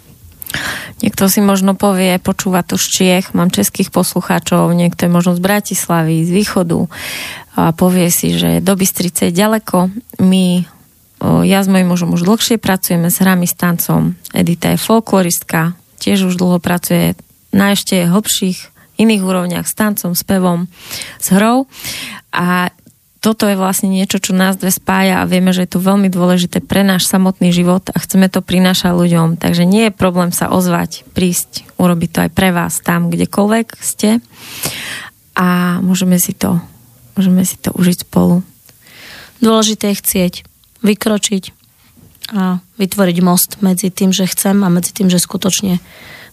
Niekto 1.03 1.27
si 1.27 1.43
možno 1.43 1.75
povie, 1.75 2.23
počúva 2.23 2.63
to 2.63 2.79
z 2.79 2.87
Čiech, 2.89 3.27
mám 3.35 3.51
českých 3.51 3.91
poslucháčov, 3.91 4.71
niekto 4.71 5.07
je 5.07 5.11
možno 5.11 5.35
z 5.35 5.43
Bratislavy, 5.43 6.23
z 6.23 6.31
východu 6.31 6.87
a 7.53 7.77
povie 7.77 8.09
si, 8.09 8.39
že 8.39 8.65
do 8.65 8.73
Bystrice 8.79 9.29
je 9.29 9.37
ďaleko. 9.37 9.93
My, 10.25 10.65
ja 11.45 11.61
s 11.61 11.69
mojím 11.69 11.93
mužom 11.93 12.17
už 12.17 12.25
dlhšie 12.25 12.57
pracujeme 12.57 13.13
s 13.13 13.21
hrami, 13.21 13.45
s 13.45 13.59
tancom. 13.59 14.17
Edita 14.33 14.73
je 14.73 14.81
folkloristka, 14.81 15.77
tiež 16.01 16.33
už 16.33 16.41
dlho 16.41 16.63
pracuje 16.63 17.13
na 17.53 17.77
ešte 17.77 18.09
hlbších 18.09 18.73
iných 18.97 19.23
úrovniach 19.25 19.67
s 19.69 19.75
tancom, 19.77 20.17
s 20.17 20.23
pevom, 20.25 20.71
s 21.21 21.27
hrou. 21.35 21.69
A 22.33 22.73
toto 23.23 23.47
je 23.47 23.55
vlastne 23.55 23.87
niečo, 23.87 24.19
čo 24.19 24.35
nás 24.35 24.59
dve 24.59 24.75
spája 24.75 25.23
a 25.23 25.31
vieme, 25.31 25.55
že 25.55 25.63
je 25.63 25.79
to 25.79 25.79
veľmi 25.79 26.11
dôležité 26.11 26.59
pre 26.59 26.83
náš 26.83 27.07
samotný 27.07 27.55
život 27.55 27.87
a 27.95 28.03
chceme 28.03 28.27
to 28.27 28.43
prinášať 28.43 28.91
ľuďom. 28.91 29.39
Takže 29.39 29.63
nie 29.63 29.87
je 29.89 29.95
problém 29.95 30.35
sa 30.35 30.51
ozvať, 30.51 31.07
prísť, 31.15 31.63
urobiť 31.79 32.11
to 32.11 32.19
aj 32.27 32.31
pre 32.35 32.51
vás 32.51 32.83
tam, 32.83 33.15
kdekoľvek 33.15 33.79
ste 33.79 34.19
a 35.39 35.79
môžeme 35.87 36.19
si 36.19 36.35
to, 36.35 36.59
môžeme 37.15 37.47
si 37.47 37.55
to 37.63 37.71
užiť 37.71 38.11
spolu. 38.11 38.43
Dôležité 39.39 39.95
je 39.95 40.01
chcieť, 40.03 40.35
vykročiť 40.83 41.55
a 42.35 42.59
vytvoriť 42.75 43.19
most 43.23 43.63
medzi 43.63 43.95
tým, 43.95 44.11
že 44.11 44.27
chcem 44.27 44.67
a 44.67 44.69
medzi 44.69 44.91
tým, 44.91 45.07
že 45.07 45.23
skutočne 45.23 45.79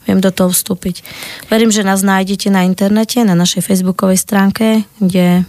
viem 0.09 0.19
do 0.25 0.33
toho 0.33 0.49
vstúpiť. 0.49 1.05
Verím, 1.53 1.69
že 1.69 1.85
nás 1.85 2.01
nájdete 2.01 2.49
na 2.49 2.65
internete, 2.65 3.21
na 3.21 3.37
našej 3.37 3.61
facebookovej 3.61 4.17
stránke, 4.17 4.89
kde 4.97 5.45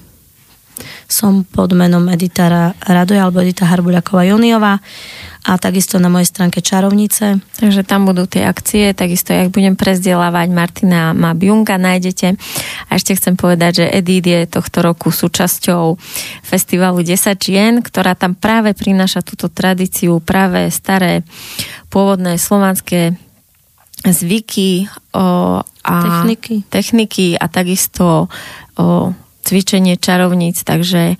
som 1.11 1.43
pod 1.45 1.73
menom 1.75 2.07
Edita 2.11 2.75
Radoja 2.81 3.27
alebo 3.27 3.43
Edita 3.43 3.67
Harbuľaková 3.67 4.29
Juniová 4.29 4.79
a 5.41 5.57
takisto 5.57 5.97
na 5.97 6.13
mojej 6.13 6.29
stránke 6.29 6.61
Čarovnice. 6.61 7.41
Takže 7.57 7.81
tam 7.89 8.05
budú 8.05 8.29
tie 8.29 8.45
akcie, 8.45 8.93
takisto 8.93 9.33
jak 9.33 9.49
budem 9.49 9.73
prezdielávať 9.73 10.49
Martina 10.53 11.17
Mabjunga 11.17 11.81
nájdete. 11.81 12.37
A 12.87 12.91
ešte 12.93 13.17
chcem 13.17 13.41
povedať, 13.41 13.85
že 13.85 13.87
Edit 13.89 14.29
je 14.29 14.41
tohto 14.45 14.85
roku 14.85 15.09
súčasťou 15.09 15.97
festivalu 16.45 17.01
10 17.01 17.41
žien, 17.41 17.81
ktorá 17.81 18.13
tam 18.13 18.37
práve 18.37 18.77
prináša 18.77 19.25
túto 19.25 19.49
tradíciu, 19.49 20.21
práve 20.21 20.69
staré 20.69 21.25
pôvodné 21.89 22.37
slovanské 22.37 23.17
zvyky 24.05 24.89
o, 25.13 25.61
a 25.65 25.95
techniky. 26.05 26.65
techniky 26.69 27.27
a 27.37 27.49
takisto 27.49 28.29
o, 28.77 29.13
cvičenie 29.43 29.97
čarovníc, 29.97 30.63
takže 30.63 31.17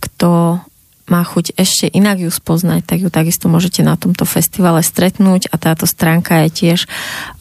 kto 0.00 0.60
má 1.04 1.20
chuť 1.20 1.60
ešte 1.60 1.92
inak 1.92 2.24
ju 2.24 2.32
spoznať, 2.32 2.88
tak 2.88 3.04
ju 3.04 3.12
takisto 3.12 3.52
môžete 3.52 3.84
na 3.84 4.00
tomto 4.00 4.24
festivale 4.24 4.80
stretnúť 4.80 5.52
a 5.52 5.60
táto 5.60 5.84
stránka 5.84 6.48
je 6.48 6.64
tiež 6.64 6.88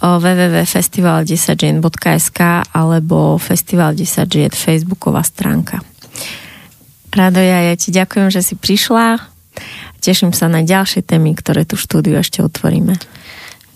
www.festival10žien.sk 0.04 2.40
alebo 2.76 3.40
Festival 3.40 3.96
10 3.96 4.28
žien 4.28 4.52
Facebooková 4.52 5.24
stránka. 5.24 5.80
Radoja, 7.14 7.70
ja 7.72 7.76
ti 7.80 7.96
ďakujem, 7.96 8.34
že 8.34 8.42
si 8.44 8.60
prišla. 8.60 9.32
Teším 10.04 10.36
sa 10.36 10.52
na 10.52 10.60
ďalšie 10.66 11.06
témy, 11.06 11.32
ktoré 11.32 11.64
tu 11.64 11.80
štúdiu 11.80 12.20
ešte 12.20 12.44
otvoríme. 12.44 13.00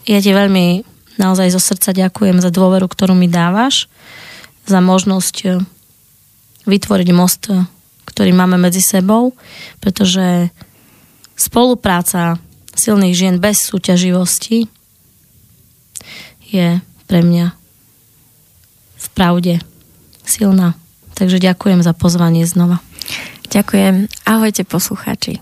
Ja 0.04 0.20
ti 0.20 0.36
veľmi 0.36 0.84
naozaj 1.16 1.56
zo 1.56 1.64
srdca 1.64 1.96
ďakujem 1.96 2.44
za 2.44 2.52
dôveru, 2.52 2.92
ktorú 2.92 3.16
mi 3.16 3.32
dávaš, 3.32 3.88
za 4.68 4.84
možnosť 4.84 5.64
vytvoriť 6.68 7.10
most, 7.16 7.50
ktorý 8.06 8.32
máme 8.36 8.60
medzi 8.60 8.84
sebou, 8.84 9.34
pretože 9.80 10.52
spolupráca 11.34 12.38
silných 12.78 13.16
žien 13.16 13.36
bez 13.42 13.64
súťaživosti 13.64 14.70
je 16.48 16.80
pre 17.08 17.20
mňa 17.24 17.56
v 18.98 19.08
pravde 19.16 19.54
silná. 20.28 20.76
Takže 21.18 21.42
ďakujem 21.42 21.82
za 21.82 21.98
pozvanie 21.98 22.46
znova. 22.46 22.84
Ďakujem. 23.50 24.12
Ahojte 24.28 24.68
poslucháči. 24.68 25.42